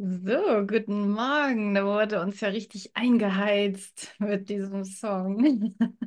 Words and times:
So, 0.00 0.64
guten 0.66 1.10
Morgen. 1.10 1.74
Da 1.74 1.84
wurde 1.84 2.20
uns 2.20 2.40
ja 2.40 2.48
richtig 2.48 2.96
eingeheizt 2.96 4.14
mit 4.20 4.48
diesem 4.48 4.84
Song. 4.84 5.74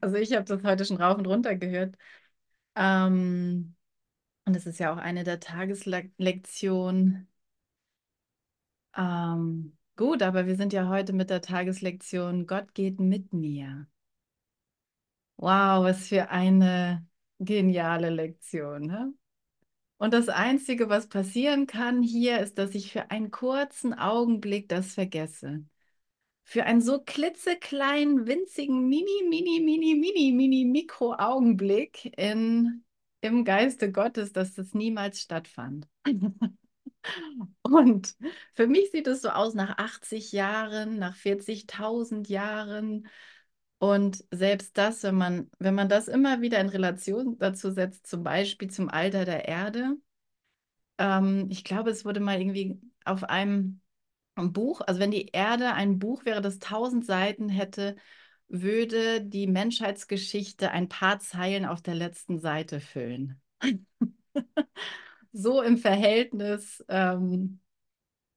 Also 0.00 0.16
ich 0.16 0.32
habe 0.32 0.44
das 0.44 0.64
heute 0.64 0.84
schon 0.84 0.96
rauf 1.00 1.18
und 1.18 1.26
runter 1.28 1.54
gehört. 1.54 1.96
Ähm, 2.76 3.76
und 4.46 4.56
es 4.56 4.66
ist 4.66 4.80
ja 4.80 4.92
auch 4.92 4.98
eine 4.98 5.24
der 5.24 5.40
Tageslektionen. 5.40 7.28
Ähm, 8.96 9.76
gut, 9.96 10.22
aber 10.22 10.46
wir 10.46 10.56
sind 10.56 10.72
ja 10.72 10.88
heute 10.88 11.12
mit 11.12 11.28
der 11.30 11.42
Tageslektion 11.42 12.46
Gott 12.46 12.72
geht 12.74 13.00
mit 13.00 13.32
mir. 13.34 13.86
Wow, 15.36 15.82
was 15.84 16.08
für 16.08 16.30
eine 16.30 17.06
geniale 17.40 18.10
Lektion, 18.10 18.82
ne? 18.86 19.12
Und 20.02 20.12
das 20.12 20.28
Einzige, 20.28 20.88
was 20.88 21.06
passieren 21.06 21.68
kann 21.68 22.02
hier, 22.02 22.40
ist, 22.40 22.58
dass 22.58 22.74
ich 22.74 22.90
für 22.90 23.12
einen 23.12 23.30
kurzen 23.30 23.94
Augenblick 23.94 24.68
das 24.68 24.94
vergesse. 24.94 25.64
Für 26.42 26.64
einen 26.64 26.80
so 26.80 27.00
klitzekleinen, 27.00 28.26
winzigen, 28.26 28.88
mini, 28.88 29.22
mini, 29.28 29.60
mini, 29.60 29.94
mini, 29.94 30.32
mini 30.32 30.64
Mikro-Augenblick 30.64 32.18
in, 32.18 32.82
im 33.20 33.44
Geiste 33.44 33.92
Gottes, 33.92 34.32
dass 34.32 34.54
das 34.54 34.74
niemals 34.74 35.20
stattfand. 35.20 35.86
Und 37.62 38.16
für 38.54 38.66
mich 38.66 38.90
sieht 38.90 39.06
es 39.06 39.22
so 39.22 39.28
aus 39.28 39.54
nach 39.54 39.78
80 39.78 40.32
Jahren, 40.32 40.98
nach 40.98 41.14
40.000 41.14 42.28
Jahren. 42.28 43.06
Und 43.82 44.24
selbst 44.30 44.78
das, 44.78 45.02
wenn 45.02 45.16
man, 45.16 45.50
wenn 45.58 45.74
man 45.74 45.88
das 45.88 46.06
immer 46.06 46.40
wieder 46.40 46.60
in 46.60 46.68
Relation 46.68 47.36
dazu 47.40 47.72
setzt, 47.72 48.06
zum 48.06 48.22
Beispiel 48.22 48.70
zum 48.70 48.88
Alter 48.88 49.24
der 49.24 49.48
Erde, 49.48 49.96
ähm, 50.98 51.48
ich 51.50 51.64
glaube, 51.64 51.90
es 51.90 52.04
wurde 52.04 52.20
mal 52.20 52.40
irgendwie 52.40 52.80
auf 53.04 53.24
einem 53.24 53.80
ein 54.36 54.52
Buch, 54.52 54.82
also 54.86 55.00
wenn 55.00 55.10
die 55.10 55.30
Erde 55.32 55.74
ein 55.74 55.98
Buch 55.98 56.24
wäre, 56.24 56.40
das 56.40 56.60
tausend 56.60 57.04
Seiten 57.04 57.48
hätte, 57.48 57.96
würde 58.46 59.20
die 59.20 59.48
Menschheitsgeschichte 59.48 60.70
ein 60.70 60.88
paar 60.88 61.18
Zeilen 61.18 61.64
auf 61.64 61.82
der 61.82 61.96
letzten 61.96 62.38
Seite 62.38 62.78
füllen. 62.78 63.40
So 65.32 65.62
im 65.62 65.78
Verhältnis, 65.78 66.84
ähm, 66.88 67.60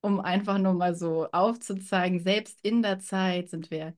um 0.02 0.20
einfach 0.22 0.58
nur 0.60 0.74
mal 0.74 0.96
so 0.96 1.30
aufzuzeigen, 1.32 2.20
selbst 2.22 2.60
in 2.64 2.82
der 2.82 3.00
Zeit 3.00 3.50
sind 3.50 3.72
wir, 3.72 3.96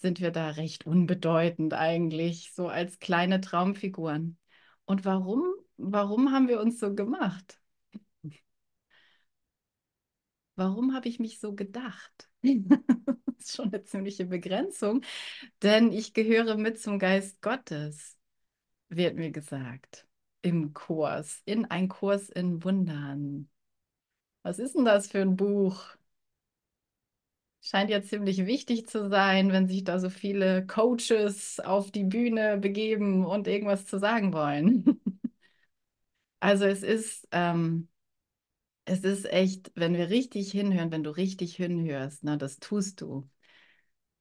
sind 0.00 0.20
wir 0.20 0.30
da 0.30 0.50
recht 0.50 0.86
unbedeutend 0.86 1.74
eigentlich, 1.74 2.52
so 2.54 2.68
als 2.68 2.98
kleine 2.98 3.40
Traumfiguren. 3.40 4.38
Und 4.84 5.04
warum, 5.04 5.42
warum 5.76 6.32
haben 6.32 6.48
wir 6.48 6.60
uns 6.60 6.78
so 6.78 6.94
gemacht? 6.94 7.60
Warum 10.54 10.94
habe 10.94 11.08
ich 11.08 11.18
mich 11.18 11.38
so 11.40 11.54
gedacht? 11.54 12.28
Das 13.38 13.50
ist 13.50 13.56
schon 13.56 13.72
eine 13.72 13.84
ziemliche 13.84 14.24
Begrenzung, 14.24 15.02
denn 15.62 15.92
ich 15.92 16.14
gehöre 16.14 16.56
mit 16.56 16.80
zum 16.80 16.98
Geist 16.98 17.42
Gottes, 17.42 18.16
wird 18.88 19.16
mir 19.16 19.30
gesagt, 19.30 20.08
im 20.42 20.72
Kurs, 20.74 21.42
in 21.44 21.66
ein 21.66 21.88
Kurs 21.88 22.30
in 22.30 22.64
Wundern. 22.64 23.50
Was 24.42 24.58
ist 24.58 24.74
denn 24.76 24.84
das 24.86 25.08
für 25.08 25.20
ein 25.22 25.36
Buch? 25.36 25.96
Scheint 27.68 27.90
ja 27.90 28.00
ziemlich 28.00 28.46
wichtig 28.46 28.86
zu 28.86 29.08
sein, 29.08 29.50
wenn 29.50 29.66
sich 29.66 29.82
da 29.82 29.98
so 29.98 30.08
viele 30.08 30.64
Coaches 30.68 31.58
auf 31.58 31.90
die 31.90 32.04
Bühne 32.04 32.58
begeben 32.58 33.26
und 33.26 33.48
irgendwas 33.48 33.86
zu 33.86 33.98
sagen 33.98 34.32
wollen. 34.32 34.84
Also 36.38 36.66
es 36.66 36.82
ist, 36.82 37.26
ähm, 37.32 37.88
es 38.84 39.00
ist 39.00 39.24
echt, 39.24 39.72
wenn 39.74 39.94
wir 39.94 40.10
richtig 40.10 40.52
hinhören, 40.52 40.92
wenn 40.92 41.02
du 41.02 41.10
richtig 41.10 41.56
hinhörst, 41.56 42.24
ne, 42.24 42.38
das 42.38 42.58
tust 42.58 43.00
du. 43.00 43.28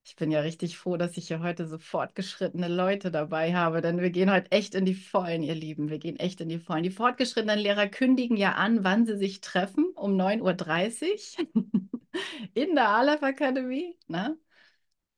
Ich 0.06 0.16
bin 0.16 0.32
ja 0.32 0.40
richtig 0.40 0.78
froh, 0.78 0.98
dass 0.98 1.18
ich 1.18 1.28
hier 1.28 1.42
heute 1.42 1.68
so 1.68 1.78
fortgeschrittene 1.78 2.68
Leute 2.68 3.12
dabei 3.12 3.54
habe, 3.54 3.82
denn 3.82 4.00
wir 4.00 4.12
gehen 4.12 4.32
heute 4.32 4.52
echt 4.52 4.74
in 4.76 4.86
die 4.86 4.96
Vollen, 4.96 5.44
ihr 5.44 5.56
Lieben. 5.56 5.90
Wir 5.90 6.00
gehen 6.00 6.18
echt 6.18 6.42
in 6.42 6.50
die 6.50 6.60
Vollen. 6.60 6.84
Die 6.84 6.90
fortgeschrittenen 6.90 7.60
Lehrer 7.60 7.88
kündigen 7.88 8.38
ja 8.38 8.54
an, 8.54 8.84
wann 8.84 9.06
sie 9.06 9.18
sich 9.18 9.42
treffen, 9.42 9.86
um 9.96 10.16
9.30 10.16 11.38
Uhr 11.54 11.64
in 12.54 12.76
der 12.76 12.90
Aleph 12.90 13.24
Akademie, 13.24 13.98
ne? 14.08 14.38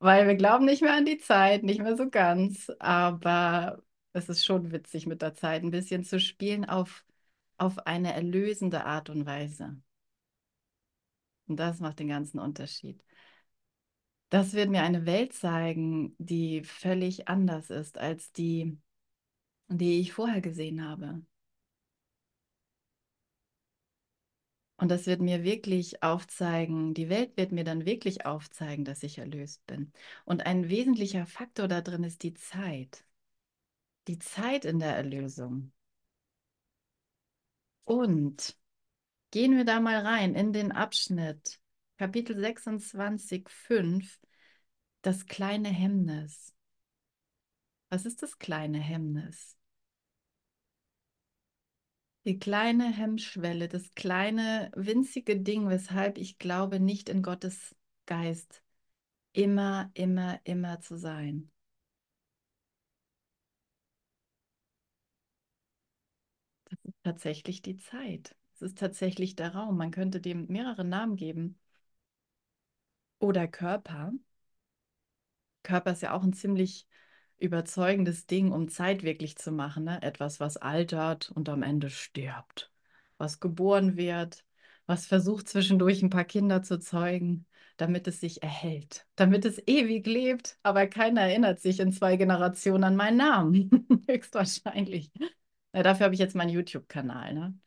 Weil 0.00 0.28
wir 0.28 0.36
glauben 0.36 0.64
nicht 0.66 0.82
mehr 0.82 0.94
an 0.94 1.06
die 1.06 1.18
Zeit, 1.18 1.64
nicht 1.64 1.80
mehr 1.82 1.96
so 1.96 2.08
ganz, 2.10 2.70
aber 2.78 3.82
es 4.12 4.28
ist 4.28 4.44
schon 4.44 4.72
witzig 4.72 5.06
mit 5.06 5.22
der 5.22 5.34
Zeit 5.34 5.62
ein 5.62 5.70
bisschen 5.70 6.04
zu 6.04 6.20
spielen 6.20 6.64
auf, 6.64 7.04
auf 7.58 7.86
eine 7.86 8.14
erlösende 8.14 8.84
Art 8.84 9.10
und 9.10 9.26
Weise. 9.26 9.76
Und 11.48 11.56
das 11.58 11.80
macht 11.80 11.98
den 11.98 12.08
ganzen 12.08 12.38
Unterschied. 12.38 13.02
Das 14.30 14.52
wird 14.52 14.68
mir 14.70 14.82
eine 14.82 15.06
Welt 15.06 15.32
zeigen, 15.32 16.14
die 16.18 16.62
völlig 16.62 17.28
anders 17.28 17.70
ist 17.70 17.96
als 17.98 18.30
die, 18.32 18.78
die 19.68 20.00
ich 20.00 20.12
vorher 20.12 20.40
gesehen 20.42 20.86
habe. 20.86 21.22
Und 24.78 24.90
das 24.90 25.06
wird 25.06 25.20
mir 25.20 25.42
wirklich 25.42 26.02
aufzeigen, 26.02 26.94
die 26.94 27.08
Welt 27.08 27.36
wird 27.36 27.52
mir 27.52 27.64
dann 27.64 27.84
wirklich 27.84 28.24
aufzeigen, 28.26 28.84
dass 28.84 29.02
ich 29.02 29.18
erlöst 29.18 29.66
bin. 29.66 29.92
Und 30.24 30.46
ein 30.46 30.68
wesentlicher 30.68 31.26
Faktor 31.26 31.68
da 31.68 31.80
drin 31.82 32.04
ist 32.04 32.22
die 32.22 32.34
Zeit. 32.34 33.04
Die 34.06 34.18
Zeit 34.18 34.64
in 34.64 34.78
der 34.78 34.96
Erlösung. 34.96 35.72
Und 37.84 38.56
gehen 39.32 39.56
wir 39.56 39.64
da 39.64 39.80
mal 39.80 39.98
rein 40.06 40.34
in 40.34 40.52
den 40.52 40.72
Abschnitt, 40.72 41.60
Kapitel 41.98 42.38
26, 42.38 43.48
5, 43.50 44.20
das 45.02 45.26
kleine 45.26 45.70
Hemmnis. 45.70 46.54
Was 47.90 48.06
ist 48.06 48.22
das 48.22 48.38
kleine 48.38 48.78
Hemmnis? 48.78 49.57
Die 52.28 52.38
kleine 52.38 52.84
Hemmschwelle, 52.92 53.68
das 53.68 53.94
kleine 53.94 54.70
winzige 54.76 55.40
Ding, 55.40 55.68
weshalb 55.70 56.18
ich 56.18 56.38
glaube, 56.38 56.78
nicht 56.78 57.08
in 57.08 57.22
Gottes 57.22 57.74
Geist 58.04 58.62
immer, 59.32 59.90
immer, 59.94 60.40
immer 60.44 60.80
zu 60.80 60.98
sein. 60.98 61.50
Das 66.66 66.78
ist 66.84 66.94
tatsächlich 67.02 67.62
die 67.62 67.76
Zeit. 67.78 68.36
Es 68.54 68.62
ist 68.62 68.78
tatsächlich 68.78 69.34
der 69.36 69.54
Raum. 69.54 69.76
Man 69.76 69.90
könnte 69.90 70.20
dem 70.20 70.46
mehrere 70.48 70.84
Namen 70.84 71.16
geben. 71.16 71.58
Oder 73.20 73.46
Körper. 73.46 74.12
Körper 75.62 75.92
ist 75.92 76.02
ja 76.02 76.14
auch 76.14 76.22
ein 76.24 76.32
ziemlich 76.32 76.87
überzeugendes 77.38 78.26
Ding, 78.26 78.52
um 78.52 78.68
Zeit 78.68 79.02
wirklich 79.02 79.36
zu 79.36 79.52
machen. 79.52 79.84
Ne? 79.84 80.02
Etwas, 80.02 80.40
was 80.40 80.56
altert 80.56 81.30
und 81.30 81.48
am 81.48 81.62
Ende 81.62 81.90
stirbt. 81.90 82.72
Was 83.16 83.40
geboren 83.40 83.96
wird, 83.96 84.44
was 84.86 85.06
versucht 85.06 85.48
zwischendurch 85.48 86.02
ein 86.02 86.10
paar 86.10 86.24
Kinder 86.24 86.62
zu 86.62 86.78
zeugen, 86.78 87.46
damit 87.76 88.06
es 88.08 88.20
sich 88.20 88.42
erhält, 88.42 89.06
damit 89.16 89.44
es 89.44 89.62
ewig 89.66 90.06
lebt, 90.06 90.58
aber 90.62 90.86
keiner 90.86 91.22
erinnert 91.22 91.60
sich 91.60 91.80
in 91.80 91.92
zwei 91.92 92.16
Generationen 92.16 92.84
an 92.84 92.96
meinen 92.96 93.18
Namen. 93.18 93.86
Höchstwahrscheinlich. 94.08 95.10
Ja, 95.74 95.82
dafür 95.82 96.04
habe 96.06 96.14
ich 96.14 96.20
jetzt 96.20 96.34
meinen 96.34 96.50
YouTube-Kanal. 96.50 97.34
Ne? 97.34 97.58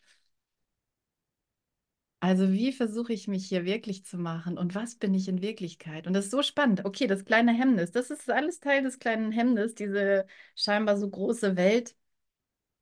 Also 2.23 2.51
wie 2.51 2.71
versuche 2.71 3.13
ich 3.13 3.27
mich 3.27 3.47
hier 3.47 3.65
wirklich 3.65 4.05
zu 4.05 4.17
machen 4.17 4.57
und 4.59 4.75
was 4.75 4.95
bin 4.95 5.13
ich 5.15 5.27
in 5.27 5.41
Wirklichkeit? 5.41 6.05
Und 6.05 6.13
das 6.13 6.25
ist 6.25 6.31
so 6.31 6.43
spannend. 6.43 6.85
Okay, 6.85 7.07
das 7.07 7.25
kleine 7.25 7.51
Hemmnis, 7.51 7.91
das 7.91 8.11
ist 8.11 8.29
alles 8.29 8.59
Teil 8.59 8.83
des 8.83 8.99
kleinen 8.99 9.31
Hemmnis, 9.31 9.73
diese 9.73 10.27
scheinbar 10.55 10.97
so 10.97 11.09
große 11.09 11.55
Welt, 11.57 11.95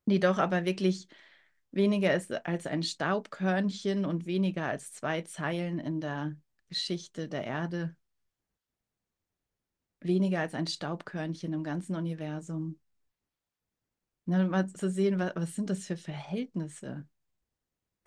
die 0.06 0.20
doch 0.20 0.40
aber 0.40 0.66
wirklich 0.66 1.08
weniger 1.72 2.14
ist 2.16 2.32
als 2.46 2.68
ein 2.68 2.84
Staubkörnchen 2.84 4.06
und 4.06 4.26
weniger 4.26 4.68
als 4.68 4.94
zwei 4.94 5.22
Zeilen 5.24 5.80
in 5.80 6.02
der 6.02 6.36
Geschichte 6.70 7.30
der 7.30 7.46
Erde. 7.46 7.96
Weniger 10.02 10.42
als 10.42 10.54
ein 10.56 10.68
Staubkörnchen 10.68 11.54
im 11.54 11.64
ganzen 11.64 11.96
Universum. 11.96 12.78
Na, 14.26 14.44
mal 14.48 14.68
zu 14.68 14.90
sehen, 14.90 15.20
was, 15.20 15.36
was 15.36 15.56
sind 15.56 15.70
das 15.70 15.86
für 15.88 15.98
Verhältnisse? 15.98 17.06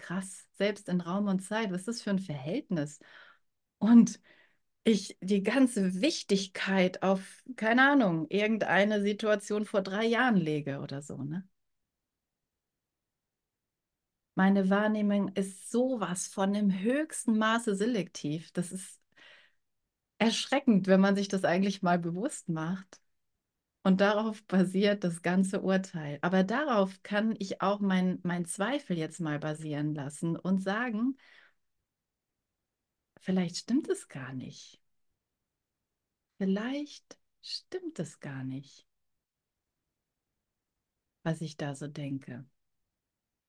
Krass, 0.02 0.46
selbst 0.54 0.88
in 0.88 1.00
Raum 1.00 1.28
und 1.28 1.40
Zeit, 1.40 1.70
was 1.72 1.80
ist 1.82 1.88
das 1.88 2.02
für 2.02 2.10
ein 2.10 2.18
Verhältnis? 2.18 3.00
Und 3.78 4.20
ich 4.84 5.18
die 5.20 5.42
ganze 5.42 6.00
Wichtigkeit 6.02 7.02
auf, 7.02 7.44
keine 7.56 7.90
Ahnung, 7.92 8.26
irgendeine 8.30 9.02
Situation 9.02 9.64
vor 9.66 9.82
drei 9.82 10.06
Jahren 10.06 10.36
lege 10.36 10.80
oder 10.80 11.02
so, 11.02 11.18
ne? 11.22 11.48
Meine 14.34 14.68
Wahrnehmung 14.70 15.28
ist 15.34 15.70
sowas 15.70 16.26
von 16.26 16.54
im 16.54 16.70
höchsten 16.80 17.36
Maße 17.38 17.74
selektiv. 17.76 18.50
Das 18.52 18.72
ist 18.72 19.00
erschreckend, 20.18 20.86
wenn 20.86 21.00
man 21.00 21.16
sich 21.16 21.28
das 21.28 21.44
eigentlich 21.44 21.82
mal 21.82 21.98
bewusst 21.98 22.48
macht. 22.48 23.00
Und 23.84 24.00
darauf 24.00 24.44
basiert 24.44 25.02
das 25.02 25.22
ganze 25.22 25.60
Urteil. 25.60 26.18
Aber 26.22 26.44
darauf 26.44 27.02
kann 27.02 27.34
ich 27.38 27.60
auch 27.62 27.80
mein, 27.80 28.20
mein 28.22 28.44
Zweifel 28.44 28.96
jetzt 28.96 29.20
mal 29.20 29.38
basieren 29.40 29.94
lassen 29.94 30.36
und 30.36 30.62
sagen, 30.62 31.16
vielleicht 33.20 33.56
stimmt 33.56 33.88
es 33.88 34.08
gar 34.08 34.32
nicht. 34.32 34.80
Vielleicht 36.38 37.18
stimmt 37.40 37.98
es 37.98 38.20
gar 38.20 38.44
nicht, 38.44 38.86
was 41.24 41.40
ich 41.40 41.56
da 41.56 41.74
so 41.74 41.88
denke. 41.88 42.44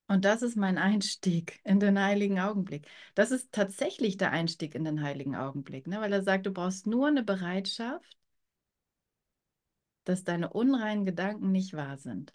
Und 0.07 0.25
das 0.25 0.41
ist 0.41 0.57
mein 0.57 0.77
Einstieg 0.77 1.59
in 1.63 1.79
den 1.79 1.99
heiligen 1.99 2.39
Augenblick. 2.39 2.87
Das 3.15 3.31
ist 3.31 3.51
tatsächlich 3.51 4.17
der 4.17 4.31
Einstieg 4.31 4.75
in 4.75 4.83
den 4.83 5.01
heiligen 5.01 5.35
Augenblick, 5.35 5.87
ne? 5.87 6.01
weil 6.01 6.13
er 6.13 6.23
sagt, 6.23 6.45
du 6.45 6.51
brauchst 6.51 6.87
nur 6.87 7.07
eine 7.07 7.23
Bereitschaft, 7.23 8.17
dass 10.03 10.23
deine 10.23 10.49
unreinen 10.51 11.05
Gedanken 11.05 11.51
nicht 11.51 11.73
wahr 11.73 11.97
sind. 11.97 12.33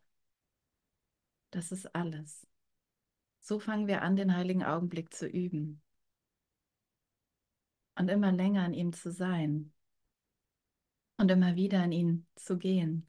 Das 1.50 1.72
ist 1.72 1.94
alles. 1.94 2.46
So 3.40 3.58
fangen 3.58 3.86
wir 3.86 4.02
an, 4.02 4.16
den 4.16 4.34
heiligen 4.36 4.62
Augenblick 4.62 5.12
zu 5.14 5.26
üben 5.26 5.80
und 7.96 8.08
immer 8.08 8.32
länger 8.32 8.62
an 8.62 8.74
ihm 8.74 8.92
zu 8.92 9.10
sein 9.10 9.72
und 11.18 11.30
immer 11.30 11.56
wieder 11.56 11.82
an 11.82 11.92
ihn 11.92 12.26
zu 12.36 12.58
gehen. 12.58 13.08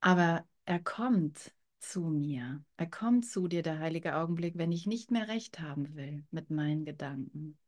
Aber 0.00 0.46
er 0.66 0.80
kommt 0.80 1.52
zu 1.80 2.02
mir. 2.02 2.62
Er 2.76 2.86
kommt 2.90 3.26
zu 3.26 3.48
dir, 3.48 3.62
der 3.62 3.78
heilige 3.78 4.16
Augenblick, 4.16 4.56
wenn 4.58 4.72
ich 4.72 4.86
nicht 4.86 5.10
mehr 5.10 5.28
recht 5.28 5.60
haben 5.60 5.94
will 5.96 6.24
mit 6.30 6.50
meinen 6.50 6.84
Gedanken. 6.84 7.58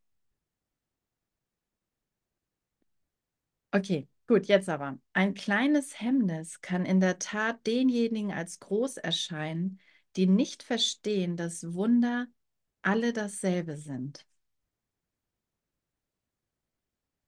Okay, 3.74 4.06
gut, 4.32 4.46
jetzt 4.46 4.70
aber. 4.70 4.98
Ein 5.12 5.34
kleines 5.34 6.00
Hemmnis 6.00 6.62
kann 6.62 6.86
in 6.86 7.00
der 7.00 7.18
Tat 7.18 7.66
denjenigen 7.66 8.32
als 8.32 8.60
groß 8.60 8.96
erscheinen, 8.96 9.78
die 10.16 10.26
nicht 10.26 10.62
verstehen, 10.62 11.36
dass 11.36 11.74
Wunder 11.74 12.28
alle 12.80 13.12
dasselbe 13.12 13.76
sind. 13.76 14.26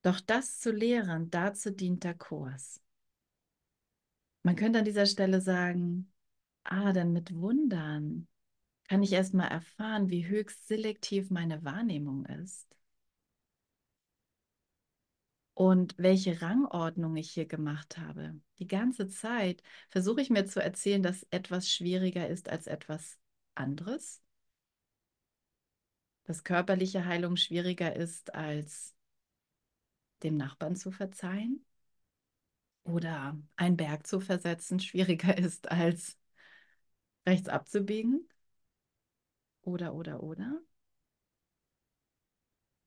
Doch 0.00 0.18
das 0.20 0.58
zu 0.60 0.72
lehren, 0.72 1.28
dazu 1.28 1.70
dient 1.70 2.04
der 2.04 2.14
Kurs. 2.14 2.80
Man 4.42 4.56
könnte 4.56 4.78
an 4.78 4.86
dieser 4.86 5.04
Stelle 5.04 5.42
sagen, 5.42 6.10
ah, 6.62 6.94
denn 6.94 7.12
mit 7.12 7.34
Wundern 7.34 8.28
kann 8.88 9.02
ich 9.02 9.12
erstmal 9.12 9.48
erfahren, 9.48 10.08
wie 10.08 10.26
höchst 10.26 10.68
selektiv 10.68 11.28
meine 11.28 11.64
Wahrnehmung 11.64 12.24
ist 12.24 12.74
und 15.54 15.94
welche 15.98 16.42
Rangordnung 16.42 17.16
ich 17.16 17.30
hier 17.30 17.46
gemacht 17.46 17.98
habe. 17.98 18.40
Die 18.58 18.66
ganze 18.66 19.08
Zeit 19.08 19.62
versuche 19.88 20.20
ich 20.20 20.30
mir 20.30 20.46
zu 20.46 20.60
erzählen, 20.60 21.02
dass 21.02 21.26
etwas 21.30 21.70
schwieriger 21.70 22.28
ist 22.28 22.48
als 22.48 22.66
etwas 22.66 23.18
anderes, 23.54 24.20
dass 26.24 26.42
körperliche 26.42 27.04
Heilung 27.04 27.36
schwieriger 27.36 27.94
ist 27.94 28.34
als 28.34 28.94
dem 30.22 30.36
Nachbarn 30.36 30.74
zu 30.74 30.90
verzeihen 30.90 31.64
oder 32.82 33.38
einen 33.56 33.76
Berg 33.76 34.06
zu 34.06 34.20
versetzen 34.20 34.80
schwieriger 34.80 35.36
ist 35.38 35.70
als 35.70 36.18
rechts 37.26 37.48
abzubiegen 37.48 38.28
oder 39.62 39.94
oder 39.94 40.22
oder. 40.22 40.60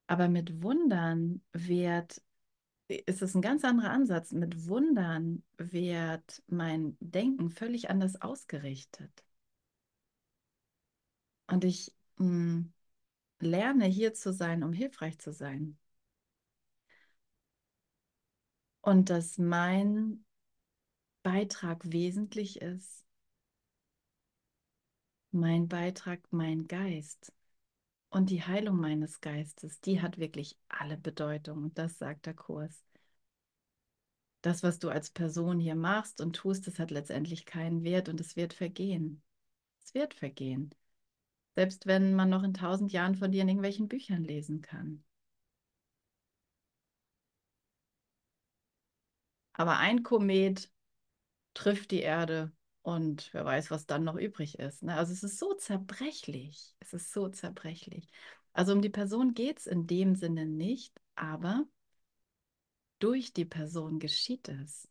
Aber 0.08 0.30
mit 0.30 0.62
Wundern 0.64 1.42
wird 1.52 2.22
ist 2.88 3.22
es 3.22 3.36
ein 3.36 3.42
ganz 3.42 3.64
anderer 3.64 3.92
Ansatz. 3.92 4.32
Mit 4.32 4.68
Wundern 4.68 5.44
wird 5.58 6.44
mein 6.48 6.98
Denken 7.00 7.50
völlig 7.50 7.90
anders 7.90 8.22
ausgerichtet. 8.22 9.24
Und 11.48 11.64
ich 11.64 11.94
mh, 12.18 12.26
hm, 12.26 12.74
lerne 13.40 13.86
hier 13.86 14.14
zu 14.14 14.34
sein, 14.34 14.64
um 14.64 14.74
hilfreich 14.74 15.20
zu 15.20 15.32
sein. 15.34 15.78
Und 18.82 19.10
dass 19.10 19.38
mein 19.38 20.26
Beitrag 21.24 21.92
wesentlich 21.92 22.62
ist. 22.62 23.06
Mein 25.32 25.68
Beitrag, 25.68 26.22
mein 26.32 26.68
Geist 26.68 27.34
und 28.18 28.32
die 28.32 28.44
Heilung 28.44 28.78
meines 28.78 29.22
Geistes, 29.22 29.80
die 29.80 30.02
hat 30.02 30.18
wirklich 30.18 30.58
alle 30.70 30.98
Bedeutung. 30.98 31.64
Und 31.64 31.78
das 31.78 31.98
sagt 32.00 32.26
der 32.26 32.34
Kurs. 32.34 32.84
Das, 34.42 34.64
was 34.64 34.80
du 34.80 34.90
als 34.90 35.12
Person 35.12 35.60
hier 35.60 35.76
machst 35.76 36.20
und 36.20 36.36
tust, 36.36 36.68
das 36.68 36.80
hat 36.80 36.92
letztendlich 36.92 37.46
keinen 37.46 37.84
Wert 37.84 38.10
und 38.10 38.20
es 38.20 38.36
wird 38.36 38.54
vergehen. 38.54 39.22
Es 39.84 39.94
wird 39.94 40.14
vergehen. 40.16 40.74
Selbst 41.56 41.86
wenn 41.86 42.16
man 42.16 42.30
noch 42.30 42.44
in 42.44 42.54
tausend 42.54 42.92
Jahren 42.92 43.16
von 43.16 43.32
dir 43.32 43.44
in 43.44 43.50
irgendwelchen 43.50 43.88
Büchern 43.88 44.24
lesen 44.24 44.62
kann. 44.62 45.04
Aber 49.54 49.78
ein 49.78 50.02
Komet 50.04 50.72
trifft 51.54 51.92
die 51.92 52.02
Erde 52.02 52.52
und 52.88 53.34
wer 53.34 53.44
weiß, 53.44 53.70
was 53.70 53.86
dann 53.86 54.06
noch 54.06 54.16
übrig 54.16 54.60
ist. 54.60 54.82
Ne? 54.82 54.96
Also 54.96 55.12
es 55.12 55.22
ist 55.22 55.40
so 55.40 55.54
zerbrechlich. 55.54 56.74
Es 56.80 56.94
ist 56.94 57.12
so 57.12 57.28
zerbrechlich. 57.28 58.08
Also 58.54 58.72
um 58.72 58.82
die 58.82 58.88
Person 58.88 59.34
geht 59.34 59.60
es 59.60 59.68
in 59.68 59.88
dem 59.88 60.16
Sinne 60.16 60.46
nicht, 60.46 60.98
aber 61.16 61.68
durch 63.00 63.34
die 63.34 63.44
Person 63.44 64.00
geschieht 64.00 64.48
es. 64.48 64.88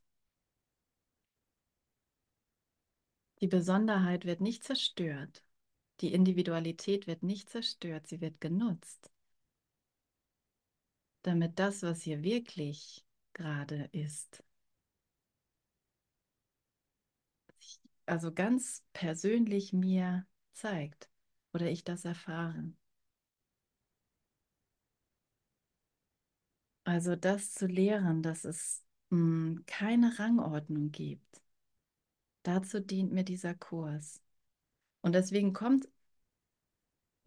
Die 3.40 3.48
Besonderheit 3.48 4.26
wird 4.26 4.42
nicht 4.42 4.62
zerstört. 4.62 5.42
Die 6.02 6.12
Individualität 6.12 7.06
wird 7.06 7.22
nicht 7.22 7.48
zerstört, 7.48 8.08
sie 8.08 8.20
wird 8.20 8.42
genutzt. 8.42 9.10
Damit 11.22 11.58
das, 11.58 11.82
was 11.82 12.02
hier 12.02 12.22
wirklich 12.22 13.06
gerade 13.32 13.88
ist, 13.92 14.44
also 18.06 18.32
ganz 18.32 18.84
persönlich 18.92 19.72
mir 19.72 20.26
zeigt 20.52 21.08
oder 21.52 21.70
ich 21.70 21.84
das 21.84 22.04
erfahre. 22.04 22.72
Also 26.84 27.16
das 27.16 27.52
zu 27.52 27.66
lehren, 27.66 28.22
dass 28.22 28.44
es 28.44 28.84
mh, 29.10 29.18
hm, 29.56 29.64
keine 29.66 30.18
Rangordnung 30.18 30.92
gibt. 30.92 31.42
Dazu 32.44 32.80
dient 32.80 33.12
mir 33.12 33.24
dieser 33.24 33.54
Kurs. 33.54 34.22
Und 35.00 35.14
deswegen 35.14 35.52
kommt, 35.52 35.88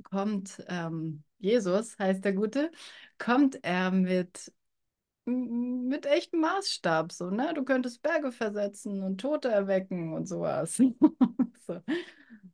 kommt 0.03 0.63
ähm, 0.67 1.23
Jesus, 1.39 1.97
heißt 1.99 2.23
der 2.23 2.33
Gute, 2.33 2.71
kommt 3.17 3.63
er 3.63 3.91
mit 3.91 4.51
mit 5.25 6.05
echtem 6.05 6.41
Maßstab, 6.41 7.11
so, 7.11 7.29
ne? 7.29 7.53
Du 7.53 7.63
könntest 7.63 8.01
Berge 8.01 8.31
versetzen 8.31 9.03
und 9.03 9.19
Tote 9.21 9.49
erwecken 9.49 10.13
und 10.13 10.27
sowas. 10.27 10.77
so. 11.67 11.81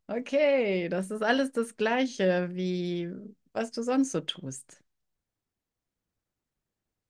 Okay, 0.08 0.90
das 0.90 1.12
ist 1.12 1.24
alles 1.24 1.52
das 1.52 1.78
Gleiche, 1.78 2.50
wie 2.54 3.12
was 3.54 3.72
du 3.72 3.82
sonst 3.84 4.12
so 4.12 4.22
tust. 4.22 4.84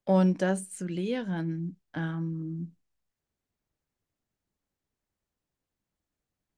Und 0.03 0.41
das 0.41 0.69
zu 0.69 0.85
lehren, 0.87 1.79
ähm, 1.93 2.75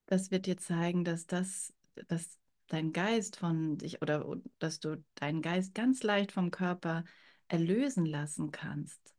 das 0.05 0.31
wird 0.31 0.45
dir 0.45 0.57
zeigen, 0.57 1.03
dass 1.03 1.27
das, 1.27 1.73
dass 2.07 2.37
dein 2.67 2.91
Geist 2.93 3.37
von 3.37 3.77
dich 3.77 4.01
oder 4.01 4.25
dass 4.59 4.79
du 4.79 5.03
deinen 5.15 5.41
Geist 5.41 5.73
ganz 5.73 6.03
leicht 6.03 6.31
vom 6.31 6.51
Körper 6.51 7.03
erlösen 7.47 8.05
lassen 8.05 8.51
kannst. 8.51 9.13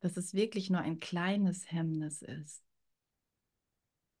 Dass 0.00 0.16
es 0.16 0.34
wirklich 0.34 0.68
nur 0.70 0.80
ein 0.80 0.98
kleines 0.98 1.70
Hemmnis 1.70 2.22
ist, 2.22 2.62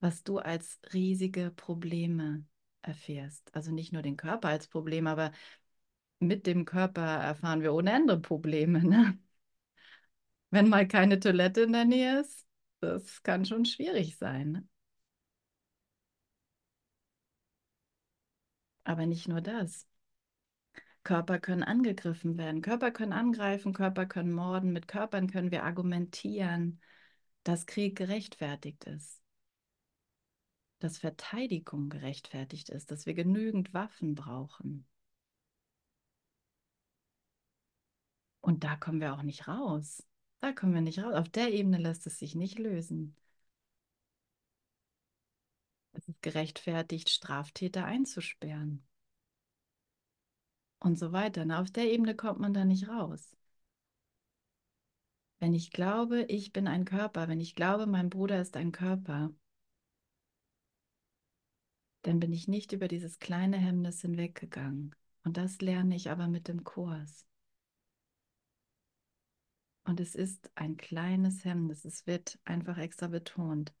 was 0.00 0.22
du 0.22 0.38
als 0.38 0.80
riesige 0.92 1.50
Probleme 1.50 2.44
erfährst. 2.82 3.54
Also 3.54 3.72
nicht 3.72 3.92
nur 3.92 4.02
den 4.02 4.16
Körper 4.16 4.48
als 4.48 4.68
Problem, 4.68 5.06
aber 5.06 5.32
mit 6.20 6.46
dem 6.46 6.64
Körper 6.64 7.02
erfahren 7.02 7.62
wir 7.62 7.74
ohne 7.74 7.92
Ende 7.92 8.18
Probleme. 8.20 8.82
Ne? 8.84 9.18
Wenn 10.50 10.68
mal 10.68 10.86
keine 10.86 11.18
Toilette 11.18 11.62
in 11.62 11.72
der 11.72 11.84
Nähe 11.84 12.20
ist, 12.20 12.46
das 12.80 13.22
kann 13.22 13.44
schon 13.44 13.64
schwierig 13.64 14.16
sein. 14.18 14.52
Ne? 14.52 14.68
Aber 18.84 19.06
nicht 19.06 19.26
nur 19.28 19.40
das. 19.40 19.86
Körper 21.04 21.38
können 21.40 21.62
angegriffen 21.62 22.38
werden, 22.38 22.62
Körper 22.62 22.90
können 22.92 23.12
angreifen, 23.12 23.72
Körper 23.72 24.06
können 24.06 24.32
morden, 24.32 24.72
mit 24.72 24.88
Körpern 24.88 25.28
können 25.28 25.50
wir 25.50 25.64
argumentieren, 25.64 26.80
dass 27.42 27.66
Krieg 27.66 27.96
gerechtfertigt 27.96 28.84
ist, 28.84 29.20
dass 30.78 30.98
Verteidigung 30.98 31.88
gerechtfertigt 31.88 32.68
ist, 32.68 32.90
dass 32.90 33.06
wir 33.06 33.14
genügend 33.14 33.74
Waffen 33.74 34.14
brauchen. 34.14 34.86
Und 38.40 38.64
da 38.64 38.76
kommen 38.76 39.00
wir 39.00 39.14
auch 39.14 39.22
nicht 39.22 39.48
raus. 39.48 40.04
Da 40.40 40.52
kommen 40.52 40.74
wir 40.74 40.80
nicht 40.80 40.98
raus. 40.98 41.14
Auf 41.14 41.28
der 41.28 41.52
Ebene 41.52 41.78
lässt 41.78 42.06
es 42.06 42.18
sich 42.18 42.34
nicht 42.34 42.58
lösen. 42.58 43.16
Es 45.92 46.08
es 46.08 46.20
gerechtfertigt, 46.20 47.10
Straftäter 47.10 47.84
einzusperren. 47.84 48.84
Und 50.82 50.98
so 50.98 51.12
weiter. 51.12 51.44
Na, 51.44 51.60
auf 51.60 51.70
der 51.70 51.90
Ebene 51.92 52.16
kommt 52.16 52.40
man 52.40 52.52
da 52.52 52.64
nicht 52.64 52.88
raus. 52.88 53.36
Wenn 55.38 55.54
ich 55.54 55.70
glaube, 55.70 56.22
ich 56.24 56.52
bin 56.52 56.66
ein 56.66 56.84
Körper, 56.84 57.28
wenn 57.28 57.40
ich 57.40 57.54
glaube, 57.54 57.86
mein 57.86 58.10
Bruder 58.10 58.40
ist 58.40 58.56
ein 58.56 58.72
Körper, 58.72 59.30
dann 62.02 62.18
bin 62.18 62.32
ich 62.32 62.48
nicht 62.48 62.72
über 62.72 62.88
dieses 62.88 63.20
kleine 63.20 63.58
Hemmnis 63.58 64.00
hinweggegangen. 64.00 64.94
Und 65.24 65.36
das 65.36 65.60
lerne 65.60 65.94
ich 65.94 66.10
aber 66.10 66.26
mit 66.26 66.48
dem 66.48 66.64
Kurs. 66.64 67.26
Und 69.84 70.00
es 70.00 70.16
ist 70.16 70.50
ein 70.56 70.76
kleines 70.76 71.44
Hemmnis. 71.44 71.84
Es 71.84 72.08
wird 72.08 72.40
einfach 72.44 72.78
extra 72.78 73.06
betont. 73.06 73.72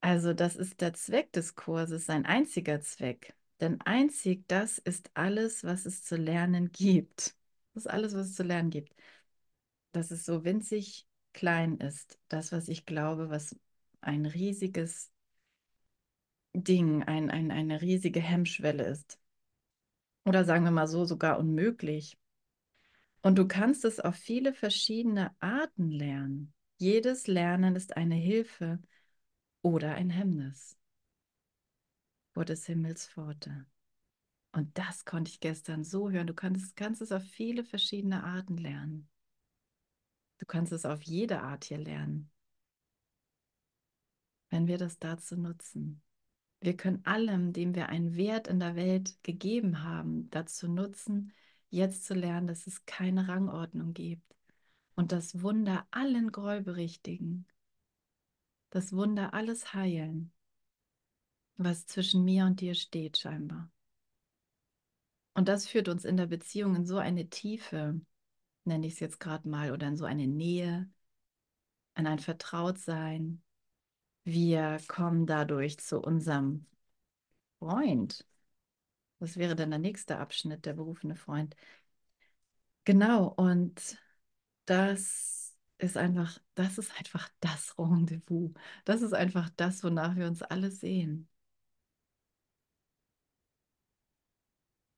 Also 0.00 0.34
das 0.34 0.56
ist 0.56 0.80
der 0.80 0.92
Zweck 0.94 1.32
des 1.32 1.54
Kurses, 1.54 2.06
sein 2.06 2.26
einziger 2.26 2.80
Zweck. 2.80 3.34
Denn 3.60 3.80
einzig 3.82 4.46
das 4.48 4.78
ist 4.78 5.10
alles, 5.14 5.64
was 5.64 5.86
es 5.86 6.02
zu 6.02 6.16
lernen 6.16 6.72
gibt. 6.72 7.36
Das 7.72 7.84
ist 7.84 7.90
alles, 7.90 8.14
was 8.14 8.28
es 8.28 8.34
zu 8.34 8.42
lernen 8.42 8.70
gibt. 8.70 8.94
Dass 9.92 10.10
es 10.10 10.24
so 10.24 10.44
winzig 10.44 11.06
klein 11.32 11.78
ist. 11.78 12.18
Das, 12.28 12.52
was 12.52 12.68
ich 12.68 12.84
glaube, 12.86 13.30
was 13.30 13.56
ein 14.00 14.26
riesiges 14.26 15.10
Ding, 16.52 17.02
ein, 17.02 17.30
ein, 17.30 17.50
eine 17.50 17.80
riesige 17.80 18.20
Hemmschwelle 18.20 18.84
ist. 18.84 19.18
Oder 20.24 20.44
sagen 20.44 20.64
wir 20.64 20.70
mal 20.70 20.86
so, 20.86 21.04
sogar 21.04 21.38
unmöglich. 21.38 22.16
Und 23.22 23.36
du 23.36 23.46
kannst 23.48 23.84
es 23.84 24.00
auf 24.00 24.16
viele 24.16 24.52
verschiedene 24.52 25.34
Arten 25.40 25.90
lernen. 25.90 26.52
Jedes 26.76 27.26
Lernen 27.26 27.76
ist 27.76 27.96
eine 27.96 28.14
Hilfe 28.14 28.80
oder 29.62 29.94
ein 29.94 30.10
Hemmnis 30.10 30.76
vor 32.34 32.44
des 32.44 32.66
Himmels 32.66 33.06
Pforte. 33.06 33.64
Und 34.52 34.76
das 34.76 35.04
konnte 35.04 35.30
ich 35.30 35.40
gestern 35.40 35.84
so 35.84 36.10
hören. 36.10 36.26
Du 36.26 36.34
kannst, 36.34 36.76
kannst 36.76 37.00
es 37.00 37.12
auf 37.12 37.22
viele 37.22 37.64
verschiedene 37.64 38.24
Arten 38.24 38.56
lernen. 38.56 39.08
Du 40.38 40.46
kannst 40.46 40.72
es 40.72 40.84
auf 40.84 41.02
jede 41.02 41.40
Art 41.40 41.64
hier 41.64 41.78
lernen, 41.78 42.30
wenn 44.50 44.66
wir 44.66 44.78
das 44.78 44.98
dazu 44.98 45.36
nutzen. 45.36 46.02
Wir 46.60 46.76
können 46.76 47.04
allem, 47.06 47.52
dem 47.52 47.74
wir 47.74 47.88
einen 47.88 48.16
Wert 48.16 48.48
in 48.48 48.58
der 48.58 48.74
Welt 48.74 49.16
gegeben 49.22 49.82
haben, 49.82 50.28
dazu 50.30 50.68
nutzen, 50.68 51.32
jetzt 51.70 52.04
zu 52.04 52.14
lernen, 52.14 52.48
dass 52.48 52.66
es 52.66 52.84
keine 52.84 53.28
Rangordnung 53.28 53.94
gibt 53.94 54.36
und 54.96 55.12
das 55.12 55.40
Wunder 55.42 55.86
allen 55.92 56.32
Groll 56.32 56.62
berichtigen, 56.62 57.46
das 58.70 58.92
Wunder 58.92 59.34
alles 59.34 59.72
heilen, 59.72 60.33
was 61.56 61.86
zwischen 61.86 62.24
mir 62.24 62.44
und 62.44 62.60
dir 62.60 62.74
steht 62.74 63.18
scheinbar. 63.18 63.70
Und 65.34 65.48
das 65.48 65.66
führt 65.66 65.88
uns 65.88 66.04
in 66.04 66.16
der 66.16 66.26
Beziehung 66.26 66.76
in 66.76 66.86
so 66.86 66.98
eine 66.98 67.28
Tiefe, 67.28 68.00
nenne 68.64 68.86
ich 68.86 68.94
es 68.94 69.00
jetzt 69.00 69.20
gerade 69.20 69.48
mal, 69.48 69.72
oder 69.72 69.88
in 69.88 69.96
so 69.96 70.04
eine 70.04 70.26
Nähe, 70.26 70.88
in 71.96 72.06
ein 72.06 72.18
Vertrautsein. 72.18 73.42
Wir 74.24 74.78
kommen 74.88 75.26
dadurch 75.26 75.78
zu 75.78 76.00
unserem 76.00 76.66
Freund. 77.58 78.26
Das 79.18 79.36
wäre 79.36 79.56
dann 79.56 79.70
der 79.70 79.78
nächste 79.78 80.18
Abschnitt, 80.18 80.66
der 80.66 80.74
berufene 80.74 81.16
Freund. 81.16 81.56
Genau, 82.84 83.28
und 83.28 83.98
das 84.66 85.56
ist 85.78 85.96
einfach, 85.96 86.38
das 86.54 86.78
ist 86.78 86.96
einfach 86.98 87.28
das 87.40 87.78
Rendezvous. 87.78 88.52
Das 88.84 89.02
ist 89.02 89.14
einfach 89.14 89.50
das, 89.56 89.82
wonach 89.84 90.16
wir 90.16 90.26
uns 90.26 90.42
alle 90.42 90.70
sehen. 90.70 91.28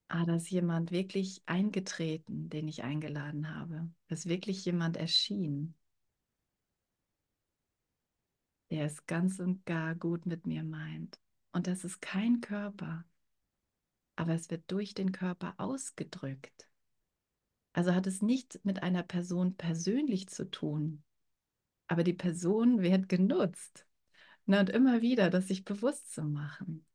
Ah, 0.09 0.25
da 0.25 0.37
ist 0.37 0.51
jemand 0.51 0.93
wirklich 0.93 1.43
eingetreten, 1.47 2.49
den 2.49 2.69
ich 2.69 2.83
eingeladen 2.85 3.55
habe. 3.55 3.89
Da 4.09 4.15
ist 4.15 4.29
wirklich 4.29 4.65
jemand 4.65 4.97
erschienen, 4.97 5.75
der 8.71 8.85
es 8.85 9.07
ganz 9.07 9.41
und 9.41 9.65
gar 9.67 9.95
gut 9.95 10.27
mit 10.27 10.47
mir 10.47 10.63
meint. 10.63 11.21
Und 11.53 11.67
das 11.67 11.85
ist 11.85 12.01
kein 12.01 12.41
Körper, 12.41 13.05
aber 14.17 14.35
es 14.35 14.51
wird 14.51 14.71
durch 14.71 14.95
den 14.95 15.13
Körper 15.13 15.55
ausgedrückt. 15.59 16.69
Also 17.73 17.95
hat 17.95 18.07
es 18.07 18.23
nicht 18.23 18.61
mit 18.65 18.83
einer 18.83 19.03
Person 19.03 19.57
persönlich 19.57 20.29
zu 20.29 20.51
tun, 20.51 21.03
aber 21.89 22.05
die 22.05 22.15
Person 22.15 22.81
wird 22.81 23.09
genutzt. 23.09 23.87
Na, 24.47 24.61
und 24.61 24.71
immer 24.71 25.03
wieder, 25.03 25.31
das 25.31 25.49
sich 25.49 25.65
bewusst 25.65 26.13
zu 26.13 26.23
machen. 26.23 26.87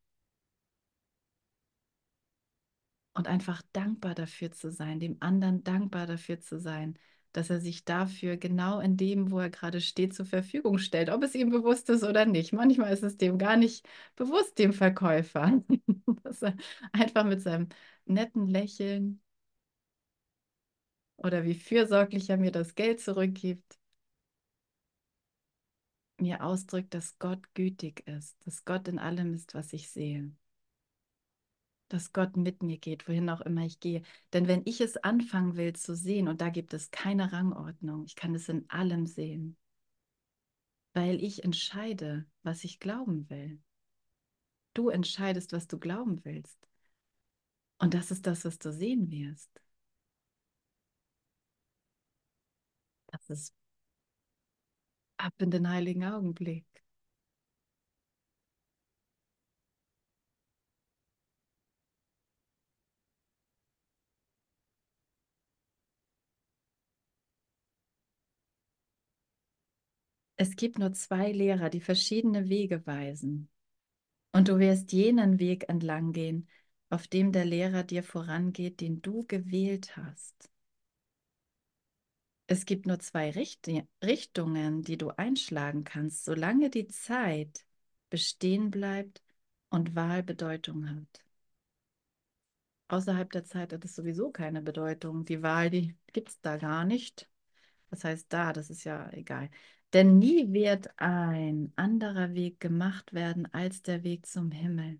Und 3.13 3.27
einfach 3.27 3.62
dankbar 3.74 4.15
dafür 4.15 4.51
zu 4.51 4.72
sein, 4.72 5.00
dem 5.00 5.18
anderen 5.20 5.63
dankbar 5.63 6.08
dafür 6.08 6.39
zu 6.39 6.60
sein, 6.60 6.98
dass 7.34 7.50
er 7.50 7.60
sich 7.60 7.86
dafür 7.86 8.38
genau 8.38 8.80
in 8.80 8.98
dem, 8.98 9.32
wo 9.32 9.39
er 9.39 9.50
gerade 9.50 9.82
steht, 9.82 10.13
zur 10.13 10.25
Verfügung 10.25 10.77
stellt, 10.77 11.10
ob 11.10 11.24
es 11.24 11.36
ihm 11.36 11.50
bewusst 11.50 11.89
ist 11.89 12.03
oder 12.03 12.25
nicht. 12.25 12.53
Manchmal 12.53 12.94
ist 12.94 13.03
es 13.03 13.18
dem 13.18 13.38
gar 13.38 13.58
nicht 13.58 13.88
bewusst, 14.15 14.58
dem 14.60 14.74
Verkäufer, 14.74 15.62
dass 16.24 16.41
er 16.41 16.56
einfach 16.94 17.25
mit 17.25 17.41
seinem 17.41 17.68
netten 18.06 18.48
Lächeln 18.48 19.22
oder 21.18 21.44
wie 21.46 21.53
fürsorglich 21.53 22.30
er 22.30 22.38
mir 22.38 22.51
das 22.51 22.75
Geld 22.75 23.00
zurückgibt, 23.00 23.80
mir 26.18 26.44
ausdrückt, 26.44 26.94
dass 26.94 27.18
Gott 27.20 27.53
gütig 27.53 28.08
ist, 28.08 28.38
dass 28.46 28.63
Gott 28.65 28.88
in 28.88 29.00
allem 29.00 29.34
ist, 29.34 29.53
was 29.53 29.74
ich 29.74 29.89
sehe 29.89 30.32
dass 31.93 32.13
Gott 32.13 32.38
mit 32.38 32.63
mir 32.63 32.77
geht, 32.77 33.07
wohin 33.07 33.29
auch 33.29 33.41
immer 33.41 33.65
ich 33.65 33.79
gehe. 33.79 34.01
Denn 34.33 34.48
wenn 34.48 34.62
ich 34.65 34.81
es 34.81 34.98
anfangen 34.98 35.55
will 35.57 35.74
zu 35.74 35.95
sehen, 35.95 36.27
und 36.27 36.41
da 36.41 36.50
gibt 36.50 36.74
es 36.74 36.91
keine 36.91 37.31
Rangordnung, 37.33 38.05
ich 38.05 38.15
kann 38.15 38.36
es 38.36 38.50
in 38.50 38.69
allem 38.69 39.05
sehen, 39.05 39.57
weil 40.93 41.24
ich 41.24 41.43
entscheide, 41.43 42.25
was 42.43 42.63
ich 42.63 42.79
glauben 42.79 43.29
will. 43.29 43.62
Du 44.74 44.89
entscheidest, 44.89 45.51
was 45.53 45.67
du 45.67 45.79
glauben 45.79 46.24
willst. 46.24 46.57
Und 47.79 47.93
das 47.93 48.12
ist 48.12 48.27
das, 48.27 48.45
was 48.45 48.60
du 48.60 48.71
sehen 48.71 49.10
wirst. 49.12 49.50
Das 53.07 53.29
ist 53.29 53.53
ab 55.17 55.33
in 55.41 55.51
den 55.51 55.69
heiligen 55.69 56.03
Augenblick. 56.03 56.65
Es 70.41 70.55
gibt 70.55 70.79
nur 70.79 70.91
zwei 70.91 71.31
Lehrer, 71.31 71.69
die 71.69 71.81
verschiedene 71.81 72.50
Wege 72.50 72.88
weisen. 72.88 73.48
Und 74.31 74.48
du 74.48 74.57
wirst 74.57 74.91
jenen 74.91 75.38
Weg 75.38 75.69
entlang 75.69 76.13
gehen, 76.13 76.50
auf 76.89 77.07
dem 77.07 77.31
der 77.31 77.45
Lehrer 77.45 77.83
dir 77.83 78.01
vorangeht, 78.01 78.81
den 78.81 79.03
du 79.03 79.24
gewählt 79.27 79.95
hast. 79.98 80.50
Es 82.48 82.65
gibt 82.65 82.88
nur 82.88 82.98
zwei 82.98 83.29
Richt 83.29 83.69
Richtungen, 84.03 84.81
die 84.81 84.98
du 84.98 85.10
einschlagen 85.10 85.83
kannst, 85.83 86.25
solange 86.25 86.71
die 86.71 86.88
Zeit 86.88 87.63
bestehen 88.10 88.71
bleibt 88.71 89.21
und 89.69 89.95
Wahl 89.95 90.24
Bedeutung 90.24 90.89
hat. 90.89 91.24
Außerhalb 92.88 93.31
der 93.31 93.43
Zeit 93.45 93.74
hat 93.74 93.86
es 93.86 93.93
sowieso 93.93 94.31
keine 94.31 94.63
Bedeutung. 94.63 95.24
Die 95.24 95.43
Wahl, 95.43 95.69
die 95.69 95.95
gibt 96.13 96.29
es 96.29 96.41
da 96.41 96.57
gar 96.57 96.83
nicht. 96.83 97.29
Das 97.91 98.03
heißt 98.03 98.33
da, 98.33 98.53
das 98.53 98.71
ist 98.71 98.86
ja 98.86 99.07
egal. 99.12 99.51
Denn 99.93 100.19
nie 100.19 100.53
wird 100.53 100.89
ein 101.00 101.74
anderer 101.75 102.33
Weg 102.33 102.60
gemacht 102.60 103.13
werden 103.13 103.45
als 103.53 103.81
der 103.81 104.03
Weg 104.03 104.25
zum 104.25 104.51
Himmel. 104.51 105.00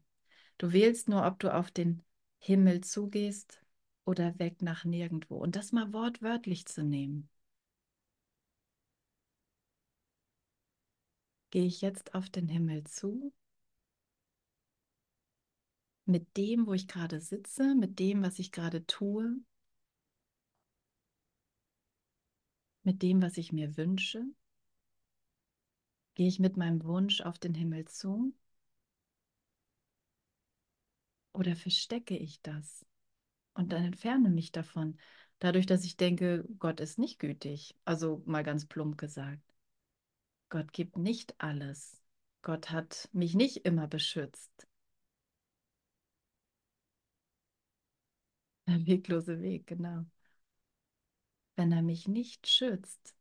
Du 0.58 0.74
wählst 0.74 1.08
nur, 1.10 1.26
ob 1.26 1.40
du 1.40 1.54
auf 1.54 1.72
den 1.72 2.04
Himmel 2.40 2.82
zugehst 2.82 3.64
oder 4.06 4.38
weg 4.40 4.62
nach 4.62 4.84
nirgendwo. 4.84 5.38
Und 5.38 5.56
das 5.56 5.72
mal 5.72 5.94
wortwörtlich 5.94 6.66
zu 6.66 6.84
nehmen. 6.84 7.30
Gehe 11.52 11.66
ich 11.66 11.82
jetzt 11.82 12.14
auf 12.16 12.30
den 12.30 12.48
Himmel 12.48 12.84
zu? 12.86 13.34
Mit 16.06 16.38
dem, 16.38 16.68
wo 16.68 16.74
ich 16.74 16.88
gerade 16.88 17.22
sitze, 17.22 17.76
mit 17.76 17.98
dem, 18.00 18.24
was 18.24 18.40
ich 18.40 18.52
gerade 18.52 18.86
tue, 18.86 19.38
mit 22.84 23.02
dem, 23.02 23.22
was 23.22 23.38
ich 23.38 23.52
mir 23.52 23.78
wünsche? 23.78 24.26
Gehe 26.16 26.28
ich 26.30 26.40
mit 26.40 26.56
meinem 26.56 26.84
Wunsch 26.86 27.20
auf 27.22 27.38
den 27.38 27.54
Himmel 27.54 27.84
zu? 27.86 28.34
Oder 31.34 31.56
verstecke 31.58 32.16
ich 32.18 32.42
das 32.42 32.86
und 33.54 33.72
dann 33.74 33.86
entferne 33.86 34.30
mich 34.30 34.52
davon, 34.52 34.98
dadurch, 35.40 35.66
dass 35.66 35.86
ich 35.86 35.98
denke, 35.98 36.46
Gott 36.60 36.80
ist 36.80 37.00
nicht 37.00 37.20
gütig. 37.20 37.76
Also 37.86 38.22
mal 38.26 38.44
ganz 38.44 38.66
plump 38.66 38.98
gesagt. 38.98 39.42
Gott 40.50 40.72
gibt 40.74 40.98
nicht 40.98 41.34
alles. 41.40 42.00
Gott 42.44 42.70
hat 42.70 43.10
mich 43.12 43.34
nicht 43.34 43.66
immer 43.66 43.88
beschützt. 43.88 44.68
Der 48.68 48.86
weglose 48.88 49.40
Weg, 49.42 49.68
genau. 49.68 50.06
Wenn 51.56 51.72
er 51.72 51.82
mich 51.82 52.08
nicht 52.10 52.48
schützt, 52.48 53.16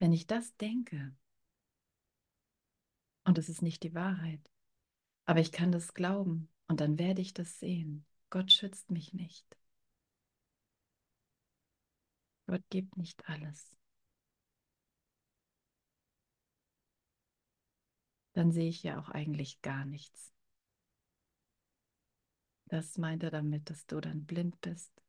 wenn 0.00 0.12
ich 0.12 0.26
das 0.26 0.56
denke, 0.56 1.14
und 3.24 3.38
es 3.38 3.48
ist 3.48 3.62
nicht 3.62 3.82
die 3.84 3.94
Wahrheit, 3.94 4.40
aber 5.26 5.40
ich 5.40 5.52
kann 5.52 5.70
das 5.70 5.94
glauben 5.94 6.48
und 6.66 6.80
dann 6.80 6.98
werde 6.98 7.20
ich 7.20 7.34
das 7.34 7.60
sehen. 7.60 8.04
Gott 8.30 8.50
schützt 8.50 8.90
mich 8.90 9.12
nicht. 9.12 9.46
Gott 12.46 12.62
gibt 12.70 12.96
nicht 12.96 13.28
alles. 13.28 13.76
Dann 18.32 18.50
sehe 18.52 18.68
ich 18.68 18.82
ja 18.82 18.98
auch 18.98 19.10
eigentlich 19.10 19.60
gar 19.62 19.84
nichts. 19.84 20.32
Das 22.66 22.96
meint 22.98 23.22
er 23.22 23.30
damit, 23.30 23.68
dass 23.68 23.86
du 23.86 24.00
dann 24.00 24.24
blind 24.24 24.60
bist. 24.60 24.99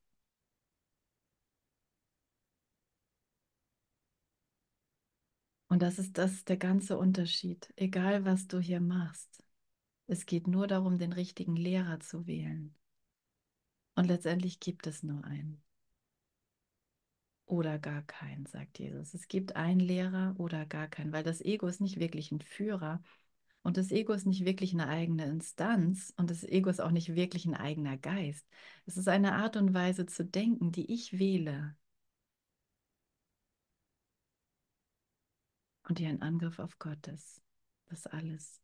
Und 5.71 5.81
das 5.81 5.99
ist 5.99 6.17
das 6.17 6.43
der 6.43 6.57
ganze 6.57 6.97
Unterschied. 6.97 7.71
Egal, 7.77 8.25
was 8.25 8.45
du 8.45 8.59
hier 8.59 8.81
machst. 8.81 9.41
Es 10.05 10.25
geht 10.25 10.45
nur 10.45 10.67
darum, 10.67 10.97
den 10.97 11.13
richtigen 11.13 11.55
Lehrer 11.55 12.01
zu 12.01 12.27
wählen. 12.27 12.75
Und 13.95 14.07
letztendlich 14.07 14.59
gibt 14.59 14.85
es 14.85 15.01
nur 15.01 15.23
einen. 15.23 15.63
Oder 17.45 17.79
gar 17.79 18.01
keinen, 18.01 18.45
sagt 18.47 18.79
Jesus. 18.79 19.13
Es 19.13 19.29
gibt 19.29 19.55
einen 19.55 19.79
Lehrer 19.79 20.35
oder 20.37 20.65
gar 20.65 20.89
keinen, 20.89 21.13
weil 21.13 21.23
das 21.23 21.39
Ego 21.39 21.67
ist 21.67 21.79
nicht 21.79 22.01
wirklich 22.01 22.33
ein 22.33 22.41
Führer, 22.41 23.01
und 23.63 23.77
das 23.77 23.91
Ego 23.91 24.11
ist 24.11 24.25
nicht 24.25 24.43
wirklich 24.43 24.73
eine 24.73 24.89
eigene 24.89 25.23
Instanz 25.23 26.13
und 26.17 26.31
das 26.31 26.43
Ego 26.43 26.69
ist 26.69 26.81
auch 26.81 26.91
nicht 26.91 27.15
wirklich 27.15 27.45
ein 27.45 27.55
eigener 27.55 27.95
Geist. 27.95 28.45
Es 28.85 28.97
ist 28.97 29.07
eine 29.07 29.35
Art 29.35 29.55
und 29.55 29.73
Weise 29.73 30.05
zu 30.05 30.25
denken, 30.25 30.73
die 30.73 30.91
ich 30.91 31.17
wähle. 31.17 31.77
Und 35.91 35.99
die 35.99 36.07
ein 36.07 36.21
Angriff 36.21 36.59
auf 36.59 36.79
Gott 36.79 37.05
ist. 37.07 37.41
Das 37.87 38.07
alles. 38.07 38.61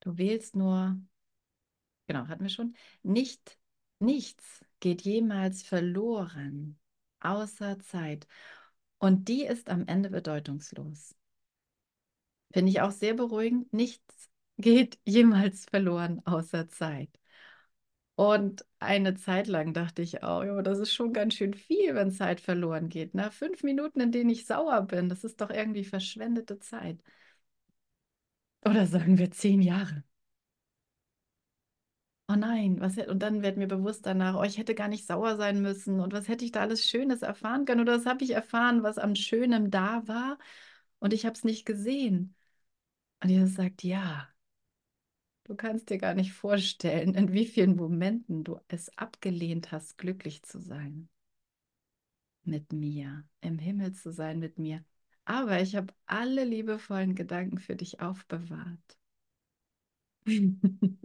Du 0.00 0.18
wählst 0.18 0.56
nur, 0.56 1.00
genau, 2.08 2.26
hatten 2.26 2.42
wir 2.42 2.50
schon, 2.50 2.74
nicht, 3.04 3.60
nichts 4.00 4.64
geht 4.80 5.02
jemals 5.02 5.62
verloren, 5.62 6.80
außer 7.20 7.78
Zeit. 7.78 8.26
Und 8.98 9.28
die 9.28 9.44
ist 9.44 9.68
am 9.68 9.86
Ende 9.86 10.10
bedeutungslos. 10.10 11.14
Finde 12.52 12.70
ich 12.72 12.80
auch 12.80 12.90
sehr 12.90 13.14
beruhigend. 13.14 13.72
Nichts 13.72 14.28
geht 14.56 14.98
jemals 15.04 15.66
verloren 15.66 16.22
außer 16.26 16.70
Zeit. 16.70 17.10
Und 18.18 18.64
eine 18.80 19.14
Zeit 19.14 19.46
lang 19.46 19.72
dachte 19.74 20.02
ich 20.02 20.24
auch, 20.24 20.42
ja, 20.42 20.60
das 20.62 20.80
ist 20.80 20.92
schon 20.92 21.12
ganz 21.12 21.34
schön 21.34 21.54
viel, 21.54 21.94
wenn 21.94 22.10
Zeit 22.10 22.40
verloren 22.40 22.88
geht. 22.88 23.14
Ne? 23.14 23.30
Fünf 23.30 23.62
Minuten, 23.62 24.00
in 24.00 24.10
denen 24.12 24.28
ich 24.30 24.44
sauer 24.46 24.82
bin, 24.82 25.08
das 25.08 25.22
ist 25.22 25.40
doch 25.40 25.50
irgendwie 25.50 25.84
verschwendete 25.84 26.58
Zeit. 26.58 26.98
Oder 28.64 28.86
sagen 28.86 29.18
wir 29.18 29.30
zehn 29.32 29.60
Jahre. 29.62 30.04
Oh 32.30 32.34
nein, 32.34 32.78
was 32.80 32.98
und 32.98 33.20
dann 33.20 33.42
wird 33.42 33.56
mir 33.56 33.66
bewusst 33.68 34.04
danach, 34.04 34.34
oh, 34.36 34.42
ich 34.42 34.58
hätte 34.58 34.74
gar 34.74 34.88
nicht 34.88 35.06
sauer 35.06 35.36
sein 35.36 35.62
müssen 35.62 35.98
und 36.00 36.12
was 36.12 36.28
hätte 36.28 36.44
ich 36.44 36.52
da 36.52 36.60
alles 36.60 36.84
Schönes 36.86 37.22
erfahren 37.22 37.64
können 37.64 37.80
oder 37.80 37.96
was 37.96 38.04
habe 38.06 38.22
ich 38.22 38.30
erfahren, 38.32 38.82
was 38.82 38.98
am 38.98 39.14
Schönen 39.14 39.70
da 39.70 40.06
war 40.06 40.38
und 40.98 41.14
ich 41.14 41.24
habe 41.24 41.34
es 41.34 41.44
nicht 41.44 41.64
gesehen. 41.64 42.34
Und 43.22 43.30
Jesus 43.30 43.54
sagt, 43.56 43.84
ja, 43.84 44.28
du 45.48 45.56
kannst 45.56 45.90
dir 45.90 45.98
gar 45.98 46.14
nicht 46.14 46.32
vorstellen, 46.32 47.14
in 47.14 47.32
wie 47.32 47.46
vielen 47.46 47.76
Momenten 47.76 48.44
du 48.44 48.60
es 48.68 48.96
abgelehnt 48.96 49.72
hast, 49.72 49.98
glücklich 49.98 50.42
zu 50.42 50.60
sein 50.60 51.08
mit 52.44 52.72
mir, 52.72 53.24
im 53.40 53.58
Himmel 53.58 53.92
zu 53.92 54.12
sein 54.12 54.38
mit 54.38 54.58
mir. 54.58 54.84
Aber 55.24 55.60
ich 55.60 55.76
habe 55.76 55.92
alle 56.06 56.44
liebevollen 56.44 57.14
Gedanken 57.14 57.58
für 57.58 57.76
dich 57.76 58.00
aufbewahrt. 58.00 58.98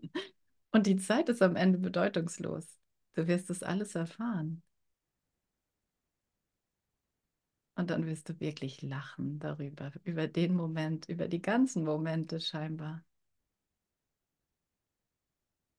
Und 0.72 0.88
die 0.88 0.98
Zeit 0.98 1.30
ist 1.30 1.42
am 1.42 1.56
Ende 1.56 1.78
bedeutungslos. 1.78 2.80
Du 3.14 3.28
wirst 3.28 3.50
es 3.50 3.64
alles 3.64 3.96
erfahren. 3.96 4.64
Und 7.76 7.90
dann 7.90 8.06
wirst 8.06 8.30
du 8.30 8.40
wirklich 8.40 8.82
lachen 8.82 9.40
darüber, 9.40 9.92
über 10.04 10.28
den 10.28 10.56
Moment, 10.56 11.10
über 11.10 11.28
die 11.28 11.42
ganzen 11.42 11.84
Momente 11.84 12.40
scheinbar. 12.40 13.04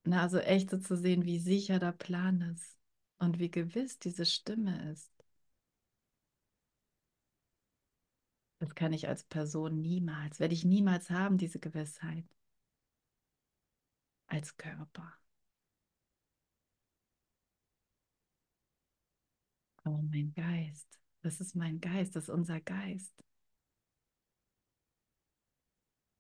Na, 0.05 0.23
also 0.23 0.39
echt 0.39 0.71
so 0.71 0.79
zu 0.79 0.97
sehen, 0.97 1.25
wie 1.27 1.39
sicher 1.39 1.79
der 1.79 1.93
Plan 1.93 2.41
ist 2.41 2.77
und 3.19 3.39
wie 3.39 3.51
gewiss 3.51 3.99
diese 3.99 4.25
Stimme 4.27 4.91
ist. 4.93 5.11
Das 8.59 8.75
kann 8.75 8.93
ich 8.93 9.07
als 9.07 9.23
Person 9.23 9.81
niemals, 9.81 10.41
werde 10.41 10.55
ich 10.55 10.65
niemals 10.65 11.09
haben, 11.09 11.39
diese 11.39 11.61
Gewissheit. 11.61 12.25
Als 14.27 14.55
Körper. 14.59 15.15
Oh, 19.87 20.01
mein 20.11 20.33
Geist. 20.35 20.99
Das 21.23 21.41
ist 21.41 21.55
mein 21.57 21.81
Geist, 21.81 22.17
das 22.17 22.25
ist 22.25 22.31
unser 22.31 22.61
Geist. 22.61 23.13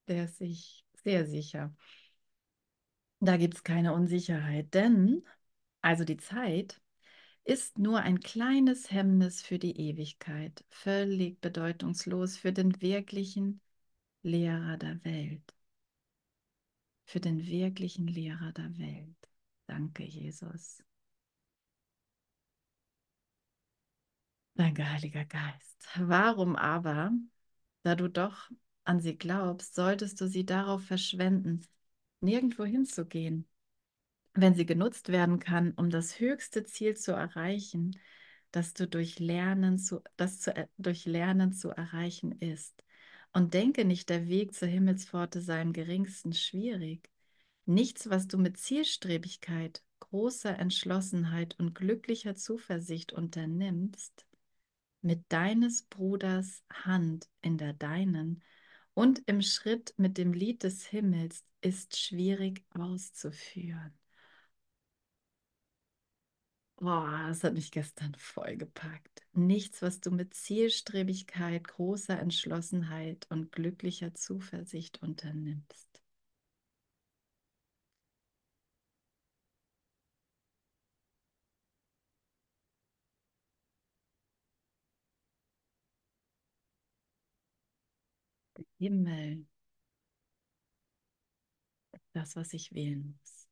Der 0.08 0.24
ist 0.24 0.38
sich 0.38 0.84
sehr 1.02 1.26
sicher. 1.26 1.74
Da 3.20 3.36
gibt 3.36 3.54
es 3.54 3.64
keine 3.64 3.92
Unsicherheit, 3.94 4.72
denn, 4.74 5.24
also 5.80 6.04
die 6.04 6.16
Zeit, 6.18 6.80
ist 7.44 7.78
nur 7.78 8.00
ein 8.00 8.20
kleines 8.20 8.90
Hemmnis 8.90 9.42
für 9.42 9.58
die 9.58 9.78
Ewigkeit, 9.78 10.64
völlig 10.70 11.40
bedeutungslos 11.40 12.36
für 12.38 12.52
den 12.52 12.80
wirklichen 12.82 13.60
Lehrer 14.22 14.76
der 14.78 15.04
Welt. 15.04 15.54
Für 17.06 17.20
den 17.20 17.46
wirklichen 17.46 18.06
Lehrer 18.06 18.52
der 18.52 18.76
Welt. 18.78 19.16
Danke, 19.66 20.04
Jesus. 20.04 20.82
Danke, 24.56 24.88
Heiliger 24.88 25.24
Geist. 25.24 25.88
Warum 25.96 26.56
aber, 26.56 27.12
da 27.82 27.94
du 27.94 28.08
doch 28.08 28.50
an 28.84 29.00
sie 29.00 29.16
glaubst, 29.16 29.74
solltest 29.74 30.20
du 30.20 30.28
sie 30.28 30.44
darauf 30.46 30.84
verschwenden, 30.84 31.66
nirgendwo 32.24 32.64
hinzugehen, 32.64 33.46
wenn 34.34 34.54
sie 34.54 34.66
genutzt 34.66 35.10
werden 35.10 35.38
kann, 35.38 35.72
um 35.72 35.90
das 35.90 36.18
höchste 36.18 36.64
Ziel 36.64 36.96
zu 36.96 37.12
erreichen, 37.12 37.98
das 38.50 38.74
du 38.74 38.88
durch 38.88 39.18
Lernen 39.18 39.78
zu, 39.78 40.00
das 40.16 40.40
zu, 40.40 40.52
durch 40.78 41.06
Lernen 41.06 41.52
zu 41.52 41.70
erreichen 41.70 42.32
ist. 42.32 42.84
Und 43.32 43.54
denke 43.54 43.84
nicht, 43.84 44.08
der 44.10 44.28
Weg 44.28 44.54
zur 44.54 44.68
Himmelspforte 44.68 45.40
sei 45.40 45.60
im 45.60 45.72
geringsten 45.72 46.32
schwierig. 46.32 47.10
Nichts, 47.66 48.08
was 48.10 48.28
du 48.28 48.38
mit 48.38 48.58
Zielstrebigkeit, 48.58 49.82
großer 50.00 50.56
Entschlossenheit 50.58 51.58
und 51.58 51.74
glücklicher 51.74 52.36
Zuversicht 52.36 53.12
unternimmst, 53.12 54.26
mit 55.00 55.24
deines 55.30 55.82
Bruders 55.82 56.62
Hand 56.70 57.28
in 57.42 57.58
der 57.58 57.72
deinen 57.72 58.42
und 58.94 59.22
im 59.26 59.42
Schritt 59.42 59.94
mit 59.96 60.16
dem 60.18 60.32
Lied 60.32 60.62
des 60.62 60.86
Himmels 60.86 61.44
ist 61.64 61.96
schwierig 61.98 62.64
auszuführen. 62.74 63.92
Boah, 66.76 67.24
das 67.28 67.42
hat 67.42 67.54
mich 67.54 67.72
gestern 67.72 68.14
vollgepackt. 68.16 69.22
Nichts, 69.32 69.82
was 69.82 69.98
du 70.00 70.10
mit 70.12 70.34
Zielstrebigkeit, 70.34 71.66
großer 71.66 72.16
Entschlossenheit 72.18 73.26
und 73.30 73.50
glücklicher 73.52 74.14
Zuversicht 74.14 75.02
unternimmst. 75.02 76.00
Himmel. 88.78 89.44
Das, 92.14 92.36
was 92.36 92.54
ich 92.54 92.72
wählen 92.72 93.18
muss. 93.20 93.48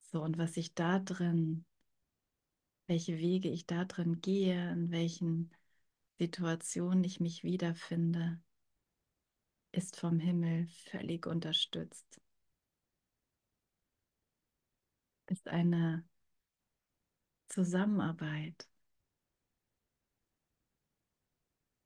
So, 0.00 0.22
und 0.22 0.38
was 0.38 0.56
ich 0.56 0.74
da 0.74 0.98
drin, 0.98 1.64
welche 2.86 3.16
Wege 3.18 3.48
ich 3.48 3.66
da 3.66 3.84
drin 3.84 4.20
gehe, 4.20 4.72
in 4.72 4.90
welchen 4.90 5.50
Situationen 6.18 7.04
ich 7.04 7.20
mich 7.20 7.44
wiederfinde, 7.44 8.40
ist 9.70 9.96
vom 9.96 10.18
Himmel 10.18 10.66
völlig 10.90 11.26
unterstützt. 11.26 12.20
Ist 15.26 15.48
eine 15.48 16.04
Zusammenarbeit 17.46 18.68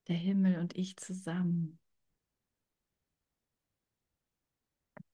der 0.08 0.16
Himmel 0.16 0.58
und 0.58 0.76
ich 0.76 0.96
zusammen. 0.96 1.78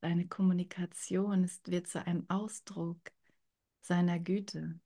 Deine 0.04 0.28
Kommunikation 0.28 1.44
ist, 1.44 1.70
wird 1.70 1.86
zu 1.86 2.06
einem 2.06 2.28
Ausdruck 2.28 2.98
seiner 3.80 4.18
Güte. 4.20 4.78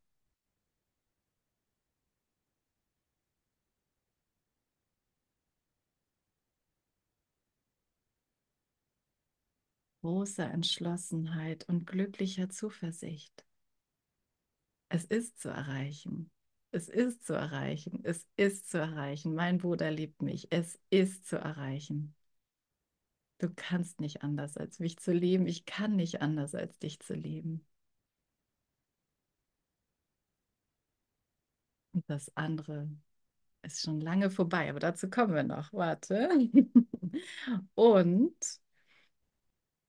Großer 10.03 10.51
Entschlossenheit 10.51 11.69
und 11.69 11.87
glücklicher 11.87 12.49
Zuversicht. 12.49 13.45
Es 14.91 15.05
ist 15.07 15.41
zu 15.41 15.49
erreichen. 15.49 16.31
Es 16.73 16.89
ist 16.91 17.25
zu 17.25 17.33
erreichen. 17.33 18.01
Es 18.05 18.27
ist 18.37 18.69
zu 18.71 18.77
erreichen. 18.79 19.35
Mein 19.35 19.57
Bruder 19.59 19.91
liebt 19.91 20.21
mich. 20.23 20.49
Es 20.51 20.79
ist 20.91 21.27
zu 21.27 21.37
erreichen. 21.37 22.15
Du 23.39 23.49
kannst 23.55 24.01
nicht 24.01 24.23
anders, 24.23 24.57
als 24.57 24.79
mich 24.81 24.99
zu 24.99 25.13
lieben. 25.13 25.47
Ich 25.49 25.65
kann 25.65 25.97
nicht 25.97 26.23
anders, 26.23 26.55
als 26.55 26.79
dich 26.79 27.01
zu 27.01 27.15
lieben. 27.15 27.65
Und 31.93 32.09
das 32.09 32.35
andere 32.37 32.89
ist 33.63 33.83
schon 33.83 34.01
lange 34.01 34.31
vorbei, 34.31 34.71
aber 34.71 34.81
dazu 34.81 35.11
kommen 35.11 35.35
wir 35.35 35.45
noch. 35.45 35.73
Warte. 35.73 36.31
Und, 37.75 38.35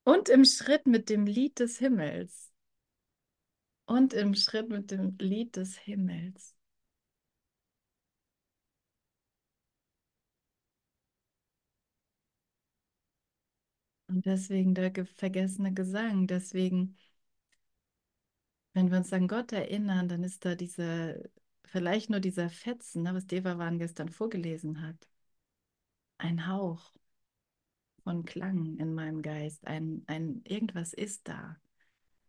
und 0.04 0.28
im 0.28 0.44
Schritt 0.44 0.86
mit 0.86 1.08
dem 1.08 1.24
Lied 1.26 1.58
des 1.58 1.78
Himmels. 1.78 2.52
Und 3.84 4.14
im 4.14 4.32
Schritt 4.34 4.70
mit 4.70 4.90
dem 4.90 5.16
Lied 5.18 5.56
des 5.56 5.76
Himmels. 5.76 6.54
Und 14.10 14.26
deswegen 14.26 14.74
der 14.74 14.92
vergessene 15.06 15.72
Gesang, 15.72 16.26
deswegen, 16.26 16.96
wenn 18.72 18.90
wir 18.90 18.98
uns 18.98 19.12
an 19.12 19.28
Gott 19.28 19.52
erinnern, 19.52 20.08
dann 20.08 20.24
ist 20.24 20.44
da 20.44 20.56
dieser, 20.56 21.14
vielleicht 21.64 22.10
nur 22.10 22.18
dieser 22.18 22.50
Fetzen, 22.50 23.04
ne, 23.04 23.14
was 23.14 23.28
Devavan 23.28 23.78
gestern 23.78 24.08
vorgelesen 24.08 24.82
hat. 24.82 25.08
Ein 26.18 26.48
Hauch 26.48 26.92
von 28.02 28.24
Klang 28.24 28.78
in 28.78 28.94
meinem 28.94 29.22
Geist, 29.22 29.64
ein, 29.68 30.02
ein 30.08 30.42
irgendwas 30.44 30.92
ist 30.92 31.28
da, 31.28 31.56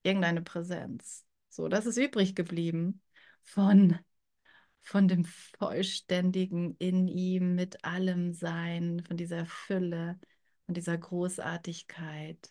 irgendeine 0.03 0.43
Präsenz. 0.43 1.25
So, 1.49 1.67
das 1.67 1.87
ist 1.87 1.97
übrig 1.97 2.35
geblieben 2.35 3.01
von, 3.41 3.97
von 4.81 5.07
dem 5.07 5.25
Vollständigen 5.25 6.75
in 6.77 7.07
ihm, 7.07 7.55
mit 7.55 7.83
allem 7.83 8.33
Sein, 8.33 9.03
von 9.07 9.17
dieser 9.17 9.47
Fülle 9.47 10.19
und 10.71 10.77
dieser 10.77 10.97
Großartigkeit 10.97 12.49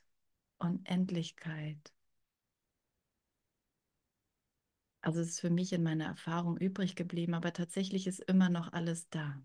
und 0.58 0.86
Endlichkeit. 0.86 1.94
Also 5.00 5.20
es 5.20 5.28
ist 5.30 5.40
für 5.40 5.48
mich 5.48 5.72
in 5.72 5.82
meiner 5.82 6.04
Erfahrung 6.04 6.58
übrig 6.58 6.96
geblieben, 6.96 7.32
aber 7.32 7.54
tatsächlich 7.54 8.06
ist 8.06 8.20
immer 8.20 8.50
noch 8.50 8.74
alles 8.74 9.08
da. 9.08 9.40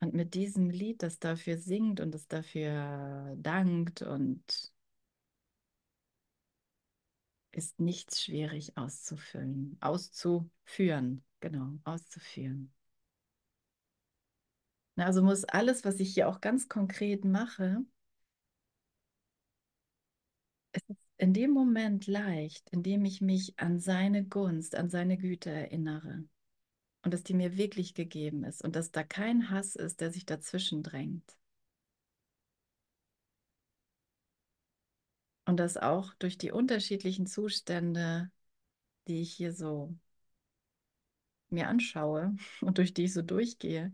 Und 0.00 0.14
mit 0.14 0.32
diesem 0.32 0.70
Lied, 0.70 1.02
das 1.02 1.18
dafür 1.18 1.58
singt 1.58 2.00
und 2.00 2.12
das 2.12 2.26
dafür 2.26 3.36
dankt 3.36 4.00
und 4.00 4.72
ist 7.52 7.78
nichts 7.80 8.22
schwierig 8.24 8.78
auszufüllen, 8.78 9.76
auszuführen, 9.82 11.22
genau, 11.40 11.78
auszuführen. 11.84 12.72
Also 14.98 15.22
muss 15.22 15.44
alles, 15.44 15.84
was 15.84 16.00
ich 16.00 16.12
hier 16.14 16.28
auch 16.28 16.40
ganz 16.40 16.68
konkret 16.68 17.24
mache, 17.24 17.84
es 20.72 20.82
ist 20.88 20.98
in 21.18 21.32
dem 21.34 21.50
Moment 21.50 22.06
leicht, 22.06 22.68
in 22.70 22.82
dem 22.82 23.04
ich 23.04 23.20
mich 23.20 23.58
an 23.58 23.80
seine 23.80 24.24
Gunst, 24.24 24.74
an 24.74 24.88
seine 24.90 25.16
Güte 25.18 25.50
erinnere 25.50 26.24
und 27.02 27.14
dass 27.14 27.22
die 27.22 27.34
mir 27.34 27.56
wirklich 27.56 27.94
gegeben 27.94 28.44
ist 28.44 28.62
und 28.62 28.76
dass 28.76 28.90
da 28.92 29.02
kein 29.04 29.50
Hass 29.50 29.76
ist, 29.76 30.00
der 30.00 30.10
sich 30.12 30.26
dazwischen 30.26 30.82
drängt. 30.82 31.36
Und 35.46 35.58
dass 35.58 35.76
auch 35.78 36.12
durch 36.14 36.36
die 36.38 36.52
unterschiedlichen 36.52 37.26
Zustände, 37.26 38.30
die 39.06 39.22
ich 39.22 39.32
hier 39.32 39.52
so 39.52 39.96
mir 41.50 41.68
anschaue 41.68 42.36
und 42.60 42.78
durch 42.78 42.92
die 42.94 43.04
ich 43.04 43.14
so 43.14 43.22
durchgehe, 43.22 43.92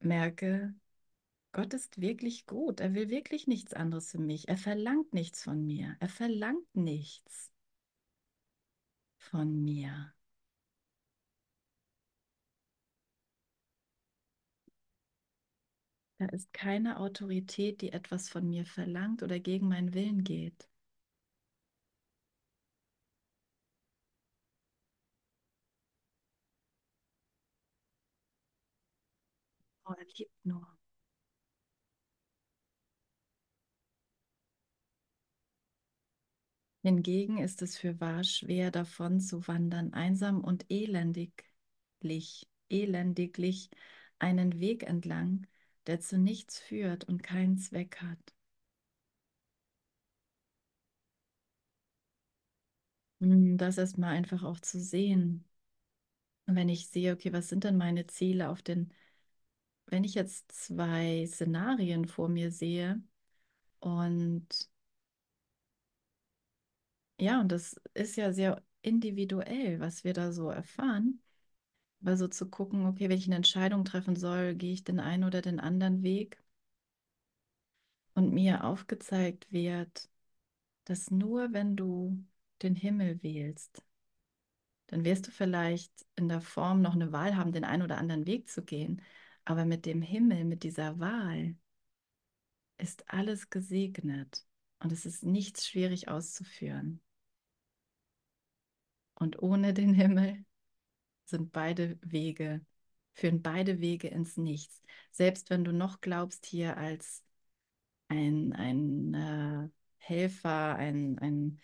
merke, 0.00 0.74
Gott 1.52 1.74
ist 1.74 2.00
wirklich 2.00 2.46
gut. 2.46 2.80
Er 2.80 2.94
will 2.94 3.10
wirklich 3.10 3.46
nichts 3.48 3.74
anderes 3.74 4.10
für 4.12 4.18
mich. 4.20 4.48
Er 4.48 4.58
verlangt 4.58 5.14
nichts 5.14 5.44
von 5.44 5.66
mir. 5.66 5.96
Er 6.00 6.08
verlangt 6.10 6.66
nichts 6.76 7.52
von 9.18 9.62
mir. 9.64 10.12
Da 16.20 16.26
ist 16.26 16.52
keine 16.52 17.00
Autorität, 17.00 17.80
die 17.80 17.90
etwas 17.92 18.28
von 18.28 18.48
mir 18.48 18.64
verlangt 18.64 19.24
oder 19.24 19.40
gegen 19.40 19.66
meinen 19.66 19.94
Willen 19.94 20.22
geht. 20.22 20.68
Oh, 29.88 29.92
er 29.98 30.04
liebt 30.16 30.44
nur. 30.44 30.64
Hingegen 36.82 37.38
ist 37.38 37.62
es 37.62 37.78
für 37.78 38.00
wahr 38.00 38.24
schwer 38.24 38.70
davon 38.72 39.20
zu 39.20 39.46
wandern, 39.46 39.92
einsam 39.94 40.40
und 40.42 40.66
elendiglich, 40.70 42.48
elendiglich 42.68 43.70
einen 44.18 44.58
Weg 44.60 44.82
entlang, 44.84 45.46
der 45.86 46.00
zu 46.00 46.18
nichts 46.18 46.58
führt 46.58 47.04
und 47.04 47.22
keinen 47.22 47.58
Zweck 47.58 47.98
hat. 48.02 48.18
Hm, 53.20 53.56
das 53.58 53.78
erstmal 53.78 54.14
einfach 54.16 54.42
auch 54.44 54.58
zu 54.60 54.80
sehen. 54.80 55.44
wenn 56.46 56.68
ich 56.68 56.88
sehe, 56.88 57.12
okay, 57.12 57.32
was 57.32 57.48
sind 57.48 57.62
denn 57.64 57.76
meine 57.76 58.06
Ziele 58.08 58.48
auf 58.50 58.60
den, 58.62 58.92
wenn 59.90 60.04
ich 60.04 60.14
jetzt 60.14 60.52
zwei 60.52 61.26
Szenarien 61.26 62.06
vor 62.06 62.28
mir 62.28 62.50
sehe 62.52 63.02
und 63.80 64.70
ja, 67.20 67.40
und 67.40 67.50
das 67.52 67.74
ist 67.94 68.16
ja 68.16 68.32
sehr 68.32 68.62
individuell, 68.82 69.80
was 69.80 70.04
wir 70.04 70.12
da 70.14 70.32
so 70.32 70.50
erfahren. 70.50 71.20
Aber 72.02 72.16
so 72.16 72.28
zu 72.28 72.48
gucken, 72.50 72.86
okay, 72.86 73.08
wenn 73.08 73.18
ich 73.18 73.26
eine 73.26 73.36
Entscheidung 73.36 73.84
treffen 73.84 74.16
soll, 74.16 74.54
gehe 74.54 74.72
ich 74.72 74.84
den 74.84 75.00
einen 75.00 75.24
oder 75.24 75.42
den 75.42 75.60
anderen 75.60 76.02
Weg. 76.02 76.42
Und 78.14 78.32
mir 78.34 78.64
aufgezeigt 78.64 79.50
wird, 79.52 80.10
dass 80.84 81.10
nur 81.10 81.52
wenn 81.54 81.76
du 81.76 82.24
den 82.62 82.76
Himmel 82.76 83.22
wählst, 83.22 83.82
dann 84.88 85.04
wirst 85.04 85.26
du 85.26 85.30
vielleicht 85.30 85.92
in 86.16 86.28
der 86.28 86.40
Form 86.40 86.80
noch 86.82 86.94
eine 86.94 87.12
Wahl 87.12 87.36
haben, 87.36 87.52
den 87.52 87.64
einen 87.64 87.82
oder 87.82 87.98
anderen 87.98 88.26
Weg 88.26 88.48
zu 88.48 88.62
gehen. 88.64 89.02
Aber 89.48 89.64
mit 89.64 89.86
dem 89.86 90.02
Himmel, 90.02 90.44
mit 90.44 90.62
dieser 90.62 90.98
Wahl, 91.00 91.56
ist 92.76 93.10
alles 93.10 93.48
gesegnet 93.48 94.44
und 94.78 94.92
es 94.92 95.06
ist 95.06 95.22
nichts 95.24 95.66
schwierig 95.66 96.08
auszuführen. 96.08 97.00
Und 99.14 99.42
ohne 99.42 99.72
den 99.72 99.94
Himmel 99.94 100.44
sind 101.24 101.50
beide 101.50 101.98
Wege, 102.02 102.60
führen 103.14 103.40
beide 103.40 103.80
Wege 103.80 104.08
ins 104.08 104.36
Nichts. 104.36 104.82
Selbst 105.12 105.48
wenn 105.48 105.64
du 105.64 105.72
noch 105.72 106.02
glaubst, 106.02 106.44
hier 106.44 106.76
als 106.76 107.24
ein, 108.08 108.52
ein 108.52 109.14
äh, 109.14 109.70
Helfer, 109.96 110.76
ein, 110.76 111.18
ein 111.20 111.58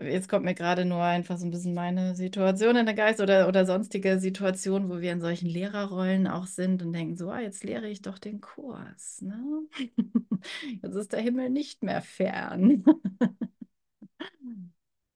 Jetzt 0.00 0.28
kommt 0.28 0.44
mir 0.44 0.54
gerade 0.54 0.84
nur 0.84 1.02
einfach 1.02 1.38
so 1.38 1.46
ein 1.46 1.52
bisschen 1.52 1.72
meine 1.72 2.16
Situation 2.16 2.74
in 2.76 2.84
der 2.84 2.94
Geist 2.96 3.20
oder, 3.20 3.46
oder 3.46 3.64
sonstige 3.64 4.18
Situationen, 4.18 4.88
wo 4.90 5.00
wir 5.00 5.12
in 5.12 5.20
solchen 5.20 5.46
Lehrerrollen 5.48 6.26
auch 6.26 6.46
sind 6.46 6.82
und 6.82 6.92
denken, 6.92 7.16
so, 7.16 7.30
ah, 7.30 7.40
jetzt 7.40 7.62
lehre 7.62 7.88
ich 7.88 8.02
doch 8.02 8.18
den 8.18 8.40
Kurs. 8.40 9.20
Ne? 9.22 9.40
Jetzt 10.82 10.96
ist 10.96 11.12
der 11.12 11.20
Himmel 11.20 11.48
nicht 11.48 11.82
mehr 11.82 12.02
fern. 12.02 12.84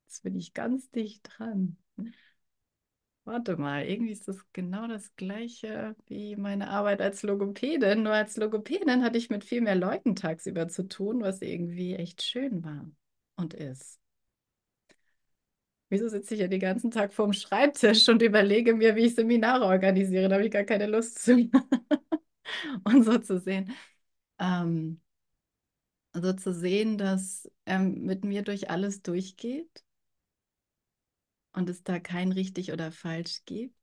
Jetzt 0.06 0.22
bin 0.22 0.36
ich 0.36 0.54
ganz 0.54 0.90
dicht 0.90 1.28
dran. 1.28 1.76
Warte 3.24 3.56
mal, 3.58 3.84
irgendwie 3.84 4.12
ist 4.12 4.26
das 4.26 4.38
genau 4.52 4.86
das 4.86 5.14
gleiche 5.16 5.94
wie 6.06 6.34
meine 6.36 6.70
Arbeit 6.70 7.02
als 7.02 7.22
Logopädin. 7.22 8.02
Nur 8.04 8.12
als 8.12 8.36
Logopädin 8.36 9.02
hatte 9.02 9.18
ich 9.18 9.28
mit 9.28 9.44
viel 9.44 9.60
mehr 9.60 9.74
Leuten 9.74 10.16
tagsüber 10.16 10.68
zu 10.68 10.88
tun, 10.88 11.20
was 11.20 11.42
irgendwie 11.42 11.94
echt 11.94 12.22
schön 12.22 12.64
war 12.64 12.90
und 13.36 13.52
ist. 13.54 14.00
Wieso 15.90 16.08
sitze 16.08 16.34
ich 16.34 16.40
ja 16.40 16.48
den 16.48 16.60
ganzen 16.60 16.90
Tag 16.90 17.14
vorm 17.14 17.32
Schreibtisch 17.32 18.08
und 18.08 18.20
überlege 18.22 18.74
mir, 18.74 18.94
wie 18.96 19.06
ich 19.06 19.14
Seminare 19.14 19.64
organisiere? 19.64 20.28
Da 20.28 20.34
habe 20.36 20.46
ich 20.46 20.52
gar 20.52 20.64
keine 20.64 20.86
Lust 20.86 21.18
zu. 21.24 21.50
und 22.84 23.04
so 23.04 23.18
zu 23.18 23.38
sehen. 23.40 23.72
Ähm, 24.38 25.00
so 26.12 26.32
zu 26.34 26.52
sehen, 26.52 26.98
dass 26.98 27.50
er 27.64 27.78
mit 27.80 28.24
mir 28.24 28.42
durch 28.42 28.70
alles 28.70 29.02
durchgeht 29.02 29.84
und 31.52 31.68
es 31.68 31.82
da 31.84 31.98
kein 32.00 32.32
richtig 32.32 32.72
oder 32.72 32.90
falsch 32.92 33.42
gibt. 33.44 33.74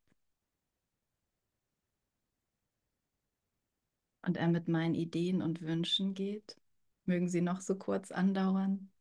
Und 4.23 4.35
er 4.35 4.49
mit 4.49 4.67
meinen 4.67 4.93
Ideen 4.93 5.41
und 5.41 5.61
Wünschen 5.61 6.13
geht. 6.15 6.57
Mögen 7.05 7.29
sie 7.29 7.39
noch 7.41 7.61
so 7.61 7.75
kurz 7.77 8.11
andauern. 8.11 8.91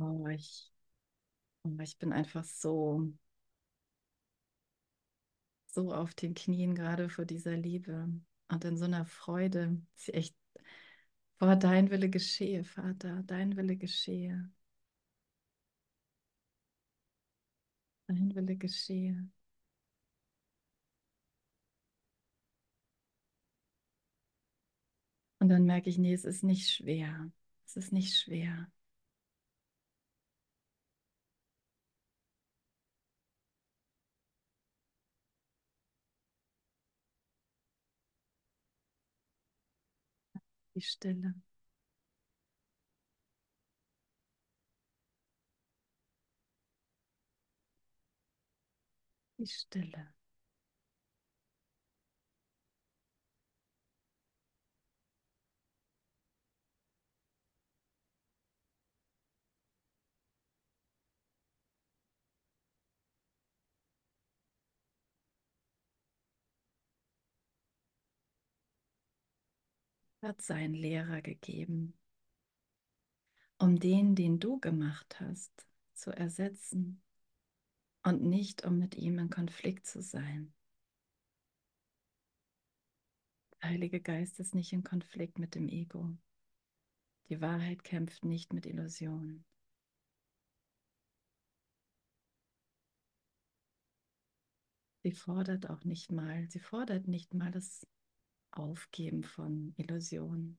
Oh, 0.00 0.26
ich, 0.28 0.68
oh, 1.64 1.78
ich 1.82 1.98
bin 1.98 2.12
einfach 2.12 2.44
so, 2.44 3.12
so 5.66 5.92
auf 5.94 6.12
den 6.14 6.34
Knien 6.34 6.74
gerade 6.74 7.08
vor 7.08 7.24
dieser 7.24 7.56
Liebe 7.56 8.08
und 8.48 8.64
in 8.64 8.76
so 8.76 8.84
einer 8.84 9.04
Freude. 9.06 9.80
Sie 9.94 10.12
echt, 10.14 10.36
boah, 11.38 11.56
dein 11.56 11.90
Wille 11.90 12.08
geschehe, 12.08 12.62
Vater, 12.64 13.22
dein 13.26 13.56
Wille 13.56 13.76
geschehe. 13.76 14.48
Dein 18.08 18.34
Wille 18.34 18.56
geschehe. 18.56 19.26
Und 25.38 25.48
dann 25.48 25.64
merke 25.64 25.88
ich, 25.90 25.98
nee, 25.98 26.12
es 26.12 26.24
ist 26.24 26.42
nicht 26.44 26.70
schwer. 26.70 27.30
Es 27.66 27.76
ist 27.76 27.92
nicht 27.92 28.16
schwer. 28.18 28.70
Die 40.80 40.86
Stille. 40.86 41.34
Die 49.38 49.46
Stille. 49.46 50.14
Hat 70.22 70.42
seinen 70.42 70.74
Lehrer 70.74 71.22
gegeben, 71.22 71.98
um 73.58 73.78
den, 73.78 74.14
den 74.14 74.38
du 74.38 74.60
gemacht 74.60 75.18
hast, 75.18 75.66
zu 75.94 76.10
ersetzen 76.10 77.02
und 78.02 78.22
nicht, 78.22 78.64
um 78.64 78.78
mit 78.78 78.94
ihm 78.94 79.18
in 79.18 79.30
Konflikt 79.30 79.86
zu 79.86 80.02
sein. 80.02 80.52
Der 83.62 83.70
Heilige 83.70 84.00
Geist 84.00 84.40
ist 84.40 84.54
nicht 84.54 84.72
in 84.72 84.82
Konflikt 84.82 85.38
mit 85.38 85.54
dem 85.54 85.68
Ego. 85.68 86.16
Die 87.28 87.40
Wahrheit 87.40 87.84
kämpft 87.84 88.24
nicht 88.24 88.52
mit 88.52 88.66
Illusionen. 88.66 89.44
Sie 95.02 95.12
fordert 95.12 95.70
auch 95.70 95.84
nicht 95.84 96.12
mal, 96.12 96.46
sie 96.50 96.58
fordert 96.58 97.08
nicht 97.08 97.32
mal 97.32 97.50
das 97.50 97.86
Aufgeben 98.52 99.24
von 99.24 99.74
Illusionen. 99.76 100.58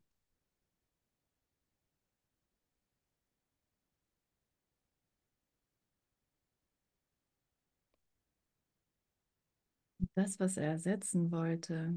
Das, 10.16 10.40
was 10.40 10.56
er 10.58 10.68
ersetzen 10.74 11.32
wollte, 11.32 11.94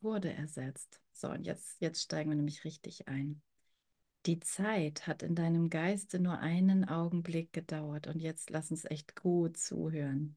wurde 0.00 0.32
ersetzt. 0.32 1.00
So, 1.12 1.28
und 1.30 1.44
jetzt, 1.44 1.80
jetzt 1.80 2.02
steigen 2.02 2.30
wir 2.30 2.36
nämlich 2.36 2.64
richtig 2.64 3.08
ein. 3.08 3.42
Die 4.26 4.40
Zeit 4.40 5.06
hat 5.08 5.22
in 5.24 5.34
deinem 5.36 5.70
Geiste 5.70 6.20
nur 6.20 6.38
einen 6.40 6.84
Augenblick 6.86 7.52
gedauert 7.52 8.06
und 8.08 8.20
jetzt 8.20 8.50
lass 8.50 8.70
uns 8.72 8.84
echt 8.86 9.16
gut 9.16 9.56
zuhören. 9.58 10.36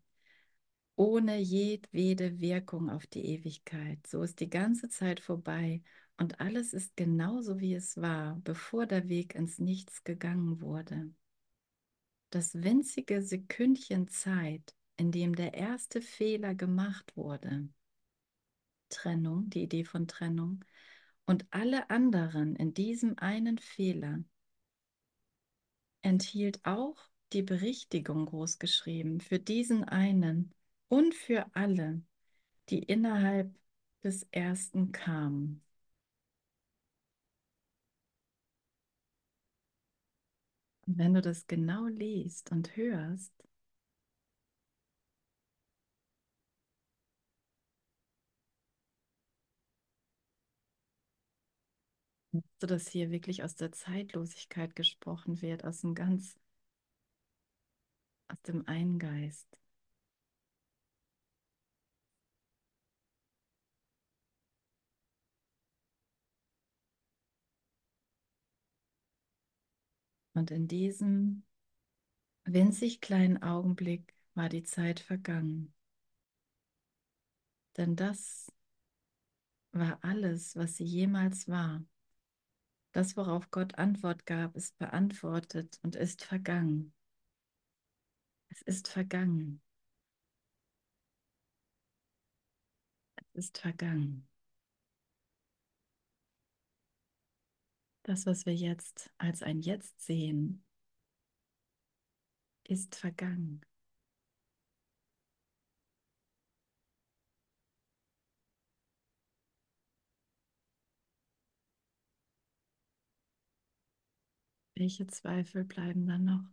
Ohne 0.95 1.39
jedwede 1.39 2.39
Wirkung 2.39 2.89
auf 2.89 3.07
die 3.07 3.25
Ewigkeit. 3.25 4.05
So 4.05 4.21
ist 4.21 4.39
die 4.39 4.49
ganze 4.49 4.89
Zeit 4.89 5.19
vorbei 5.19 5.81
und 6.17 6.39
alles 6.39 6.73
ist 6.73 6.95
genauso, 6.95 7.59
wie 7.59 7.73
es 7.73 7.97
war, 7.97 8.39
bevor 8.43 8.85
der 8.85 9.09
Weg 9.09 9.33
ins 9.35 9.57
Nichts 9.57 10.03
gegangen 10.03 10.61
wurde. 10.61 11.11
Das 12.29 12.61
winzige 12.61 13.21
Sekündchen 13.21 14.07
Zeit, 14.07 14.75
in 14.97 15.11
dem 15.11 15.35
der 15.35 15.55
erste 15.55 16.01
Fehler 16.01 16.53
gemacht 16.53 17.15
wurde, 17.15 17.67
Trennung, 18.89 19.49
die 19.49 19.63
Idee 19.63 19.85
von 19.85 20.07
Trennung, 20.07 20.63
und 21.25 21.45
alle 21.51 21.89
anderen 21.89 22.55
in 22.55 22.73
diesem 22.73 23.17
einen 23.17 23.57
Fehler 23.57 24.23
enthielt 26.01 26.63
auch 26.65 26.97
die 27.31 27.41
Berichtigung 27.41 28.25
großgeschrieben 28.25 29.21
für 29.21 29.39
diesen 29.39 29.83
einen 29.83 30.53
und 30.87 31.13
für 31.15 31.45
alle, 31.55 32.01
die 32.69 32.79
innerhalb 32.81 33.53
des 34.03 34.23
ersten 34.31 34.91
kamen. 34.93 35.63
Und 40.87 40.97
wenn 40.97 41.13
du 41.13 41.21
das 41.21 41.45
genau 41.47 41.87
liest 41.87 42.51
und 42.53 42.75
hörst, 42.77 43.33
so 52.59 52.65
dass 52.67 52.87
hier 52.87 53.11
wirklich 53.11 53.43
aus 53.43 53.55
der 53.55 53.71
Zeitlosigkeit 53.71 54.75
gesprochen 54.75 55.41
wird, 55.41 55.63
aus 55.65 55.81
dem 55.81 55.93
ganz, 55.95 56.35
aus 58.27 58.41
dem 58.41 58.67
Eingeist. 58.67 59.47
Und 70.33 70.51
in 70.51 70.67
diesem 70.67 71.43
winzig 72.45 73.01
kleinen 73.01 73.41
Augenblick 73.41 74.15
war 74.33 74.49
die 74.49 74.63
Zeit 74.63 74.99
vergangen. 74.99 75.73
Denn 77.77 77.95
das 77.95 78.51
war 79.71 79.99
alles, 80.03 80.55
was 80.55 80.77
sie 80.77 80.85
jemals 80.85 81.47
war. 81.47 81.83
Das, 82.91 83.17
worauf 83.17 83.49
Gott 83.49 83.77
Antwort 83.79 84.25
gab, 84.25 84.55
ist 84.55 84.77
beantwortet 84.77 85.79
und 85.81 85.95
ist 85.95 86.23
vergangen. 86.23 86.93
Es 88.49 88.61
ist 88.61 88.87
vergangen. 88.87 89.61
Es 93.15 93.25
ist 93.33 93.57
vergangen. 93.57 94.27
Das, 98.03 98.25
was 98.25 98.45
wir 98.45 98.53
jetzt 98.55 99.11
als 99.17 99.43
ein 99.43 99.59
Jetzt 99.61 100.01
sehen, 100.01 100.63
ist 102.65 102.95
vergangen. 102.95 103.61
Welche 114.75 115.07
Zweifel 115.07 115.63
bleiben 115.63 116.05
dann 116.05 116.25
noch? 116.25 116.52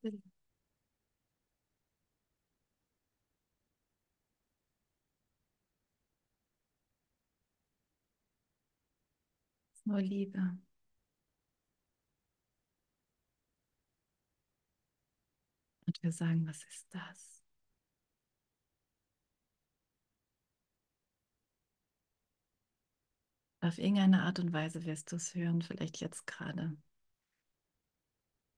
Still. 0.00 0.18
Nur 9.84 10.00
Liebe. 10.00 10.56
Und 15.88 16.00
wir 16.04 16.12
sagen, 16.12 16.46
was 16.46 16.62
ist 16.64 16.86
das? 16.90 17.42
Auf 23.60 23.78
irgendeine 23.78 24.22
Art 24.24 24.40
und 24.40 24.52
Weise 24.52 24.84
wirst 24.84 25.12
du 25.12 25.16
es 25.16 25.32
hören, 25.36 25.62
vielleicht 25.62 26.00
jetzt 26.00 26.26
gerade. 26.26 26.76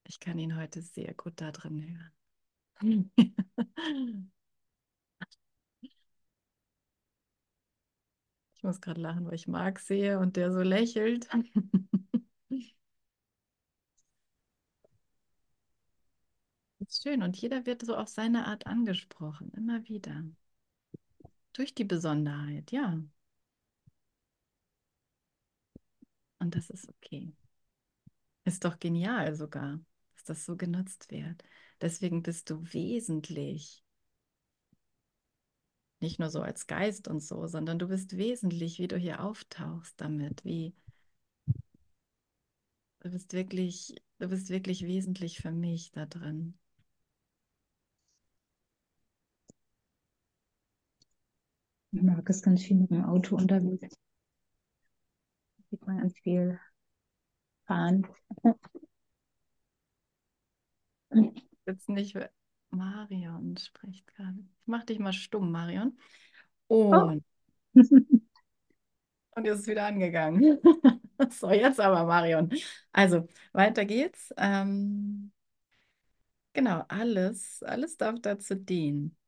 Ich 0.04 0.20
kann 0.20 0.38
ihn 0.38 0.56
heute 0.58 0.82
sehr 0.82 1.14
gut 1.14 1.40
da 1.40 1.52
drin 1.52 2.12
hören. 2.82 3.12
Ich 8.54 8.62
muss 8.62 8.80
gerade 8.80 9.00
lachen, 9.00 9.26
weil 9.26 9.34
ich 9.34 9.48
Marc 9.48 9.80
sehe 9.80 10.18
und 10.20 10.36
der 10.36 10.52
so 10.52 10.60
lächelt. 10.60 11.28
Ist 16.78 17.02
schön 17.02 17.22
und 17.22 17.38
jeder 17.38 17.64
wird 17.64 17.80
so 17.86 17.96
auf 17.96 18.08
seine 18.08 18.46
Art 18.46 18.66
angesprochen, 18.66 19.50
immer 19.56 19.88
wieder. 19.88 20.24
Durch 21.52 21.74
die 21.76 21.84
Besonderheit, 21.84 22.72
ja. 22.72 23.00
Und 26.40 26.54
das 26.56 26.70
ist 26.70 26.88
okay. 26.88 27.32
Ist 28.44 28.64
doch 28.66 28.78
genial 28.78 29.34
sogar, 29.34 29.80
das 30.30 30.44
so 30.46 30.56
genutzt 30.56 31.10
wird. 31.10 31.42
Deswegen 31.80 32.22
bist 32.22 32.50
du 32.50 32.62
wesentlich, 32.72 33.84
nicht 36.00 36.18
nur 36.18 36.28
so 36.30 36.42
als 36.42 36.66
Geist 36.66 37.08
und 37.08 37.20
so, 37.22 37.46
sondern 37.46 37.78
du 37.78 37.88
bist 37.88 38.16
wesentlich, 38.18 38.78
wie 38.78 38.88
du 38.88 38.96
hier 38.96 39.22
auftauchst 39.24 39.98
damit, 40.00 40.44
wie 40.44 40.74
du 43.00 43.10
bist 43.10 43.32
wirklich, 43.34 43.94
du 44.18 44.28
bist 44.28 44.48
wirklich 44.48 44.84
wesentlich 44.86 45.38
für 45.40 45.50
mich 45.52 45.90
da 45.92 46.06
drin. 46.06 46.58
Marc 51.92 52.28
ist 52.30 52.42
ganz 52.42 52.62
viel 52.64 52.78
mit 52.78 52.90
dem 52.90 53.04
Auto 53.04 53.36
unterwegs. 53.36 53.94
Sieht 55.70 55.86
man 55.86 55.98
ganz 55.98 56.14
viel 56.22 56.60
fahren. 57.66 58.06
Jetzt 61.66 61.88
nicht, 61.88 62.16
Marion 62.70 63.56
spricht 63.56 64.06
gerade. 64.14 64.38
Ich 64.60 64.66
mach 64.66 64.84
dich 64.84 64.98
mal 64.98 65.12
stumm, 65.12 65.50
Marion. 65.50 65.98
Und, 66.68 67.24
Oh. 67.74 67.80
und 69.34 69.44
jetzt 69.44 69.60
ist 69.60 69.66
wieder 69.68 69.86
angegangen. 69.86 70.58
So, 71.32 71.50
jetzt 71.50 71.78
aber, 71.78 72.06
Marion. 72.06 72.50
Also, 72.92 73.28
weiter 73.52 73.84
geht's. 73.84 74.32
Ähm, 74.38 75.32
genau, 76.54 76.84
alles, 76.88 77.62
alles 77.62 77.98
darf 77.98 78.20
dazu 78.22 78.54
dienen. 78.54 79.18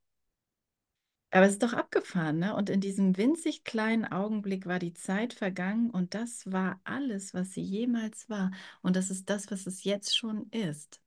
Aber 1.30 1.44
es 1.46 1.52
ist 1.52 1.62
doch 1.62 1.74
abgefahren, 1.74 2.38
ne? 2.38 2.56
Und 2.56 2.70
in 2.70 2.80
diesem 2.80 3.18
winzig 3.18 3.64
kleinen 3.64 4.06
Augenblick 4.06 4.64
war 4.66 4.78
die 4.78 4.94
Zeit 4.94 5.34
vergangen 5.34 5.90
und 5.90 6.14
das 6.14 6.50
war 6.50 6.80
alles, 6.84 7.34
was 7.34 7.52
sie 7.52 7.62
jemals 7.62 8.30
war. 8.30 8.52
Und 8.82 8.96
das 8.96 9.10
ist 9.10 9.28
das, 9.28 9.50
was 9.50 9.66
es 9.66 9.84
jetzt 9.84 10.16
schon 10.16 10.48
ist. 10.50 11.01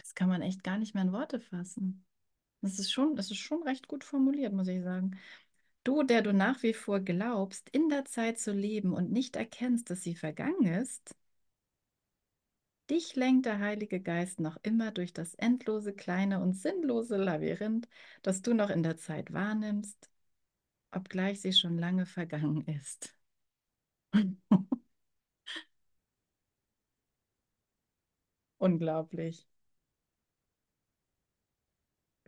Das 0.00 0.14
kann 0.14 0.28
man 0.28 0.42
echt 0.42 0.64
gar 0.64 0.78
nicht 0.78 0.94
mehr 0.94 1.04
in 1.04 1.12
Worte 1.12 1.40
fassen. 1.40 2.04
Das 2.62 2.78
ist 2.78 2.92
schon, 2.92 3.16
das 3.16 3.30
ist 3.30 3.38
schon 3.38 3.62
recht 3.64 3.88
gut 3.88 4.04
formuliert, 4.04 4.52
muss 4.52 4.68
ich 4.68 4.82
sagen. 4.82 5.18
Du, 5.84 6.02
der 6.04 6.22
du 6.22 6.32
nach 6.34 6.62
wie 6.62 6.74
vor 6.74 7.00
glaubst, 7.00 7.68
in 7.70 7.88
der 7.90 8.04
Zeit 8.06 8.38
zu 8.40 8.52
leben 8.52 8.92
und 8.94 9.12
nicht 9.12 9.36
erkennst, 9.36 9.90
dass 9.90 10.02
sie 10.02 10.14
vergangen 10.16 10.66
ist, 10.66 11.16
dich 12.90 13.14
lenkt 13.16 13.46
der 13.46 13.60
Heilige 13.60 14.00
Geist 14.00 14.40
noch 14.40 14.56
immer 14.64 14.90
durch 14.92 15.12
das 15.12 15.34
endlose, 15.36 15.92
kleine 15.94 16.40
und 16.40 16.54
sinnlose 16.54 17.16
Labyrinth, 17.16 17.88
das 18.22 18.42
du 18.42 18.52
noch 18.54 18.68
in 18.70 18.82
der 18.82 18.96
Zeit 18.98 19.32
wahrnimmst, 19.32 20.10
obgleich 20.92 21.40
sie 21.42 21.52
schon 21.54 21.78
lange 21.78 22.06
vergangen 22.06 22.62
ist. 22.66 23.16
Unglaublich. 28.58 29.48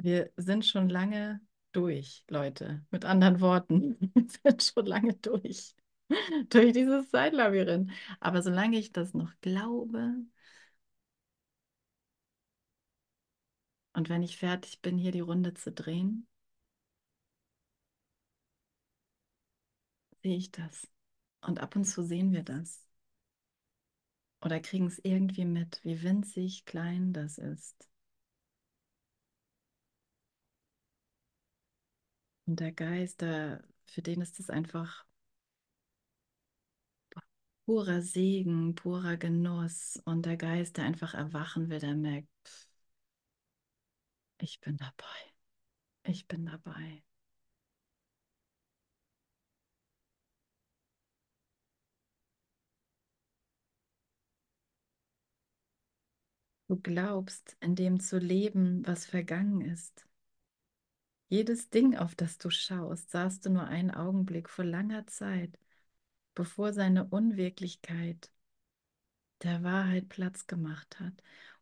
Wir 0.00 0.30
sind 0.36 0.64
schon 0.66 0.88
lange 0.88 1.40
durch, 1.72 2.24
Leute. 2.28 2.84
Mit 2.90 3.04
anderen 3.04 3.40
Worten, 3.40 3.96
wir 4.14 4.26
sind 4.42 4.62
schon 4.62 4.86
lange 4.86 5.14
durch. 5.16 5.74
Durch 6.50 6.72
dieses 6.72 7.08
Zeitlabyrinth. 7.10 7.92
Aber 8.18 8.42
solange 8.42 8.78
ich 8.78 8.90
das 8.92 9.14
noch 9.14 9.32
glaube 9.42 10.14
und 13.92 14.08
wenn 14.08 14.22
ich 14.24 14.36
fertig 14.36 14.80
bin, 14.82 14.98
hier 14.98 15.12
die 15.12 15.20
Runde 15.20 15.54
zu 15.54 15.70
drehen, 15.72 16.26
sehe 20.22 20.36
ich 20.36 20.50
das. 20.52 20.88
Und 21.42 21.60
ab 21.60 21.76
und 21.76 21.84
zu 21.84 22.02
sehen 22.02 22.32
wir 22.32 22.42
das. 22.42 22.86
Oder 24.42 24.60
kriegen 24.60 24.86
es 24.88 24.98
irgendwie 25.02 25.46
mit, 25.46 25.80
wie 25.82 26.02
winzig 26.02 26.66
klein 26.66 27.14
das 27.14 27.38
ist. 27.38 27.89
Und 32.50 32.58
der 32.58 32.72
Geist, 32.72 33.20
der, 33.20 33.62
für 33.86 34.02
den 34.02 34.20
ist 34.20 34.40
es 34.40 34.50
einfach 34.50 35.06
purer 37.66 38.02
Segen, 38.02 38.74
purer 38.74 39.16
Genuss. 39.16 39.98
Und 40.04 40.26
der 40.26 40.36
Geist, 40.36 40.76
der 40.76 40.84
einfach 40.84 41.14
erwachen 41.14 41.70
will, 41.70 41.78
der 41.80 41.94
merkt, 41.94 42.28
ich 44.38 44.60
bin 44.60 44.76
dabei. 44.76 45.32
Ich 46.04 46.28
bin 46.28 46.44
dabei. 46.46 47.02
Du 56.68 56.76
glaubst, 56.80 57.54
in 57.60 57.74
dem 57.74 58.00
zu 58.00 58.16
leben, 58.18 58.80
was 58.86 59.04
vergangen 59.04 59.60
ist. 59.60 60.06
Jedes 61.30 61.70
Ding, 61.70 61.96
auf 61.96 62.16
das 62.16 62.38
du 62.38 62.50
schaust, 62.50 63.12
sahst 63.12 63.46
du 63.46 63.50
nur 63.50 63.64
einen 63.64 63.92
Augenblick 63.92 64.50
vor 64.50 64.64
langer 64.64 65.06
Zeit, 65.06 65.56
bevor 66.34 66.72
seine 66.72 67.04
Unwirklichkeit 67.04 68.32
der 69.44 69.62
Wahrheit 69.62 70.08
Platz 70.08 70.48
gemacht 70.48 70.98
hat. 70.98 71.14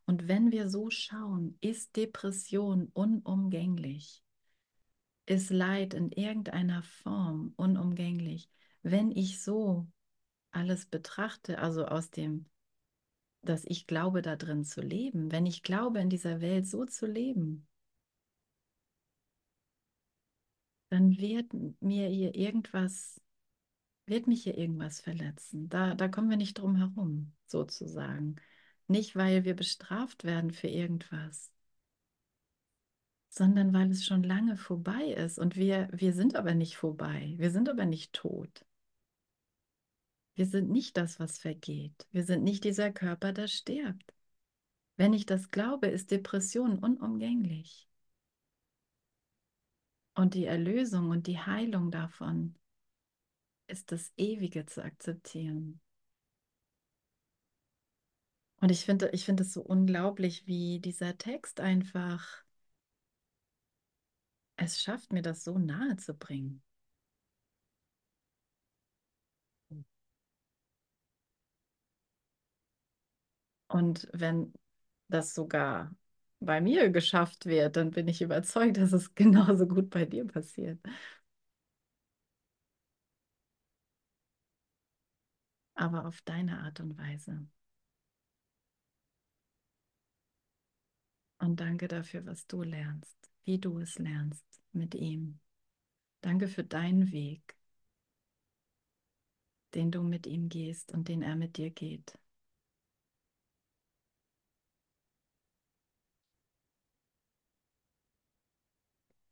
Und 0.06 0.26
wenn 0.26 0.52
wir 0.52 0.70
so 0.70 0.88
schauen, 0.88 1.58
ist 1.60 1.96
Depression 1.96 2.88
unumgänglich, 2.94 4.24
ist 5.26 5.50
Leid 5.50 5.92
in 5.92 6.12
irgendeiner 6.12 6.82
Form 6.82 7.52
unumgänglich. 7.56 8.48
Wenn 8.82 9.10
ich 9.10 9.42
so 9.42 9.86
alles 10.50 10.86
betrachte, 10.86 11.58
also 11.58 11.84
aus 11.84 12.10
dem, 12.10 12.46
dass 13.42 13.66
ich 13.66 13.86
glaube, 13.86 14.22
da 14.22 14.36
drin 14.36 14.64
zu 14.64 14.80
leben, 14.80 15.30
wenn 15.30 15.44
ich 15.44 15.62
glaube, 15.62 16.00
in 16.00 16.08
dieser 16.08 16.40
Welt 16.40 16.66
so 16.66 16.86
zu 16.86 17.04
leben, 17.04 17.67
dann 20.90 21.18
wird 21.18 21.52
mir 21.80 22.08
hier 22.08 22.34
irgendwas, 22.34 23.20
wird 24.06 24.26
mich 24.26 24.42
hier 24.44 24.56
irgendwas 24.56 25.00
verletzen. 25.00 25.68
Da, 25.68 25.94
da 25.94 26.08
kommen 26.08 26.30
wir 26.30 26.36
nicht 26.36 26.58
drum 26.58 26.76
herum, 26.76 27.32
sozusagen. 27.46 28.36
Nicht, 28.86 29.16
weil 29.16 29.44
wir 29.44 29.54
bestraft 29.54 30.24
werden 30.24 30.50
für 30.52 30.68
irgendwas, 30.68 31.52
sondern 33.28 33.72
weil 33.72 33.90
es 33.90 34.04
schon 34.04 34.22
lange 34.22 34.56
vorbei 34.56 35.12
ist. 35.12 35.38
Und 35.38 35.56
wir, 35.56 35.88
wir 35.92 36.12
sind 36.12 36.36
aber 36.36 36.54
nicht 36.54 36.76
vorbei. 36.76 37.34
Wir 37.36 37.50
sind 37.50 37.68
aber 37.68 37.84
nicht 37.86 38.12
tot. 38.12 38.64
Wir 40.34 40.46
sind 40.46 40.70
nicht 40.70 40.96
das, 40.96 41.18
was 41.20 41.38
vergeht. 41.38 42.06
Wir 42.12 42.24
sind 42.24 42.44
nicht 42.44 42.64
dieser 42.64 42.92
Körper, 42.92 43.32
der 43.32 43.48
stirbt. 43.48 44.14
Wenn 44.96 45.12
ich 45.12 45.26
das 45.26 45.50
glaube, 45.50 45.88
ist 45.88 46.10
Depression 46.10 46.78
unumgänglich. 46.78 47.87
Und 50.18 50.34
die 50.34 50.46
Erlösung 50.46 51.10
und 51.10 51.28
die 51.28 51.38
Heilung 51.38 51.92
davon 51.92 52.56
ist 53.68 53.92
das 53.92 54.12
Ewige 54.16 54.66
zu 54.66 54.82
akzeptieren. 54.82 55.80
Und 58.60 58.70
ich 58.72 58.84
finde, 58.84 59.10
ich 59.10 59.24
finde 59.24 59.44
es 59.44 59.52
so 59.52 59.60
unglaublich, 59.60 60.44
wie 60.48 60.80
dieser 60.80 61.16
Text 61.18 61.60
einfach 61.60 62.42
es 64.56 64.80
schafft, 64.82 65.12
mir 65.12 65.22
das 65.22 65.44
so 65.44 65.56
nahe 65.56 65.96
zu 65.98 66.14
bringen. 66.14 66.64
Und 73.68 74.08
wenn 74.12 74.52
das 75.06 75.32
sogar 75.32 75.94
bei 76.40 76.60
mir 76.60 76.90
geschafft 76.90 77.46
wird, 77.46 77.76
dann 77.76 77.90
bin 77.90 78.08
ich 78.08 78.22
überzeugt, 78.22 78.76
dass 78.78 78.92
es 78.92 79.14
genauso 79.16 79.66
gut 79.66 79.90
bei 79.90 80.04
dir 80.04 80.26
passiert. 80.26 80.78
aber 85.74 86.04
auf 86.06 86.20
deine 86.22 86.58
Art 86.60 86.80
und 86.80 86.98
Weise. 86.98 87.46
Und 91.40 91.58
danke 91.60 91.88
dafür, 91.88 92.24
was 92.26 92.46
du 92.46 92.62
lernst, 92.62 93.16
wie 93.44 93.58
du 93.58 93.78
es 93.80 93.98
lernst 93.98 94.44
mit 94.72 94.94
ihm. 94.94 95.40
Danke 96.22 96.48
für 96.48 96.64
deinen 96.64 97.12
Weg, 97.12 97.56
den 99.74 99.90
du 99.90 100.02
mit 100.02 100.26
ihm 100.26 100.50
gehst 100.50 100.92
und 100.92 101.08
den 101.08 101.22
er 101.22 101.34
mit 101.34 101.56
dir 101.56 101.70
geht. 101.70 102.18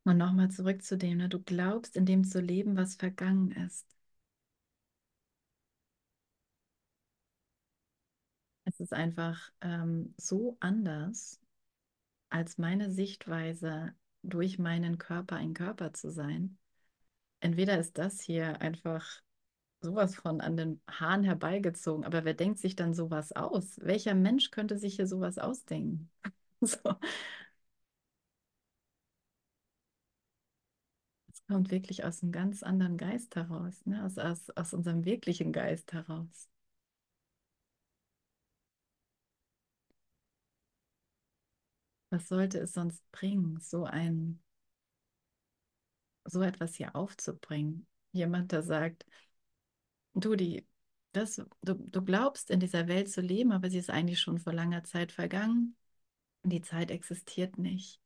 Und 0.07 0.17
nochmal 0.17 0.51
zurück 0.51 0.83
zu 0.83 0.97
dem, 0.97 1.19
ne? 1.19 1.29
du 1.29 1.39
glaubst, 1.43 1.97
in 1.97 2.07
dem 2.07 2.25
zu 2.25 2.41
leben, 2.41 2.79
was 2.79 2.95
vergangen 2.95 3.51
ist. 3.53 3.87
Es 8.65 8.81
ist 8.81 8.93
einfach 8.93 9.51
ähm, 9.61 10.15
so 10.17 10.57
anders 10.61 11.41
als 12.31 12.59
meine 12.59 12.91
Sichtweise, 12.91 13.95
durch 14.23 14.59
meinen 14.59 14.99
Körper 14.99 15.37
ein 15.37 15.55
Körper 15.55 15.93
zu 15.95 16.11
sein. 16.11 16.59
Entweder 17.41 17.79
ist 17.79 17.99
das 17.99 18.21
hier 18.21 18.61
einfach 18.63 19.07
sowas 19.83 20.17
von 20.17 20.41
an 20.41 20.57
den 20.57 20.81
Haaren 20.89 21.25
herbeigezogen, 21.25 22.05
aber 22.05 22.25
wer 22.25 22.35
denkt 22.35 22.59
sich 22.61 22.77
dann 22.77 22.95
sowas 22.95 23.33
aus? 23.33 23.79
Welcher 23.83 24.15
Mensch 24.15 24.51
könnte 24.53 24.79
sich 24.79 24.97
hier 24.97 25.07
sowas 25.09 25.39
ausdenken? 25.39 26.11
So. 26.63 26.79
Kommt 31.49 31.71
wirklich 31.71 32.05
aus 32.05 32.23
einem 32.23 32.33
ganz 32.33 32.63
anderen 32.63 32.97
Geist 32.97 33.37
heraus, 33.37 33.85
ne? 33.87 34.05
aus, 34.05 34.19
aus, 34.19 34.51
aus 34.51 34.75
unserem 34.75 35.05
wirklichen 35.05 35.53
Geist 35.53 35.93
heraus. 35.93 36.49
Was 42.11 42.29
sollte 42.29 42.59
es 42.59 42.73
sonst 42.73 43.11
bringen, 43.13 43.59
so 43.61 43.85
ein, 43.85 44.41
so 46.25 46.43
etwas 46.43 46.75
hier 46.75 46.95
aufzubringen? 46.97 47.87
Jemand, 48.13 48.53
der 48.53 48.63
sagt, 48.63 49.05
du, 50.15 50.35
die, 50.37 50.67
das, 51.13 51.37
du, 51.63 51.75
du 51.75 52.03
glaubst, 52.03 52.51
in 52.51 52.61
dieser 52.61 52.89
Welt 52.89 53.11
zu 53.11 53.21
leben, 53.21 53.53
aber 53.53 53.71
sie 53.71 53.79
ist 53.79 53.91
eigentlich 53.91 54.21
schon 54.21 54.39
vor 54.39 54.53
langer 54.53 54.85
Zeit 54.85 55.13
vergangen. 55.13 55.77
Die 56.45 56.63
Zeit 56.63 56.91
existiert 56.91 57.59
nicht. 57.59 58.01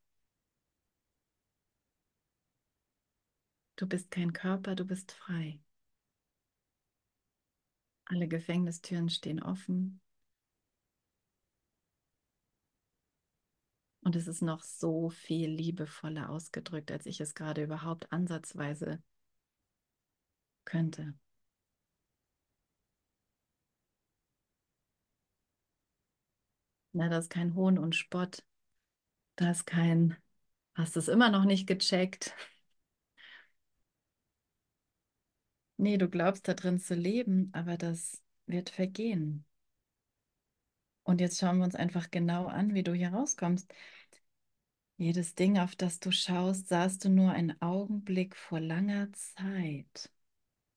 Du 3.81 3.87
bist 3.87 4.11
kein 4.11 4.31
Körper, 4.31 4.75
du 4.75 4.85
bist 4.85 5.11
frei. 5.11 5.59
Alle 8.05 8.27
Gefängnistüren 8.27 9.09
stehen 9.09 9.41
offen. 9.41 9.99
Und 14.01 14.15
es 14.15 14.27
ist 14.27 14.43
noch 14.43 14.61
so 14.61 15.09
viel 15.09 15.49
liebevoller 15.49 16.29
ausgedrückt, 16.29 16.91
als 16.91 17.07
ich 17.07 17.21
es 17.21 17.33
gerade 17.33 17.63
überhaupt 17.63 18.13
ansatzweise 18.13 19.01
könnte. 20.63 21.15
Na, 26.93 27.09
das 27.09 27.25
ist 27.25 27.29
kein 27.31 27.55
Hohn 27.55 27.79
und 27.79 27.95
Spott. 27.95 28.43
Das 29.37 29.57
ist 29.61 29.65
kein, 29.65 30.15
hast 30.75 30.97
es 30.97 31.07
immer 31.07 31.31
noch 31.31 31.45
nicht 31.45 31.65
gecheckt? 31.65 32.35
Nee, 35.81 35.97
du 35.97 36.07
glaubst 36.07 36.47
da 36.47 36.53
drin 36.53 36.79
zu 36.79 36.93
leben, 36.93 37.49
aber 37.53 37.75
das 37.75 38.21
wird 38.45 38.69
vergehen. 38.69 39.45
Und 41.03 41.21
jetzt 41.21 41.39
schauen 41.39 41.57
wir 41.57 41.65
uns 41.65 41.75
einfach 41.75 42.11
genau 42.11 42.45
an, 42.45 42.73
wie 42.75 42.83
du 42.83 42.93
hier 42.93 43.09
rauskommst. 43.09 43.73
Jedes 44.97 45.33
Ding, 45.33 45.57
auf 45.57 45.75
das 45.75 45.99
du 45.99 46.11
schaust, 46.11 46.67
sahst 46.67 47.03
du 47.03 47.09
nur 47.09 47.31
einen 47.31 47.59
Augenblick 47.61 48.35
vor 48.35 48.59
langer 48.59 49.11
Zeit. 49.13 50.11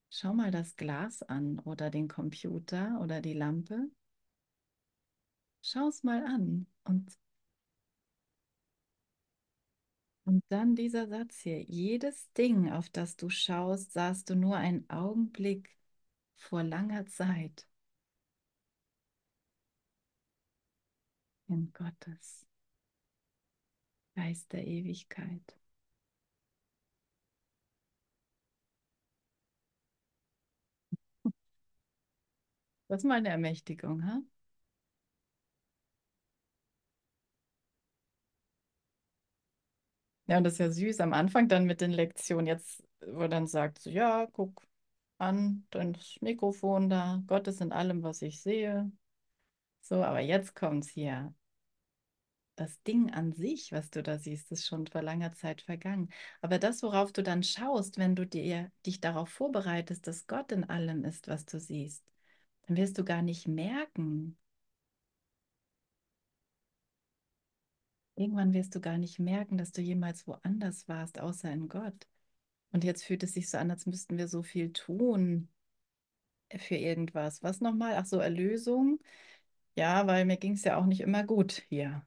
Schau 0.08 0.32
mal 0.32 0.50
das 0.50 0.76
Glas 0.76 1.22
an 1.22 1.58
oder 1.60 1.90
den 1.90 2.08
Computer 2.08 2.98
oder 3.02 3.20
die 3.20 3.34
Lampe. 3.34 3.90
Schau 5.60 5.88
es 5.88 6.02
mal 6.02 6.24
an 6.24 6.66
und, 6.84 7.12
und 10.24 10.42
dann 10.48 10.74
dieser 10.76 11.08
Satz 11.08 11.40
hier. 11.40 11.62
Jedes 11.62 12.30
Ding, 12.34 12.70
auf 12.70 12.88
das 12.90 13.16
du 13.16 13.28
schaust, 13.30 13.92
sahst 13.92 14.28
du 14.30 14.34
nur 14.36 14.56
einen 14.56 14.88
Augenblick 14.90 15.70
vor 16.36 16.62
langer 16.62 17.06
Zeit. 17.06 17.66
In 21.48 21.72
Gottes 21.72 22.44
Geist 24.16 24.52
der 24.52 24.66
Ewigkeit. 24.66 25.56
Das 32.88 32.98
ist 33.02 33.04
mal 33.04 33.16
eine 33.18 33.28
Ermächtigung, 33.30 34.04
ha? 34.06 34.22
Ja, 40.26 40.38
und 40.38 40.44
das 40.44 40.54
ist 40.54 40.58
ja 40.60 40.70
süß 40.70 41.00
am 41.00 41.12
Anfang 41.12 41.48
dann 41.48 41.64
mit 41.66 41.80
den 41.80 41.90
Lektionen. 41.92 42.46
Jetzt, 42.46 42.82
wo 43.06 43.26
dann 43.28 43.46
sagt, 43.46 43.80
so, 43.80 43.90
ja, 43.90 44.26
guck 44.32 44.62
an, 45.18 45.66
das 45.70 46.16
Mikrofon 46.20 46.90
da, 46.90 47.22
Gott 47.26 47.46
ist 47.48 47.60
in 47.60 47.72
allem, 47.72 48.02
was 48.02 48.22
ich 48.22 48.40
sehe. 48.42 48.90
So, 49.82 50.02
aber 50.04 50.20
jetzt 50.20 50.54
kommt 50.56 50.84
es 50.86 50.90
hier. 50.90 51.34
Das 52.56 52.80
Ding 52.84 53.10
an 53.12 53.32
sich, 53.32 53.70
was 53.72 53.90
du 53.90 54.02
da 54.02 54.18
siehst, 54.18 54.50
ist 54.52 54.66
schon 54.66 54.86
vor 54.86 55.02
langer 55.02 55.32
Zeit 55.32 55.62
vergangen. 55.62 56.10
Aber 56.40 56.58
das, 56.58 56.82
worauf 56.82 57.12
du 57.12 57.22
dann 57.22 57.42
schaust, 57.42 57.98
wenn 57.98 58.14
du 58.16 58.26
dir, 58.26 58.70
dich 58.86 59.00
darauf 59.00 59.28
vorbereitest, 59.28 60.06
dass 60.06 60.26
Gott 60.28 60.52
in 60.52 60.64
allem 60.64 61.04
ist, 61.04 61.26
was 61.28 61.44
du 61.46 61.58
siehst, 61.60 62.04
dann 62.66 62.76
wirst 62.76 62.98
du 62.98 63.04
gar 63.04 63.22
nicht 63.22 63.48
merken. 63.48 64.36
Irgendwann 68.16 68.52
wirst 68.52 68.74
du 68.74 68.80
gar 68.80 68.98
nicht 68.98 69.18
merken, 69.18 69.58
dass 69.58 69.72
du 69.72 69.80
jemals 69.82 70.26
woanders 70.26 70.88
warst, 70.88 71.20
außer 71.20 71.50
in 71.52 71.68
Gott. 71.68 72.06
Und 72.72 72.84
jetzt 72.84 73.04
fühlt 73.04 73.22
es 73.22 73.34
sich 73.34 73.48
so 73.50 73.58
an, 73.58 73.70
als 73.70 73.86
müssten 73.86 74.18
wir 74.18 74.28
so 74.28 74.42
viel 74.42 74.72
tun 74.72 75.48
für 76.58 76.76
irgendwas. 76.76 77.42
Was 77.42 77.60
nochmal? 77.60 77.94
Ach 77.96 78.06
so, 78.06 78.18
Erlösung. 78.18 79.00
Ja, 79.76 80.06
weil 80.06 80.24
mir 80.26 80.36
ging 80.38 80.54
es 80.54 80.64
ja 80.64 80.76
auch 80.78 80.86
nicht 80.86 81.00
immer 81.00 81.24
gut 81.24 81.64
hier. 81.68 82.06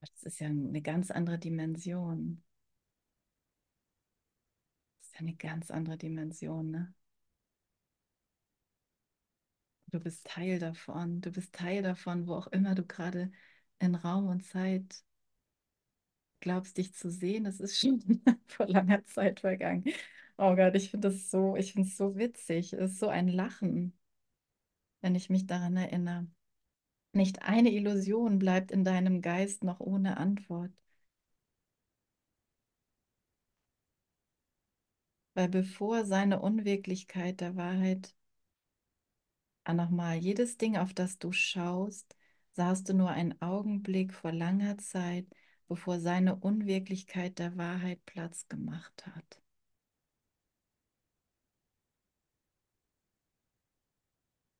Das 0.00 0.22
ist 0.22 0.38
ja 0.40 0.46
eine 0.48 0.82
ganz 0.82 1.10
andere 1.10 1.38
Dimension. 1.38 2.42
Das 4.98 5.06
ist 5.08 5.14
ja 5.14 5.20
eine 5.20 5.34
ganz 5.36 5.70
andere 5.70 5.96
Dimension, 5.96 6.70
ne? 6.70 6.94
Du 9.86 9.98
bist 10.00 10.26
Teil 10.26 10.58
davon. 10.58 11.20
Du 11.22 11.30
bist 11.30 11.54
Teil 11.54 11.82
davon, 11.82 12.26
wo 12.26 12.34
auch 12.34 12.48
immer 12.48 12.74
du 12.74 12.84
gerade 12.84 13.30
in 13.78 13.94
Raum 13.94 14.26
und 14.28 14.42
Zeit 14.44 15.04
glaubst, 16.40 16.76
dich 16.78 16.94
zu 16.94 17.10
sehen. 17.10 17.44
Das 17.44 17.58
ist 17.60 17.78
schon 17.78 18.00
vor 18.46 18.66
langer 18.66 19.04
Zeit 19.06 19.40
vergangen. 19.40 19.84
Oh 20.38 20.54
Gott, 20.56 20.74
ich 20.76 20.90
finde 20.90 21.08
das 21.10 21.30
so, 21.30 21.56
ich 21.56 21.72
finde 21.72 21.88
es 21.88 21.96
so 21.96 22.16
witzig. 22.16 22.72
Es 22.72 22.92
ist 22.92 22.98
so 23.00 23.08
ein 23.08 23.28
Lachen, 23.28 23.92
wenn 25.02 25.14
ich 25.14 25.30
mich 25.30 25.46
daran 25.46 25.76
erinnere. 25.76 26.26
Nicht 27.12 27.42
eine 27.42 27.72
Illusion 27.72 28.38
bleibt 28.40 28.70
in 28.72 28.84
deinem 28.84 29.22
Geist 29.22 29.64
noch 29.64 29.80
ohne 29.80 30.16
Antwort. 30.18 30.72
Weil 35.34 35.48
bevor 35.48 36.04
seine 36.04 36.40
Unwirklichkeit 36.40 37.40
der 37.40 37.54
Wahrheit, 37.54 38.16
ah 39.64 39.74
nochmal, 39.74 40.16
jedes 40.18 40.56
Ding, 40.56 40.76
auf 40.78 40.94
das 40.94 41.18
du 41.18 41.30
schaust, 41.32 42.16
sahst 42.54 42.88
du 42.88 42.94
nur 42.94 43.10
einen 43.10 43.40
Augenblick 43.42 44.14
vor 44.14 44.32
langer 44.32 44.78
Zeit, 44.78 45.26
bevor 45.68 46.00
seine 46.00 46.36
Unwirklichkeit 46.36 47.38
der 47.38 47.56
Wahrheit 47.56 48.04
Platz 48.06 48.48
gemacht 48.48 49.06
hat. 49.06 49.40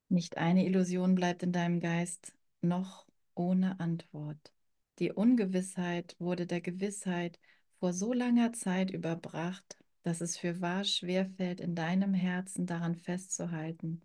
Nicht 0.09 0.37
eine 0.37 0.65
Illusion 0.65 1.15
bleibt 1.15 1.43
in 1.43 1.51
deinem 1.51 1.79
Geist 1.79 2.33
noch 2.61 3.07
ohne 3.33 3.79
Antwort. 3.79 4.53
Die 4.99 5.11
Ungewissheit 5.11 6.15
wurde 6.19 6.45
der 6.47 6.61
Gewissheit 6.61 7.39
vor 7.79 7.91
so 7.93 8.13
langer 8.13 8.53
Zeit 8.53 8.91
überbracht, 8.91 9.77
dass 10.03 10.21
es 10.21 10.37
für 10.37 10.61
wahr 10.61 10.83
schwerfällt, 10.83 11.59
in 11.59 11.75
deinem 11.75 12.13
Herzen 12.13 12.65
daran 12.65 12.95
festzuhalten, 12.95 14.01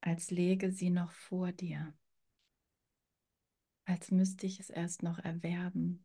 als 0.00 0.30
läge 0.30 0.70
sie 0.70 0.90
noch 0.90 1.12
vor 1.12 1.52
dir, 1.52 1.92
als 3.86 4.10
müsste 4.10 4.44
ich 4.46 4.60
es 4.60 4.68
erst 4.70 5.02
noch 5.02 5.18
erwerben. 5.18 6.04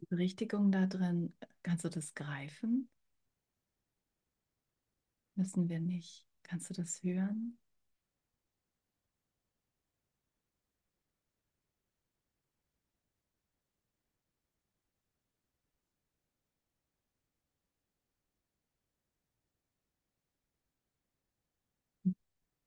Die 0.00 0.06
Berichtigung 0.06 0.70
da 0.70 0.86
drin, 0.86 1.32
kannst 1.62 1.84
du 1.84 1.88
das 1.88 2.14
greifen? 2.14 2.88
Müssen 5.36 5.68
wir 5.68 5.78
nicht. 5.78 6.26
Kannst 6.42 6.70
du 6.70 6.74
das 6.74 7.02
hören? 7.04 7.56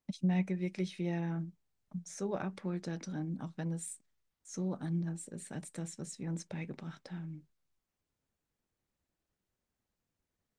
Ich 0.08 0.22
merke 0.24 0.60
wirklich, 0.60 0.98
wie 1.00 1.06
er 1.08 1.46
uns 1.94 2.18
so 2.18 2.36
abholt 2.36 2.88
da 2.88 2.98
drin, 2.98 3.40
auch 3.42 3.54
wenn 3.58 3.72
es 3.72 4.00
so 4.44 4.74
anders 4.74 5.28
ist 5.30 5.52
als 5.52 5.72
das, 5.72 5.98
was 5.98 6.20
wir 6.20 6.30
uns 6.30 6.46
beigebracht 6.46 7.10
haben. 7.12 7.48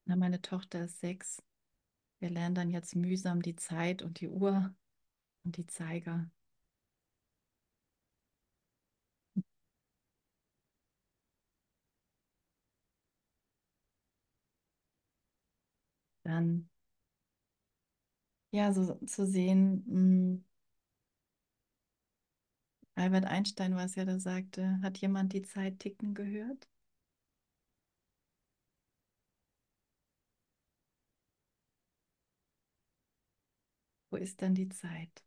Na, 0.06 0.16
meine 0.16 0.40
Tochter 0.42 0.84
ist 0.84 0.98
sechs. 1.00 1.40
Wir 2.20 2.30
lernen 2.30 2.54
dann 2.56 2.70
jetzt 2.70 2.96
mühsam 2.96 3.42
die 3.42 3.56
Zeit 3.56 4.02
und 4.02 4.20
die 4.20 4.28
Uhr 4.28 4.74
und 5.44 5.56
die 5.58 5.66
Zeiger. 5.66 6.30
Dann, 16.22 16.68
ja, 18.50 18.72
so 18.72 18.94
zu 19.06 19.26
sehen, 19.26 19.84
mh, 19.86 19.94
hm, 19.94 20.44
Albert 22.96 23.24
Einstein 23.24 23.74
war 23.76 23.86
es 23.86 23.94
ja, 23.94 24.04
der 24.04 24.20
sagte, 24.20 24.78
hat 24.82 24.98
jemand 24.98 25.32
die 25.32 25.40
Zeit 25.40 25.78
ticken 25.78 26.12
gehört? 26.12 26.68
Wo 34.10 34.16
ist 34.18 34.42
dann 34.42 34.54
die 34.54 34.68
Zeit? 34.68 35.24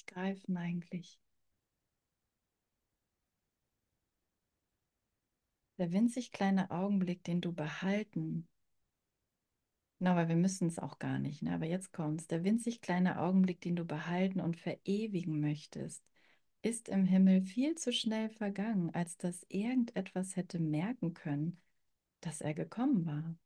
Nicht 0.00 0.14
greifen 0.14 0.56
eigentlich. 0.56 1.20
Der 5.76 5.92
winzig 5.92 6.32
kleine 6.32 6.70
Augenblick, 6.70 7.22
den 7.22 7.42
du 7.42 7.52
behalten, 7.52 8.48
na, 9.98 10.16
weil 10.16 10.28
wir 10.28 10.36
müssen 10.36 10.68
es 10.68 10.78
auch 10.78 10.98
gar 10.98 11.18
nicht, 11.18 11.42
ne? 11.42 11.52
aber 11.52 11.66
jetzt 11.66 11.92
kommt 11.92 12.22
es, 12.22 12.26
der 12.28 12.44
winzig 12.44 12.80
kleine 12.80 13.20
Augenblick, 13.20 13.60
den 13.60 13.76
du 13.76 13.84
behalten 13.84 14.40
und 14.40 14.56
verewigen 14.56 15.38
möchtest, 15.38 16.02
ist 16.62 16.88
im 16.88 17.04
Himmel 17.04 17.42
viel 17.42 17.74
zu 17.74 17.92
schnell 17.92 18.30
vergangen, 18.30 18.94
als 18.94 19.18
dass 19.18 19.44
irgendetwas 19.50 20.34
hätte 20.34 20.58
merken 20.60 21.12
können, 21.12 21.60
dass 22.22 22.40
er 22.40 22.54
gekommen 22.54 23.04
war. 23.04 23.36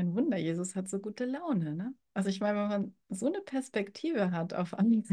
Kein 0.00 0.14
Wunder, 0.14 0.38
Jesus 0.38 0.74
hat 0.76 0.88
so 0.88 0.98
gute 0.98 1.26
Laune, 1.26 1.74
ne? 1.74 1.94
Also 2.14 2.30
ich 2.30 2.40
meine, 2.40 2.58
wenn 2.58 2.68
man 2.68 2.94
so 3.10 3.26
eine 3.26 3.42
Perspektive 3.42 4.30
hat 4.32 4.54
auf 4.54 4.72
alles, 4.78 5.08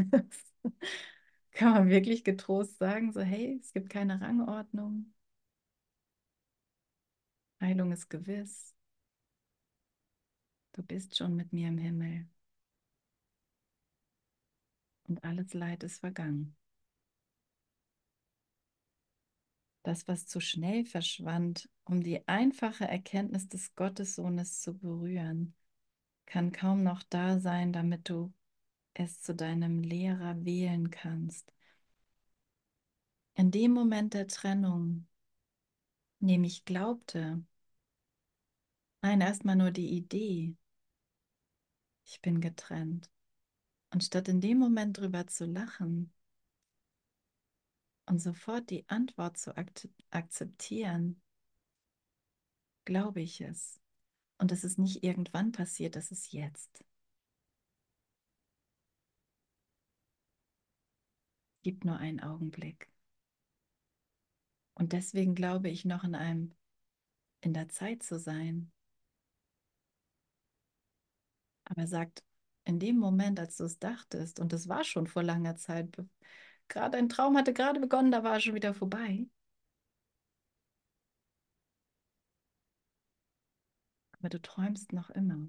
kann 1.52 1.72
man 1.74 1.88
wirklich 1.90 2.24
getrost 2.24 2.78
sagen, 2.78 3.12
so 3.12 3.20
hey, 3.20 3.58
es 3.62 3.72
gibt 3.74 3.90
keine 3.90 4.20
Rangordnung. 4.20 5.12
Heilung 7.60 7.92
ist 7.92 8.08
gewiss. 8.10 8.74
Du 10.72 10.82
bist 10.82 11.14
schon 11.14 11.36
mit 11.36 11.52
mir 11.52 11.68
im 11.68 11.76
Himmel. 11.76 12.26
Und 15.08 15.24
alles 15.24 15.54
Leid 15.54 15.82
ist 15.82 15.98
vergangen. 15.98 16.54
Das, 19.88 20.06
was 20.06 20.26
zu 20.26 20.38
schnell 20.38 20.84
verschwand, 20.84 21.70
um 21.84 22.02
die 22.02 22.28
einfache 22.28 22.86
Erkenntnis 22.86 23.48
des 23.48 23.74
Gottessohnes 23.74 24.60
zu 24.60 24.76
berühren, 24.76 25.54
kann 26.26 26.52
kaum 26.52 26.82
noch 26.82 27.02
da 27.04 27.38
sein, 27.38 27.72
damit 27.72 28.10
du 28.10 28.30
es 28.92 29.22
zu 29.22 29.34
deinem 29.34 29.80
Lehrer 29.80 30.44
wählen 30.44 30.90
kannst. 30.90 31.54
In 33.34 33.50
dem 33.50 33.72
Moment 33.72 34.12
der 34.12 34.26
Trennung, 34.26 35.06
in 36.20 36.28
dem 36.28 36.44
ich 36.44 36.66
glaubte, 36.66 37.42
nein, 39.00 39.22
erstmal 39.22 39.56
nur 39.56 39.70
die 39.70 39.88
Idee, 39.96 40.54
ich 42.04 42.20
bin 42.20 42.42
getrennt. 42.42 43.10
Und 43.90 44.04
statt 44.04 44.28
in 44.28 44.42
dem 44.42 44.58
Moment 44.58 44.98
drüber 44.98 45.26
zu 45.28 45.46
lachen 45.46 46.12
und 48.08 48.20
sofort 48.20 48.70
die 48.70 48.88
Antwort 48.88 49.36
zu 49.36 49.56
ak 49.56 49.70
akzeptieren, 50.10 51.20
glaube 52.84 53.20
ich 53.20 53.40
es. 53.42 53.80
Und 54.38 54.50
es 54.52 54.64
ist 54.64 54.78
nicht 54.78 55.04
irgendwann 55.04 55.52
passiert, 55.52 55.94
es 55.96 56.10
ist 56.10 56.32
jetzt. 56.32 56.84
Es 61.56 61.62
gibt 61.62 61.84
nur 61.84 61.98
einen 61.98 62.20
Augenblick. 62.20 62.88
Und 64.74 64.92
deswegen 64.92 65.34
glaube 65.34 65.68
ich 65.68 65.84
noch 65.84 66.04
in 66.04 66.14
einem, 66.14 66.54
in 67.42 67.52
der 67.52 67.68
Zeit 67.68 68.02
zu 68.02 68.18
sein. 68.18 68.72
Aber 71.64 71.82
er 71.82 71.88
sagt, 71.88 72.24
in 72.64 72.78
dem 72.78 72.96
Moment, 72.96 73.38
als 73.38 73.56
du 73.56 73.64
es 73.64 73.78
dachtest, 73.78 74.40
und 74.40 74.52
es 74.52 74.68
war 74.68 74.84
schon 74.84 75.06
vor 75.06 75.22
langer 75.22 75.56
Zeit, 75.56 75.98
gerade 76.68 76.98
ein 76.98 77.08
Traum 77.08 77.36
hatte 77.36 77.52
gerade 77.54 77.80
begonnen, 77.80 78.10
da 78.12 78.22
war 78.24 78.34
er 78.34 78.40
schon 78.40 78.54
wieder 78.54 78.74
vorbei. 78.74 79.26
Aber 84.18 84.28
du 84.28 84.40
träumst 84.40 84.92
noch 84.92 85.10
immer. 85.10 85.48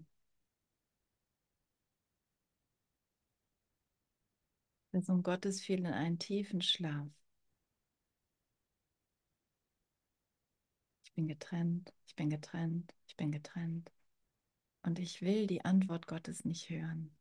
Der 4.91 5.01
Sohn 5.01 5.23
Gottes 5.23 5.61
fiel 5.61 5.79
in 5.79 5.87
einen 5.87 6.19
tiefen 6.19 6.61
Schlaf. 6.61 7.07
Ich 11.03 11.13
bin 11.13 11.27
getrennt, 11.27 11.93
ich 12.07 12.15
bin 12.15 12.29
getrennt, 12.29 12.93
ich 13.07 13.15
bin 13.15 13.31
getrennt. 13.31 13.91
Und 14.83 14.99
ich 14.99 15.21
will 15.21 15.47
die 15.47 15.65
Antwort 15.65 16.07
Gottes 16.07 16.45
nicht 16.45 16.69
hören. 16.69 17.18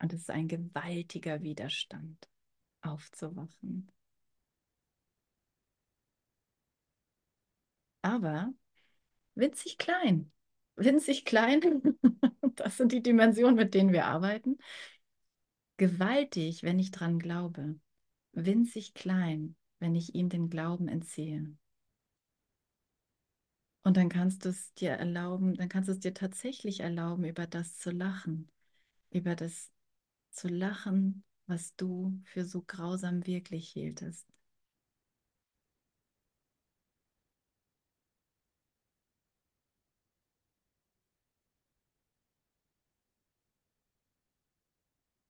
Und 0.00 0.12
es 0.12 0.20
ist 0.22 0.30
ein 0.30 0.48
gewaltiger 0.48 1.42
Widerstand, 1.42 2.28
aufzuwachen. 2.82 3.90
Aber 8.02 8.52
winzig 9.34 9.78
klein, 9.78 10.32
winzig 10.76 11.24
klein, 11.24 11.82
das 12.56 12.76
sind 12.76 12.92
die 12.92 13.02
Dimensionen, 13.02 13.56
mit 13.56 13.74
denen 13.74 13.92
wir 13.92 14.06
arbeiten. 14.06 14.58
Gewaltig, 15.76 16.62
wenn 16.62 16.78
ich 16.78 16.90
dran 16.90 17.18
glaube. 17.18 17.78
Winzig 18.32 18.94
klein, 18.94 19.56
wenn 19.78 19.94
ich 19.94 20.14
ihm 20.14 20.28
den 20.28 20.50
Glauben 20.50 20.88
entziehe. 20.88 21.56
Und 23.82 23.96
dann 23.96 24.08
kannst 24.08 24.44
du 24.44 24.50
es 24.50 24.74
dir 24.74 24.90
erlauben, 24.90 25.54
dann 25.54 25.68
kannst 25.68 25.88
du 25.88 25.92
es 25.92 26.00
dir 26.00 26.12
tatsächlich 26.14 26.80
erlauben, 26.80 27.24
über 27.24 27.46
das 27.46 27.78
zu 27.78 27.90
lachen, 27.90 28.50
über 29.10 29.34
das 29.34 29.70
zu 30.38 30.48
lachen, 30.48 31.24
was 31.46 31.74
du 31.76 32.20
für 32.24 32.44
so 32.44 32.62
grausam 32.62 33.26
wirklich 33.26 33.68
hieltest. 33.70 34.26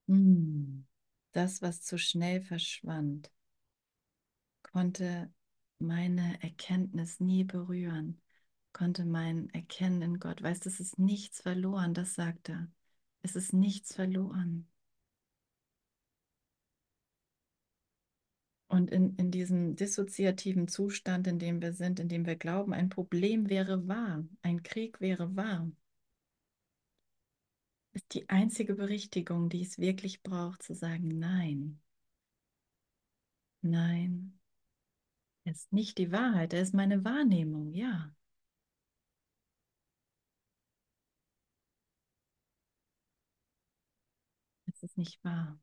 Hm. 0.08 0.86
Das, 1.32 1.62
was 1.62 1.82
zu 1.82 1.98
schnell 1.98 2.40
verschwand, 2.42 3.30
konnte 4.62 5.32
meine 5.80 6.40
Erkenntnis 6.42 7.18
nie 7.20 7.42
berühren, 7.44 8.20
konnte 8.72 9.04
mein 9.04 9.50
Erkennen 9.50 10.02
in 10.02 10.18
Gott. 10.20 10.42
Weißt 10.42 10.66
es 10.66 10.78
ist 10.80 10.98
nichts 10.98 11.40
verloren, 11.42 11.94
das 11.94 12.14
sagt 12.14 12.48
er. 12.50 12.68
Es 13.22 13.34
ist 13.36 13.52
nichts 13.52 13.94
verloren. 13.94 14.68
Und 18.68 18.90
in, 18.90 19.16
in 19.16 19.30
diesem 19.30 19.76
dissoziativen 19.76 20.68
Zustand, 20.68 21.26
in 21.26 21.38
dem 21.38 21.60
wir 21.62 21.72
sind, 21.72 22.00
in 22.00 22.08
dem 22.08 22.26
wir 22.26 22.36
glauben, 22.36 22.72
ein 22.74 22.90
Problem 22.90 23.48
wäre 23.48 23.88
wahr, 23.88 24.24
ein 24.42 24.62
Krieg 24.62 25.00
wäre 25.00 25.34
wahr, 25.36 25.70
ist 27.92 28.14
die 28.14 28.26
einzige 28.30 28.74
Berichtigung, 28.74 29.50
die 29.50 29.60
es 29.62 29.78
wirklich 29.78 30.22
braucht, 30.22 30.62
zu 30.62 30.74
sagen, 30.74 31.18
nein, 31.18 31.80
nein, 33.62 34.38
er 35.44 35.50
ist 35.52 35.72
nicht 35.72 35.98
die 35.98 36.12
Wahrheit, 36.12 36.52
er 36.52 36.62
ist 36.62 36.74
meine 36.74 37.04
Wahrnehmung, 37.04 37.72
ja. 37.74 38.14
Es 44.66 44.82
ist 44.82 44.96
nicht 44.96 45.22
wahr, 45.24 45.58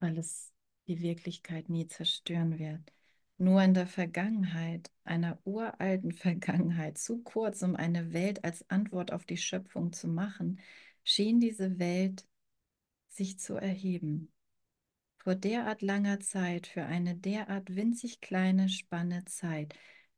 weil 0.00 0.18
es 0.18 0.52
die 0.86 1.00
Wirklichkeit 1.00 1.68
nie 1.68 1.86
zerstören 1.86 2.58
wird. 2.58 2.92
Nur 3.36 3.62
in 3.62 3.74
der 3.74 3.86
Vergangenheit, 3.86 4.90
einer 5.04 5.38
uralten 5.44 6.12
Vergangenheit, 6.12 6.98
zu 6.98 7.22
kurz, 7.22 7.62
um 7.62 7.76
eine 7.76 8.12
Welt 8.12 8.44
als 8.44 8.68
Antwort 8.70 9.12
auf 9.12 9.24
die 9.24 9.36
Schöpfung 9.36 9.92
zu 9.92 10.08
machen, 10.08 10.60
schien 11.04 11.40
diese 11.40 11.78
Welt 11.78 12.26
sich 13.08 13.38
zu 13.38 13.54
erheben. 13.54 14.32
Vor 15.18 15.34
derart 15.34 15.82
langer 15.82 16.20
Zeit, 16.20 16.66
für 16.66 16.84
eine 16.84 17.14
derart 17.16 17.74
winzig 17.74 18.20
kleine 18.20 18.68
Spanne 18.68 19.24
Zeit, 19.26 19.74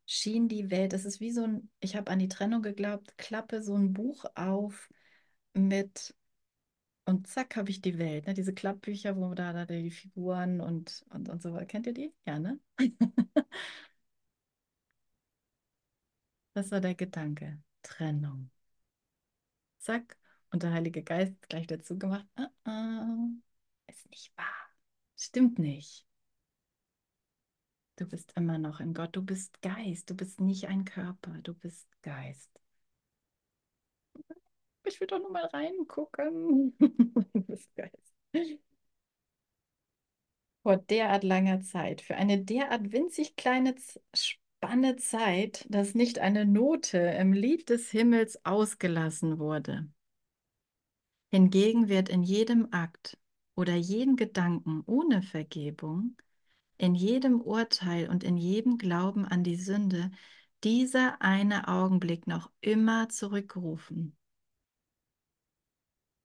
schien 0.06 0.48
die 0.48 0.70
Welt, 0.70 0.92
es 0.92 1.04
ist 1.04 1.20
wie 1.20 1.30
so 1.30 1.44
ein, 1.44 1.70
ich 1.80 1.96
habe 1.96 2.10
an 2.10 2.18
die 2.18 2.28
Trennung 2.28 2.62
geglaubt, 2.62 3.16
klappe 3.18 3.62
so 3.62 3.74
ein 3.76 3.92
Buch 3.92 4.24
auf 4.34 4.88
mit 5.54 6.14
und 7.10 7.26
zack, 7.26 7.56
habe 7.56 7.70
ich 7.70 7.82
die 7.82 7.98
Welt. 7.98 8.26
Ne? 8.26 8.34
Diese 8.34 8.54
Klappbücher, 8.54 9.16
wo 9.16 9.34
da, 9.34 9.52
da 9.52 9.66
die 9.66 9.90
Figuren 9.90 10.60
und, 10.60 11.04
und, 11.10 11.28
und 11.28 11.42
so. 11.42 11.54
Kennt 11.66 11.86
ihr 11.86 11.94
die? 11.94 12.14
Ja, 12.26 12.38
ne? 12.38 12.60
Das 16.54 16.70
war 16.70 16.80
der 16.80 16.94
Gedanke. 16.94 17.60
Trennung. 17.82 18.50
Zack. 19.78 20.16
Und 20.52 20.62
der 20.62 20.72
Heilige 20.72 21.02
Geist 21.02 21.34
gleich 21.48 21.66
dazu 21.66 21.98
gemacht. 21.98 22.26
Uh 22.38 22.46
-uh. 22.66 23.40
Ist 23.86 24.08
nicht 24.10 24.36
wahr. 24.36 24.68
Stimmt 25.16 25.58
nicht. 25.58 26.06
Du 27.96 28.06
bist 28.06 28.32
immer 28.36 28.58
noch 28.58 28.80
in 28.80 28.94
Gott. 28.94 29.14
Du 29.16 29.22
bist 29.22 29.60
Geist. 29.62 30.10
Du 30.10 30.14
bist 30.14 30.40
nicht 30.40 30.68
ein 30.68 30.84
Körper. 30.84 31.32
Du 31.42 31.54
bist 31.54 31.88
Geist. 32.02 32.50
Ich 34.84 35.00
will 35.00 35.06
doch 35.06 35.18
nur 35.18 35.30
mal 35.30 35.46
reingucken. 35.46 36.76
du 36.78 37.40
bist 37.42 37.74
Geist. 37.74 38.14
Vor 40.62 40.76
derart 40.76 41.24
langer 41.24 41.62
Zeit, 41.62 42.02
für 42.02 42.16
eine 42.16 42.44
derart 42.44 42.92
winzig 42.92 43.36
kleine 43.36 43.74
Spanne 44.14 44.96
Zeit, 44.96 45.64
dass 45.70 45.94
nicht 45.94 46.18
eine 46.18 46.44
Note 46.44 46.98
im 46.98 47.32
Lied 47.32 47.70
des 47.70 47.90
Himmels 47.90 48.44
ausgelassen 48.44 49.38
wurde. 49.38 49.88
Hingegen 51.30 51.88
wird 51.88 52.08
in 52.08 52.22
jedem 52.22 52.68
Akt 52.72 53.16
oder 53.54 53.74
jeden 53.74 54.16
Gedanken 54.16 54.82
ohne 54.86 55.22
Vergebung, 55.22 56.16
in 56.76 56.94
jedem 56.94 57.40
Urteil 57.40 58.08
und 58.10 58.24
in 58.24 58.36
jedem 58.36 58.78
Glauben 58.78 59.24
an 59.24 59.44
die 59.44 59.56
Sünde 59.56 60.10
dieser 60.64 61.22
eine 61.22 61.68
Augenblick 61.68 62.26
noch 62.26 62.50
immer 62.60 63.08
zurückgerufen. 63.08 64.16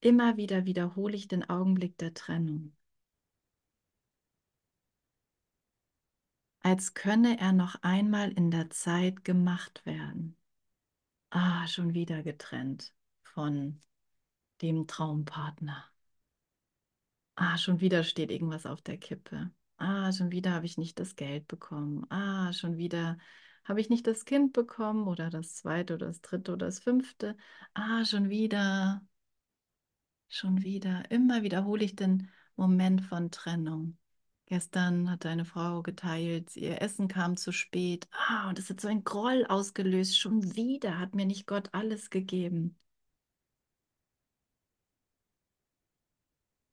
Immer 0.05 0.37
wieder 0.37 0.65
wiederhole 0.65 1.15
ich 1.15 1.27
den 1.27 1.49
Augenblick 1.49 1.97
der 1.97 2.13
Trennung. 2.13 2.75
Als 6.59 6.93
könne 6.93 7.39
er 7.39 7.51
noch 7.53 7.81
einmal 7.81 8.31
in 8.31 8.51
der 8.51 8.69
Zeit 8.69 9.23
gemacht 9.25 9.83
werden. 9.83 10.37
Ah, 11.31 11.65
schon 11.67 11.95
wieder 11.95 12.21
getrennt 12.21 12.93
von 13.23 13.81
dem 14.61 14.85
Traumpartner. 14.85 15.83
Ah, 17.35 17.57
schon 17.57 17.79
wieder 17.79 18.03
steht 18.03 18.29
irgendwas 18.29 18.67
auf 18.67 18.83
der 18.83 18.99
Kippe. 18.99 19.49
Ah, 19.77 20.11
schon 20.11 20.29
wieder 20.29 20.51
habe 20.51 20.67
ich 20.67 20.77
nicht 20.77 20.99
das 20.99 21.15
Geld 21.15 21.47
bekommen. 21.47 22.05
Ah, 22.11 22.53
schon 22.53 22.77
wieder 22.77 23.17
habe 23.63 23.81
ich 23.81 23.89
nicht 23.89 24.05
das 24.05 24.23
Kind 24.25 24.53
bekommen 24.53 25.07
oder 25.07 25.31
das 25.31 25.55
zweite 25.55 25.95
oder 25.95 26.05
das 26.05 26.21
dritte 26.21 26.53
oder 26.53 26.67
das 26.67 26.79
fünfte. 26.79 27.35
Ah, 27.73 28.05
schon 28.05 28.29
wieder, 28.29 29.01
schon 30.29 30.63
wieder. 30.63 31.09
Immer 31.11 31.43
wiederhole 31.43 31.83
ich 31.83 31.95
den 31.95 32.29
Moment 32.55 33.01
von 33.01 33.31
Trennung. 33.31 33.97
Gestern 34.47 35.09
hat 35.09 35.25
eine 35.25 35.45
Frau 35.45 35.81
geteilt, 35.81 36.55
ihr 36.55 36.81
Essen 36.81 37.07
kam 37.07 37.35
zu 37.37 37.51
spät. 37.51 38.07
Ah, 38.11 38.47
und 38.49 38.59
es 38.59 38.69
hat 38.69 38.79
so 38.79 38.87
ein 38.87 39.03
Groll 39.03 39.45
ausgelöst. 39.47 40.17
Schon 40.19 40.55
wieder 40.55 40.99
hat 40.99 41.15
mir 41.15 41.25
nicht 41.25 41.47
Gott 41.47 41.69
alles 41.73 42.09
gegeben. 42.11 42.77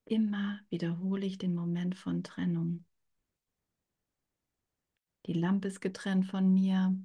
Immer 0.05 0.61
wiederhole 0.69 1.27
ich 1.27 1.39
den 1.39 1.55
Moment 1.55 1.97
von 1.97 2.23
Trennung. 2.23 2.85
Die 5.27 5.33
Lampe 5.33 5.69
ist 5.69 5.81
getrennt 5.81 6.27
von 6.27 6.53
mir, 6.53 6.97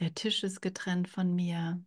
der 0.00 0.14
Tisch 0.14 0.42
ist 0.42 0.60
getrennt 0.60 1.08
von 1.08 1.34
mir, 1.34 1.82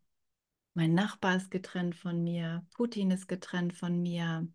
mein 0.73 0.93
Nachbar 0.93 1.35
ist 1.37 1.51
getrennt 1.51 1.95
von 1.95 2.23
mir, 2.23 2.65
Putin 2.73 3.11
ist 3.11 3.27
getrennt 3.27 3.73
von 3.73 4.01
mir, 4.01 4.47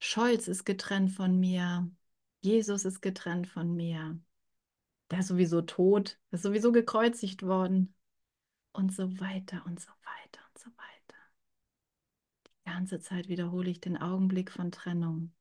Scholz 0.00 0.48
ist 0.48 0.64
getrennt 0.64 1.10
von 1.12 1.38
mir, 1.38 1.90
Jesus 2.40 2.84
ist 2.84 3.00
getrennt 3.00 3.46
von 3.48 3.74
mir. 3.74 4.18
Der 5.10 5.20
ist 5.20 5.28
sowieso 5.28 5.62
tot, 5.62 6.18
der 6.30 6.36
ist 6.36 6.42
sowieso 6.42 6.72
gekreuzigt 6.72 7.42
worden. 7.42 7.94
Und 8.72 8.92
so 8.94 9.18
weiter 9.20 9.64
und 9.66 9.80
so 9.80 9.90
weiter 9.90 10.40
und 10.48 10.58
so 10.58 10.70
weiter. 10.70 11.18
Die 12.46 12.70
ganze 12.70 13.00
Zeit 13.00 13.28
wiederhole 13.28 13.70
ich 13.70 13.80
den 13.80 13.96
Augenblick 13.96 14.50
von 14.52 14.70
Trennung. 14.70 15.32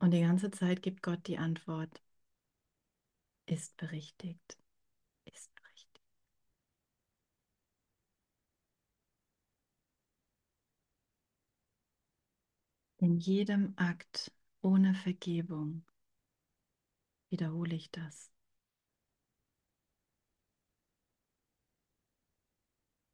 Und 0.00 0.12
die 0.12 0.20
ganze 0.20 0.50
Zeit 0.50 0.82
gibt 0.82 1.02
Gott 1.02 1.26
die 1.26 1.38
Antwort. 1.38 2.02
Ist 3.46 3.76
berichtigt. 3.76 4.58
Ist 5.24 5.52
berichtigt. 5.56 6.00
In 12.98 13.18
jedem 13.18 13.72
Akt 13.76 14.30
ohne 14.62 14.94
Vergebung 14.94 15.82
wiederhole 17.30 17.74
ich 17.74 17.90
das. 17.90 18.30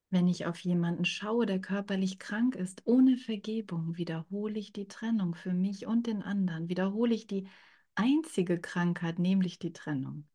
Wenn 0.08 0.28
ich 0.28 0.46
auf 0.46 0.60
jemanden 0.60 1.04
schaue, 1.04 1.44
der 1.44 1.60
körperlich 1.60 2.18
krank 2.18 2.54
ist, 2.56 2.80
ohne 2.86 3.18
Vergebung, 3.18 3.98
wiederhole 3.98 4.58
ich 4.58 4.72
die 4.72 4.88
Trennung 4.88 5.34
für 5.34 5.52
mich 5.52 5.86
und 5.86 6.06
den 6.06 6.22
anderen, 6.22 6.70
wiederhole 6.70 7.14
ich 7.14 7.26
die 7.26 7.46
einzige 7.94 8.58
Krankheit, 8.58 9.18
nämlich 9.18 9.58
die 9.58 9.74
Trennung. 9.74 10.26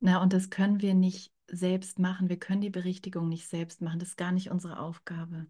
Na, 0.00 0.20
und 0.22 0.32
das 0.34 0.50
können 0.50 0.82
wir 0.82 0.92
nicht 0.94 1.31
selbst 1.48 1.98
machen. 1.98 2.28
Wir 2.28 2.38
können 2.38 2.60
die 2.60 2.70
Berichtigung 2.70 3.28
nicht 3.28 3.48
selbst 3.48 3.80
machen. 3.80 3.98
Das 3.98 4.10
ist 4.10 4.16
gar 4.16 4.32
nicht 4.32 4.50
unsere 4.50 4.78
Aufgabe. 4.78 5.46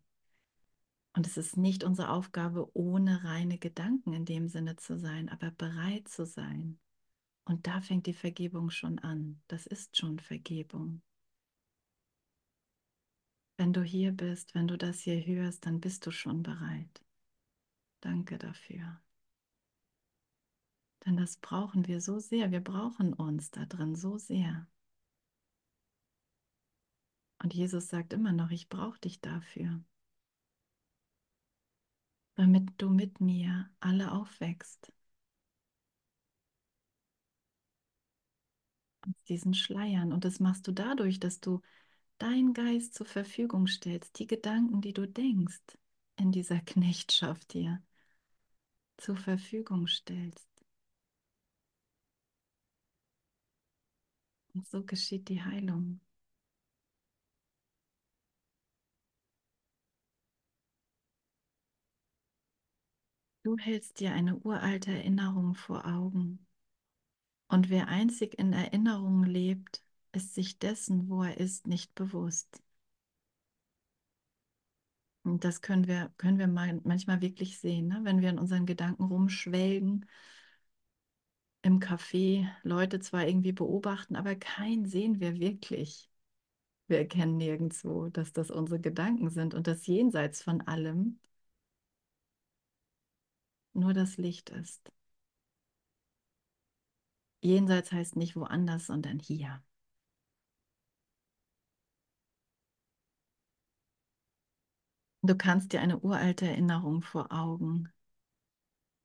Und 1.14 1.26
es 1.26 1.36
ist 1.36 1.57
nicht 1.57 1.84
unsere 1.84 2.11
Aufgabe, 2.11 2.70
ohne 2.74 3.22
reine 3.24 3.59
Gedanken 3.59 4.12
in 4.14 4.24
dem 4.24 4.49
Sinne 4.49 4.76
zu 4.76 4.99
sein, 4.99 5.28
aber 5.28 5.51
bereit 5.51 6.09
zu 6.09 6.24
sein. 6.24 6.78
Und 7.45 7.66
da 7.66 7.80
fängt 7.80 8.07
die 8.07 8.14
Vergebung 8.14 8.70
schon 8.70 8.99
an. 8.99 9.43
Das 9.49 9.66
ist 9.66 9.97
schon 9.97 10.18
Vergebung. 10.18 11.03
Wenn 13.59 13.72
du 13.72 13.82
hier 13.82 14.12
bist, 14.12 14.55
wenn 14.55 14.66
du 14.66 14.78
das 14.78 15.01
hier 15.01 15.24
hörst, 15.26 15.66
dann 15.66 15.80
bist 15.80 16.07
du 16.07 16.11
schon 16.11 16.43
bereit. 16.43 17.05
Danke 18.01 18.38
dafür. 18.38 19.01
Denn 21.05 21.16
das 21.16 21.36
brauchen 21.36 21.86
wir 21.86 22.01
so 22.01 22.18
sehr. 22.18 22.51
Wir 22.51 22.62
brauchen 22.62 23.12
uns 23.12 23.51
da 23.51 23.66
drin 23.66 23.95
so 23.95 24.18
sehr. 24.18 24.66
Und 27.43 27.55
Jesus 27.55 27.88
sagt 27.88 28.12
immer 28.12 28.32
noch, 28.32 28.51
ich 28.51 28.68
brauche 28.68 29.01
dich 29.01 29.20
dafür 29.20 29.82
damit 32.34 32.70
du 32.78 32.88
mit 32.90 33.20
mir 33.20 33.70
alle 33.80 34.12
aufwächst. 34.12 34.93
Aus 39.03 39.14
diesen 39.28 39.55
Schleiern. 39.55 40.12
Und 40.12 40.24
das 40.24 40.40
machst 40.40 40.66
du 40.66 40.72
dadurch, 40.72 41.18
dass 41.18 41.40
du 41.40 41.61
deinen 42.18 42.55
Geist 42.55 42.95
zur 42.95 43.07
Verfügung 43.07 43.66
stellst, 43.66 44.18
die 44.18 44.26
Gedanken, 44.26 44.80
die 44.80 44.93
du 44.93 45.07
denkst, 45.07 45.78
in 46.16 46.32
dieser 46.32 46.61
Knechtschaft 46.66 47.55
dir 47.55 47.82
zur 48.97 49.16
Verfügung 49.16 49.88
stellst. 49.88 50.49
Und 54.55 54.66
so 54.68 54.84
geschieht 54.84 55.28
die 55.28 55.43
Heilung. 55.43 56.01
Du 63.45 63.57
hältst 63.57 64.01
dir 64.01 64.12
eine 64.14 64.36
uralte 64.38 64.90
Erinnerung 64.90 65.55
vor 65.55 65.86
Augen 65.86 66.45
Und 67.47 67.70
wer 67.70 67.86
einzig 67.86 68.36
in 68.36 68.53
Erinnerungen 68.53 69.22
lebt, 69.30 69.84
ist 70.11 70.34
sich 70.34 70.59
dessen, 70.59 71.09
wo 71.09 71.22
er 71.22 71.36
ist, 71.38 71.68
nicht 71.68 71.95
bewusst. 71.95 72.61
Und 75.24 75.45
das 75.45 75.61
können 75.62 75.86
wir, 75.86 76.12
können 76.16 76.38
wir 76.38 76.47
manchmal 76.49 77.20
wirklich 77.20 77.59
sehen, 77.59 77.88
ne? 77.88 78.01
wenn 78.03 78.20
wir 78.20 78.30
in 78.30 78.38
unseren 78.38 78.66
Gedanken 78.66 79.05
rumschwelgen, 79.05 80.07
im 81.62 81.80
Café 81.80 82.47
Leute 82.62 83.01
zwar 83.01 83.26
irgendwie 83.26 83.53
beobachten, 83.53 84.16
aber 84.16 84.34
keinen 84.36 84.86
sehen 84.86 85.20
wir 85.20 85.38
wirklich. 85.38 86.09
Wir 86.88 86.99
erkennen 86.99 87.36
nirgendwo, 87.38 88.09
dass 88.11 88.32
das 88.32 88.51
unsere 88.51 88.80
Gedanken 88.80 89.30
sind 89.30 89.55
und 89.55 89.66
das 89.68 89.86
jenseits 89.86 90.43
von 90.43 90.62
allem 90.62 91.20
nur 93.74 93.92
das 93.94 94.16
Licht 94.16 94.50
ist. 94.50 94.92
Jenseits 97.40 97.92
heißt 97.92 98.16
nicht 98.16 98.36
woanders, 98.36 98.86
sondern 98.86 99.18
hier. 99.18 99.62
Du 105.22 105.36
kannst 105.36 105.72
dir 105.72 105.80
eine 105.80 105.98
uralte 106.00 106.46
Erinnerung 106.48 107.02
vor 107.02 107.32
Augen. 107.32 107.92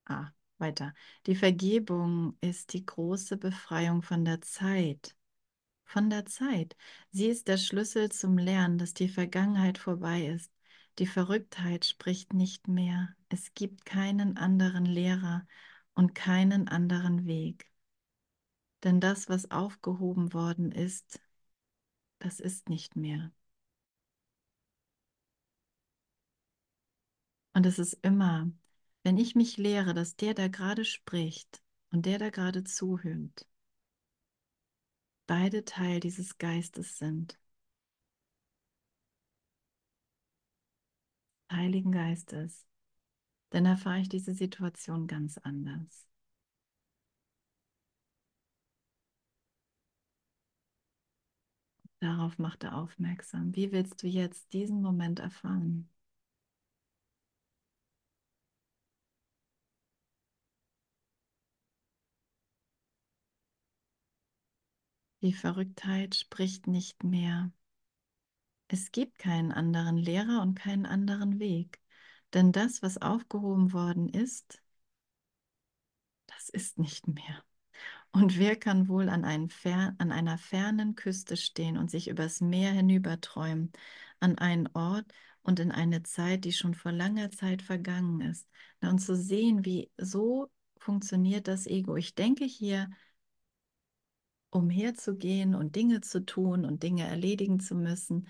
Ah, 0.06 0.32
weiter. 0.58 0.94
Die 1.28 1.36
Vergebung 1.36 2.38
ist 2.42 2.74
die 2.74 2.86
große 2.86 3.38
Befreiung 3.38 4.02
von 4.02 4.26
der 4.26 4.42
Zeit. 4.42 5.16
Von 5.86 6.10
der 6.10 6.26
Zeit. 6.26 6.76
Sie 7.12 7.28
ist 7.28 7.48
der 7.48 7.58
Schlüssel 7.58 8.12
zum 8.12 8.38
Lernen, 8.38 8.78
dass 8.80 8.94
die 8.94 9.10
Vergangenheit 9.10 9.78
vorbei 9.78 10.28
ist. 10.28 10.52
Die 11.00 11.06
Verrücktheit 11.08 11.86
spricht 11.86 12.34
nicht 12.34 12.68
mehr. 12.68 13.16
Es 13.30 13.54
gibt 13.54 13.86
keinen 13.86 14.38
anderen 14.38 14.86
Lehrer 14.86 15.48
und 15.94 16.16
keinen 16.16 16.68
anderen 16.68 17.26
Weg. 17.26 17.72
Denn 18.84 19.00
das, 19.00 19.30
was 19.30 19.52
aufgehoben 19.52 20.34
worden 20.34 20.72
ist, 20.72 21.20
das 22.20 22.40
ist 22.40 22.70
nicht 22.70 22.96
mehr. 22.96 23.32
Und 27.54 27.66
es 27.66 27.80
ist 27.80 27.94
immer, 28.04 28.52
wenn 29.04 29.18
ich 29.18 29.36
mich 29.36 29.58
lehre, 29.58 29.94
dass 29.94 30.16
der, 30.16 30.34
der 30.34 30.50
gerade 30.50 30.86
spricht 30.86 31.62
und 31.92 32.06
der, 32.06 32.20
der 32.20 32.32
gerade 32.32 32.64
zuhört, 32.64 33.48
beide 35.28 35.66
Teil 35.66 36.00
dieses 36.00 36.38
Geistes 36.38 36.98
sind. 36.98 37.38
Heiligen 41.52 41.92
Geistes, 41.92 42.66
dann 43.52 43.66
erfahre 43.66 44.02
ich 44.02 44.10
diese 44.10 44.34
Situation 44.36 45.08
ganz 45.08 45.38
anders. 45.40 46.08
Darauf 52.00 52.40
macht 52.40 52.64
er 52.64 52.76
aufmerksam. 52.76 53.56
Wie 53.56 53.72
willst 53.72 54.02
du 54.02 54.08
jetzt 54.08 54.52
diesen 54.52 54.82
Moment 54.82 55.20
erfahren? 55.20 55.88
Die 65.22 65.32
Verrücktheit 65.32 66.16
spricht 66.16 66.66
nicht 66.66 67.04
mehr. 67.04 67.52
Es 68.68 68.92
gibt 68.92 69.18
keinen 69.20 69.52
anderen 69.52 69.98
Lehrer 69.98 70.42
und 70.42 70.56
keinen 70.56 70.86
anderen 70.86 71.40
Weg. 71.40 71.80
Denn 72.34 72.52
das, 72.52 72.82
was 72.82 72.98
aufgehoben 72.98 73.72
worden 73.74 74.10
ist, 74.10 74.62
das 76.28 76.50
ist 76.50 76.78
nicht 76.78 77.08
mehr. 77.08 77.44
Und 78.12 78.38
wer 78.38 78.56
kann 78.56 78.88
wohl 78.88 79.10
an, 79.10 79.24
an, 79.24 80.12
einer 80.12 80.38
fernen 80.38 80.96
Küste 80.96 81.38
stehen 81.38 81.78
und 81.78 81.92
sich 81.92 82.08
übers 82.10 82.42
Meer 82.42 82.72
hinüberträumen, 82.72 83.72
an 84.20 84.38
einen 84.38 84.68
Ort 84.74 85.06
und 85.44 85.60
in 85.60 85.72
eine 85.72 86.04
Zeit, 86.04 86.44
die 86.46 86.52
schon 86.52 86.74
vor 86.74 86.92
langer 86.92 87.32
Zeit 87.32 87.62
vergangen 87.62 88.22
ist? 88.22 88.48
Und 88.82 89.00
zu 89.00 89.16
sehen, 89.16 89.66
wie 89.66 89.92
so 89.98 90.50
funktioniert 90.78 91.48
das 91.48 91.68
Ego. 91.68 91.96
Ich 91.96 92.16
denke 92.16 92.46
hier, 92.46 92.90
umherzugehen 94.50 95.56
und 95.56 95.76
Dinge 95.76 96.02
zu 96.02 96.26
tun 96.26 96.66
und 96.66 96.84
Dinge 96.84 97.06
erledigen 97.08 97.60
zu 97.60 97.76
müssen 97.76 98.28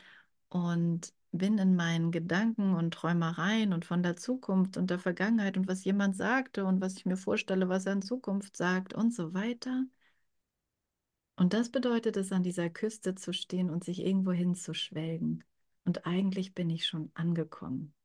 und 0.49 1.13
bin 1.31 1.57
in 1.57 1.75
meinen 1.75 2.11
Gedanken 2.11 2.73
und 2.75 2.93
Träumereien 2.93 3.73
und 3.73 3.85
von 3.85 4.03
der 4.03 4.15
Zukunft 4.17 4.77
und 4.77 4.89
der 4.89 4.99
Vergangenheit 4.99 5.57
und 5.57 5.67
was 5.67 5.83
jemand 5.83 6.15
sagte 6.17 6.65
und 6.65 6.81
was 6.81 6.95
ich 6.97 7.05
mir 7.05 7.17
vorstelle, 7.17 7.69
was 7.69 7.85
er 7.85 7.93
in 7.93 8.01
Zukunft 8.01 8.55
sagt 8.57 8.93
und 8.93 9.13
so 9.13 9.33
weiter. 9.33 9.83
Und 11.35 11.53
das 11.53 11.69
bedeutet 11.71 12.15
es, 12.17 12.31
an 12.31 12.43
dieser 12.43 12.69
Küste 12.69 13.15
zu 13.15 13.33
stehen 13.33 13.69
und 13.71 13.83
sich 13.83 14.01
irgendwo 14.05 14.33
hinzuschwelgen. 14.33 15.43
Und 15.85 16.05
eigentlich 16.05 16.53
bin 16.53 16.69
ich 16.69 16.85
schon 16.85 17.09
angekommen. 17.15 17.95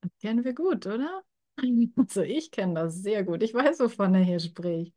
Das 0.00 0.10
kennen 0.20 0.44
wir 0.44 0.54
gut, 0.54 0.86
oder? 0.86 1.22
Also 1.96 2.22
ich 2.22 2.50
kenne 2.52 2.74
das 2.74 2.94
sehr 3.02 3.24
gut. 3.24 3.42
Ich 3.42 3.52
weiß, 3.52 3.80
wovon 3.80 4.14
er 4.14 4.22
hier 4.22 4.38
spricht. 4.40 4.94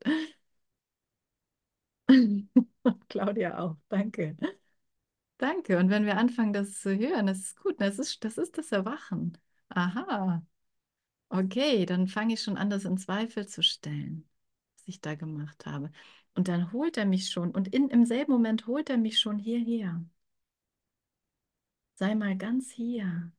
Claudia 3.09 3.57
auch, 3.59 3.77
danke. 3.89 4.35
Danke. 5.37 5.77
Und 5.77 5.89
wenn 5.89 6.05
wir 6.05 6.17
anfangen, 6.17 6.53
das 6.53 6.79
zu 6.81 6.95
hören, 6.97 7.27
das 7.27 7.39
ist 7.39 7.57
gut. 7.61 7.81
Das 7.81 7.97
ist 7.99 8.23
das, 8.23 8.37
ist 8.37 8.57
das 8.57 8.71
Erwachen. 8.71 9.37
Aha. 9.69 10.43
Okay, 11.29 11.85
dann 11.85 12.07
fange 12.07 12.35
ich 12.35 12.41
schon 12.43 12.57
an, 12.57 12.69
das 12.69 12.85
in 12.85 12.97
Zweifel 12.97 13.47
zu 13.47 13.63
stellen, 13.63 14.29
was 14.77 14.87
ich 14.87 15.01
da 15.01 15.15
gemacht 15.15 15.65
habe. 15.65 15.91
Und 16.35 16.47
dann 16.49 16.71
holt 16.73 16.97
er 16.97 17.05
mich 17.05 17.29
schon. 17.31 17.51
Und 17.51 17.69
in, 17.73 17.89
im 17.89 18.05
selben 18.05 18.33
Moment 18.33 18.67
holt 18.67 18.89
er 18.89 18.97
mich 18.97 19.19
schon 19.19 19.39
hierher. 19.39 20.03
Sei 21.93 22.15
mal 22.15 22.35
ganz 22.37 22.69
hier. 22.71 23.31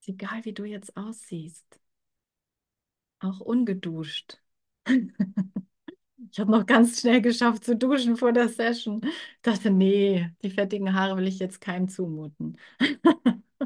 Ist 0.00 0.08
egal, 0.10 0.44
wie 0.44 0.52
du 0.52 0.64
jetzt 0.66 0.94
aussiehst. 0.98 1.80
Auch 3.22 3.40
ungeduscht. 3.40 4.38
Ich 6.30 6.40
habe 6.40 6.50
noch 6.50 6.66
ganz 6.66 7.00
schnell 7.00 7.20
geschafft 7.20 7.64
zu 7.64 7.76
duschen 7.76 8.16
vor 8.16 8.32
der 8.32 8.48
Session. 8.48 9.00
Ich 9.04 9.42
dachte, 9.42 9.70
nee, 9.70 10.30
die 10.42 10.50
fettigen 10.50 10.94
Haare 10.94 11.16
will 11.16 11.26
ich 11.28 11.38
jetzt 11.38 11.60
keinem 11.60 11.88
zumuten. 11.88 12.56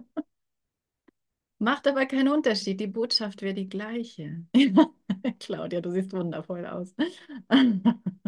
Macht 1.59 1.87
aber 1.87 2.07
keinen 2.07 2.29
Unterschied. 2.29 2.81
Die 2.81 2.87
Botschaft 2.87 3.43
wäre 3.43 3.55
die 3.55 3.69
gleiche. 3.69 4.45
Claudia, 5.41 5.81
du 5.81 5.91
siehst 5.91 6.13
wundervoll 6.13 6.67
aus. 6.67 6.95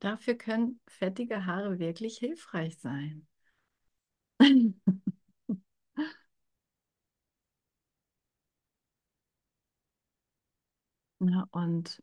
Dafür 0.00 0.34
können 0.34 0.80
fettige 0.86 1.46
Haare 1.46 1.78
wirklich 1.78 2.18
hilfreich 2.18 2.76
sein. 2.78 3.26
Ja, 11.22 11.46
und 11.52 12.02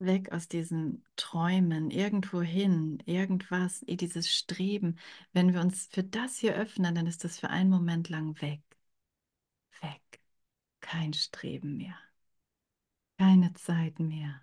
weg 0.00 0.32
aus 0.32 0.48
diesen 0.48 1.02
Träumen, 1.16 1.90
irgendwo 1.90 2.42
hin, 2.42 2.98
irgendwas, 3.06 3.80
dieses 3.88 4.30
Streben. 4.30 4.98
Wenn 5.32 5.52
wir 5.54 5.60
uns 5.62 5.88
für 5.90 6.04
das 6.04 6.36
hier 6.38 6.54
öffnen, 6.56 6.94
dann 6.94 7.06
ist 7.06 7.24
das 7.24 7.38
für 7.38 7.48
einen 7.50 7.70
Moment 7.70 8.08
lang 8.10 8.38
weg. 8.42 8.60
Weg. 9.82 10.20
Kein 10.80 11.12
Streben 11.14 11.76
mehr. 11.78 11.98
Keine 13.16 13.54
Zeit 13.54 13.98
mehr. 14.00 14.42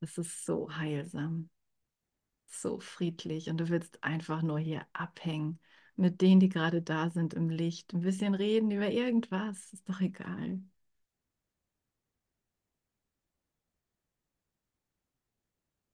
Das 0.00 0.18
ist 0.18 0.44
so 0.44 0.68
heilsam, 0.76 1.48
so 2.52 2.80
friedlich 2.80 3.48
und 3.50 3.58
du 3.58 3.68
willst 3.68 4.02
einfach 4.04 4.42
nur 4.42 4.58
hier 4.58 4.86
abhängen 4.92 5.58
mit 5.96 6.20
denen, 6.22 6.40
die 6.40 6.48
gerade 6.48 6.82
da 6.82 7.10
sind 7.10 7.34
im 7.34 7.48
Licht, 7.50 7.92
ein 7.92 8.00
bisschen 8.00 8.34
reden 8.34 8.70
über 8.70 8.90
irgendwas, 8.90 9.72
ist 9.72 9.88
doch 9.88 10.00
egal. 10.00 10.60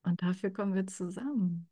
Und 0.04 0.22
dafür 0.22 0.50
kommen 0.50 0.72
wir 0.74 0.86
zusammen. 0.86 1.68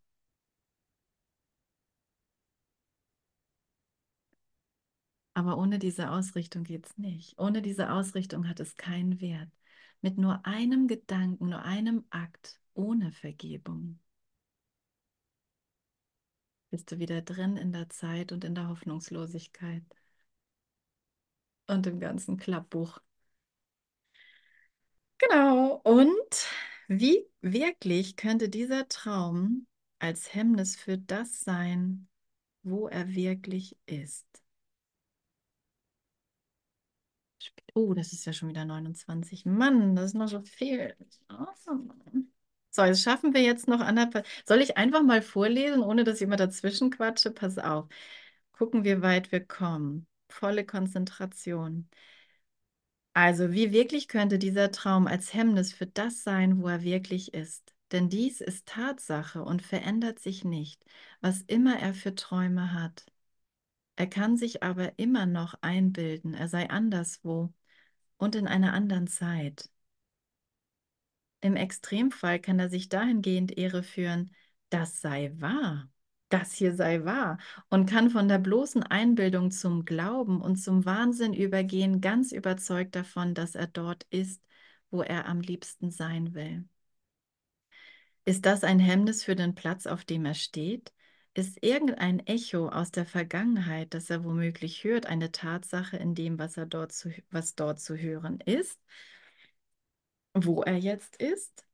Aber 5.35 5.59
ohne 5.59 5.79
diese 5.79 6.11
Ausrichtung 6.11 6.65
geht 6.65 6.87
es 6.87 6.99
nicht. 6.99 7.39
Ohne 7.39 7.63
diese 7.63 7.91
Ausrichtung 7.93 8.49
hat 8.49 8.59
es 8.61 8.77
keinen 8.77 9.21
Wert. 9.21 9.51
Mit 10.01 10.19
nur 10.19 10.45
einem 10.47 10.87
Gedanken, 10.89 11.49
nur 11.51 11.63
einem 11.63 12.05
Akt, 12.11 12.61
ohne 12.75 13.11
Vergebung, 13.13 13.99
bist 16.75 16.91
du 16.91 16.99
wieder 16.99 17.23
drin 17.23 17.57
in 17.57 17.73
der 17.73 17.89
Zeit 17.89 18.33
und 18.33 18.43
in 18.45 18.57
der 18.57 18.69
Hoffnungslosigkeit 18.69 19.85
und 21.69 21.87
im 21.87 22.01
ganzen 22.01 22.37
Klappbuch 22.37 23.01
Und 25.85 26.49
wie 26.89 27.27
wirklich 27.41 28.17
könnte 28.17 28.49
dieser 28.49 28.89
Traum 28.89 29.67
als 29.99 30.35
Hemmnis 30.35 30.75
für 30.75 30.99
das 30.99 31.43
sein, 31.43 32.09
wo 32.65 32.89
er 32.89 33.15
wirklich 33.15 33.77
ist? 33.87 34.27
Oh, 37.75 37.95
das 37.95 38.13
ist 38.13 38.25
ja 38.25 38.33
schon 38.33 38.49
wieder 38.49 38.65
29. 38.65 39.45
Mann, 39.47 39.95
das 39.95 40.07
ist 40.07 40.15
noch 40.15 40.29
so 40.29 40.41
viel. 40.43 40.97
So, 42.75 42.83
jetzt 42.85 43.03
schaffen 43.05 43.33
wir 43.35 43.41
jetzt 43.43 43.69
noch 43.69 43.79
anderthalb. 43.81 44.27
Soll 44.47 44.61
ich 44.61 44.77
einfach 44.77 45.03
mal 45.03 45.23
vorlesen, 45.23 45.81
ohne 45.83 46.03
dass 46.05 46.17
ich 46.17 46.23
immer 46.23 46.35
dazwischen 46.37 46.91
quatsche? 46.91 47.31
Pass 47.31 47.57
auf. 47.59 47.87
Gucken, 48.53 48.85
wie 48.85 49.01
weit 49.01 49.31
wir 49.33 49.45
kommen. 49.47 50.07
Volle 50.29 50.65
Konzentration. 50.67 51.89
Also, 53.13 53.53
wie 53.53 53.73
wirklich 53.73 54.09
könnte 54.09 54.39
dieser 54.39 54.71
Traum 54.71 55.07
als 55.07 55.33
Hemmnis 55.35 55.73
für 55.73 55.87
das 55.87 56.23
sein, 56.25 56.61
wo 56.63 56.69
er 56.69 56.83
wirklich 56.83 57.33
ist? 57.35 57.75
Denn 57.93 58.09
dies 58.09 58.41
ist 58.41 58.67
Tatsache 58.67 59.43
und 59.43 59.63
verändert 59.63 60.19
sich 60.19 60.45
nicht, 60.45 60.85
was 61.21 61.43
immer 61.43 61.79
er 61.79 61.95
für 61.95 62.15
Träume 62.15 62.73
hat. 62.73 63.07
Er 63.97 64.09
kann 64.09 64.37
sich 64.39 64.63
aber 64.65 64.99
immer 64.99 65.27
noch 65.27 65.55
einbilden, 65.63 66.35
er 66.35 66.49
sei 66.49 66.71
anderswo 66.71 67.53
und 68.19 68.35
in 68.37 68.49
einer 68.49 68.73
anderen 68.75 69.07
Zeit. 69.09 69.71
Im 71.45 71.57
Extremfall 71.57 72.41
kann 72.41 72.59
er 72.59 72.71
sich 72.71 72.89
dahingehend 72.89 73.59
Ehre 73.59 73.83
führen, 73.83 74.35
das 74.71 75.03
sei 75.03 75.31
wahr, 75.37 75.91
das 76.31 76.55
hier 76.55 76.75
sei 76.75 77.05
wahr 77.05 77.37
und 77.69 77.85
kann 77.85 78.09
von 78.09 78.29
der 78.29 78.39
bloßen 78.39 78.83
Einbildung 78.83 79.51
zum 79.51 79.85
Glauben 79.85 80.41
und 80.41 80.57
zum 80.57 80.87
Wahnsinn 80.87 81.35
übergehen, 81.35 82.01
ganz 82.01 82.33
überzeugt 82.33 82.97
davon, 82.97 83.35
dass 83.35 83.57
er 83.57 83.67
dort 83.67 84.05
ist, 84.09 84.43
wo 84.91 85.03
er 85.03 85.29
am 85.29 85.43
liebsten 85.43 85.91
sein 85.91 86.33
will. 86.33 86.65
Ist 88.25 88.47
das 88.47 88.65
ein 88.65 88.79
Hemmnis 88.79 89.23
für 89.23 89.37
den 89.37 89.55
Platz, 89.55 89.87
auf 89.87 90.07
dem 90.07 90.25
er 90.25 90.33
steht? 90.33 90.95
Ist 91.35 91.63
irgendein 91.63 92.21
Echo 92.27 92.71
aus 92.71 92.91
der 92.91 93.05
Vergangenheit, 93.05 93.93
das 93.93 94.09
er 94.09 94.25
womöglich 94.25 94.83
hört, 94.83 95.05
eine 95.05 95.31
Tatsache 95.31 95.99
in 95.99 96.15
dem, 96.15 96.39
was, 96.39 96.57
er 96.57 96.65
dort 96.65 96.93
zu, 96.93 97.13
was 97.31 97.55
dort 97.55 97.81
zu 97.81 97.99
hören 97.99 98.41
ist, 98.41 98.81
wo 100.35 100.63
er 100.63 100.77
jetzt 100.77 101.17
ist? 101.17 101.65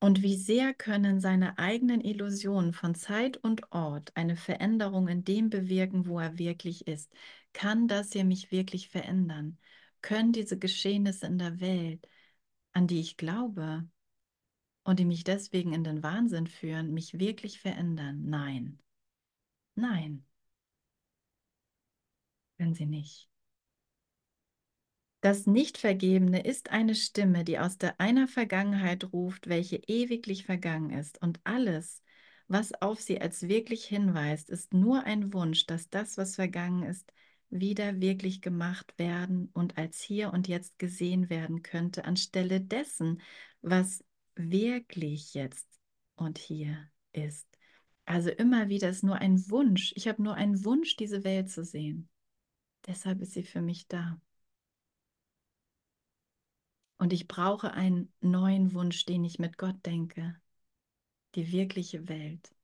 Und 0.00 0.20
wie 0.22 0.36
sehr 0.36 0.74
können 0.74 1.20
seine 1.20 1.58
eigenen 1.58 2.00
Illusionen 2.00 2.72
von 2.72 2.94
Zeit 2.96 3.36
und 3.36 3.70
Ort 3.72 4.10
eine 4.16 4.36
Veränderung 4.36 5.06
in 5.08 5.24
dem 5.24 5.48
bewirken, 5.48 6.06
wo 6.06 6.18
er 6.18 6.38
wirklich 6.38 6.88
ist? 6.88 7.12
Kann 7.52 7.86
das 7.88 8.12
hier 8.12 8.24
mich 8.24 8.50
wirklich 8.50 8.88
verändern? 8.88 9.58
Können 10.00 10.32
diese 10.32 10.58
Geschehnisse 10.58 11.26
in 11.26 11.38
der 11.38 11.60
Welt, 11.60 12.08
an 12.72 12.88
die 12.88 13.00
ich 13.00 13.16
glaube, 13.16 13.88
und 14.84 14.98
die 14.98 15.04
mich 15.04 15.24
deswegen 15.24 15.72
in 15.72 15.84
den 15.84 16.02
Wahnsinn 16.02 16.46
führen, 16.48 16.92
mich 16.94 17.18
wirklich 17.18 17.60
verändern? 17.60 18.24
Nein. 18.24 18.80
Nein. 19.76 20.24
Wenn 22.56 22.72
sie 22.74 22.86
nicht. 22.86 23.31
Das 25.22 25.46
Nichtvergebene 25.46 26.44
ist 26.44 26.72
eine 26.72 26.96
Stimme, 26.96 27.44
die 27.44 27.60
aus 27.60 27.78
der 27.78 28.00
einer 28.00 28.26
Vergangenheit 28.26 29.12
ruft, 29.12 29.48
welche 29.48 29.76
ewiglich 29.76 30.44
vergangen 30.44 30.90
ist. 30.90 31.22
Und 31.22 31.40
alles, 31.44 32.02
was 32.48 32.72
auf 32.82 33.00
sie 33.00 33.20
als 33.20 33.46
wirklich 33.46 33.84
hinweist, 33.84 34.50
ist 34.50 34.74
nur 34.74 35.04
ein 35.04 35.32
Wunsch, 35.32 35.64
dass 35.66 35.88
das, 35.88 36.18
was 36.18 36.34
vergangen 36.34 36.82
ist, 36.82 37.12
wieder 37.50 38.00
wirklich 38.00 38.42
gemacht 38.42 38.98
werden 38.98 39.48
und 39.52 39.78
als 39.78 40.00
hier 40.00 40.32
und 40.32 40.48
jetzt 40.48 40.76
gesehen 40.80 41.30
werden 41.30 41.62
könnte, 41.62 42.04
anstelle 42.04 42.60
dessen, 42.60 43.22
was 43.60 44.04
wirklich 44.34 45.34
jetzt 45.34 45.68
und 46.16 46.38
hier 46.38 46.90
ist. 47.12 47.46
Also 48.06 48.30
immer 48.30 48.68
wieder 48.70 48.88
ist 48.88 49.04
nur 49.04 49.18
ein 49.18 49.48
Wunsch. 49.50 49.92
Ich 49.94 50.08
habe 50.08 50.20
nur 50.20 50.34
einen 50.34 50.64
Wunsch, 50.64 50.96
diese 50.96 51.22
Welt 51.22 51.48
zu 51.48 51.64
sehen. 51.64 52.08
Deshalb 52.88 53.20
ist 53.20 53.34
sie 53.34 53.44
für 53.44 53.62
mich 53.62 53.86
da. 53.86 54.20
Und 57.02 57.12
ich 57.12 57.26
brauche 57.26 57.72
einen 57.72 58.12
neuen 58.20 58.74
Wunsch, 58.74 59.04
den 59.06 59.24
ich 59.24 59.40
mit 59.40 59.58
Gott 59.58 59.74
denke. 59.84 60.40
Die 61.34 61.50
wirkliche 61.50 62.08
Welt. 62.08 62.54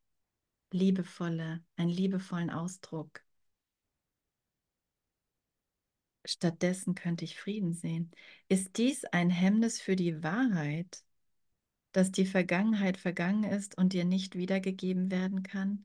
Liebevolle, 0.70 1.64
einen 1.74 1.91
liebevollen 1.91 2.49
Ausdruck. 2.49 3.24
Stattdessen 6.24 6.95
könnte 6.95 7.24
ich 7.24 7.36
Frieden 7.36 7.74
sehen. 7.74 8.12
Ist 8.47 8.76
dies 8.76 9.05
ein 9.07 9.28
Hemmnis 9.28 9.80
für 9.80 9.97
die 9.97 10.22
Wahrheit? 10.22 11.03
dass 11.91 12.12
die 12.12 12.26
Vergangenheit 12.26 12.97
vergangen 12.97 13.43
ist 13.43 13.76
und 13.76 13.93
dir 13.93 14.05
nicht 14.05 14.36
wiedergegeben 14.36 15.11
werden 15.11 15.43
kann? 15.43 15.84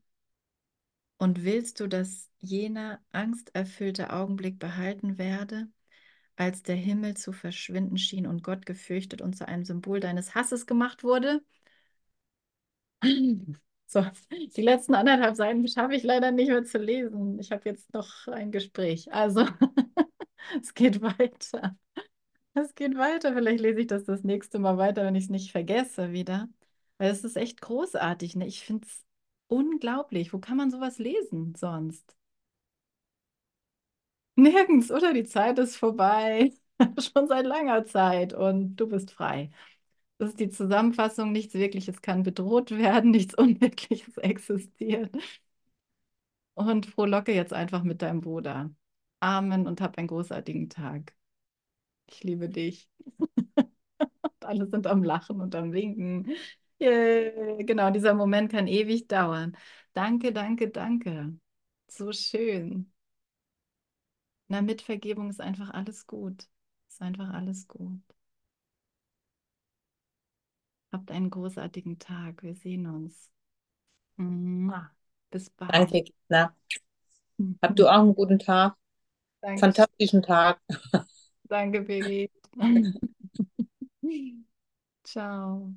Und 1.17 1.43
willst 1.43 1.79
du, 1.79 1.87
dass 1.87 2.29
jener 2.39 3.03
angsterfüllte 3.11 4.13
Augenblick 4.13 4.59
behalten 4.59 5.17
werde, 5.17 5.71
als 6.35 6.63
der 6.63 6.75
Himmel 6.75 7.15
zu 7.15 7.31
verschwinden 7.33 7.97
schien 7.97 8.27
und 8.27 8.43
Gott 8.43 8.65
gefürchtet 8.65 9.21
und 9.21 9.35
zu 9.35 9.47
einem 9.47 9.65
Symbol 9.65 9.99
deines 9.99 10.35
Hasses 10.35 10.65
gemacht 10.65 11.03
wurde? 11.03 11.41
So, 13.85 14.03
die 14.31 14.61
letzten 14.63 14.95
anderthalb 14.95 15.35
Seiten 15.35 15.67
schaffe 15.67 15.93
ich 15.93 16.01
leider 16.01 16.31
nicht 16.31 16.47
mehr 16.49 16.63
zu 16.63 16.79
lesen. 16.79 17.37
Ich 17.39 17.51
habe 17.51 17.69
jetzt 17.69 17.93
noch 17.93 18.27
ein 18.27 18.51
Gespräch. 18.51 19.13
Also, 19.13 19.45
es 20.61 20.73
geht 20.73 21.01
weiter. 21.01 21.75
Es 22.55 22.75
geht 22.75 22.97
weiter. 22.97 23.33
Vielleicht 23.33 23.61
lese 23.61 23.81
ich 23.81 23.87
das 23.87 24.05
das 24.05 24.23
nächste 24.23 24.59
Mal 24.59 24.77
weiter, 24.77 25.05
wenn 25.05 25.15
ich 25.15 25.25
es 25.25 25.29
nicht 25.29 25.51
vergesse 25.51 26.11
wieder. 26.13 26.49
Weil 26.97 27.11
es 27.11 27.23
ist 27.23 27.37
echt 27.37 27.61
großartig. 27.61 28.35
Ne? 28.35 28.47
Ich 28.47 28.63
finde 28.63 28.87
es 28.87 29.05
unglaublich. 29.47 30.33
Wo 30.33 30.39
kann 30.39 30.57
man 30.57 30.71
sowas 30.71 30.99
lesen 30.99 31.55
sonst? 31.55 32.15
Nirgends, 34.35 34.91
oder? 34.91 35.13
Die 35.13 35.23
Zeit 35.25 35.59
ist 35.59 35.77
vorbei. 35.77 36.51
Schon 36.99 37.27
seit 37.27 37.45
langer 37.45 37.85
Zeit 37.85 38.33
und 38.33 38.75
du 38.77 38.87
bist 38.87 39.11
frei. 39.11 39.51
Das 40.19 40.29
ist 40.31 40.39
die 40.39 40.49
Zusammenfassung. 40.49 41.31
Nichts 41.31 41.53
Wirkliches 41.55 42.01
kann 42.01 42.23
bedroht 42.23 42.71
werden, 42.71 43.11
nichts 43.13 43.35
Unwirkliches 43.35 44.17
existiert. 44.17 45.11
Und 46.55 46.85
frohlocke 46.85 47.33
jetzt 47.33 47.53
einfach 47.53 47.83
mit 47.83 48.01
deinem 48.01 48.21
Bruder. 48.21 48.71
Amen 49.19 49.67
und 49.67 49.81
hab 49.81 49.97
einen 49.97 50.07
großartigen 50.07 50.69
Tag. 50.69 51.15
Ich 52.07 52.23
liebe 52.23 52.49
dich. 52.49 52.89
Alle 54.41 54.67
sind 54.67 54.87
am 54.87 55.03
Lachen 55.03 55.41
und 55.41 55.55
am 55.55 55.71
Winken. 55.73 56.31
Yeah. 56.81 57.63
Genau, 57.63 57.91
dieser 57.91 58.13
Moment 58.13 58.51
kann 58.51 58.67
ewig 58.67 59.07
dauern. 59.07 59.57
Danke, 59.93 60.33
danke, 60.33 60.69
danke. 60.69 61.37
So 61.89 62.11
schön. 62.13 62.92
Na, 64.53 64.61
mit 64.61 64.83
Vergebung 64.83 65.31
ist 65.31 65.41
einfach 65.41 65.71
alles 65.71 66.05
gut. 66.05 66.47
Ist 66.87 67.01
einfach 67.01 67.33
alles 67.33 67.67
gut. 67.67 67.99
Habt 70.91 71.09
einen 71.09 71.31
großartigen 71.31 71.97
Tag. 71.97 72.43
Wir 72.43 72.53
sehen 72.53 72.85
uns. 72.85 73.31
Bis 75.31 75.49
bald. 75.49 75.71
Danke, 75.73 76.03
Gina. 76.03 76.55
Habt 77.63 77.79
du 77.79 77.87
auch 77.89 78.01
einen 78.01 78.13
guten 78.13 78.37
Tag. 78.37 78.75
Danke. 79.41 79.59
Fantastischen 79.61 80.21
Tag. 80.21 80.61
Danke, 81.49 81.81
Birgit. 81.81 82.31
Ciao. 85.03 85.73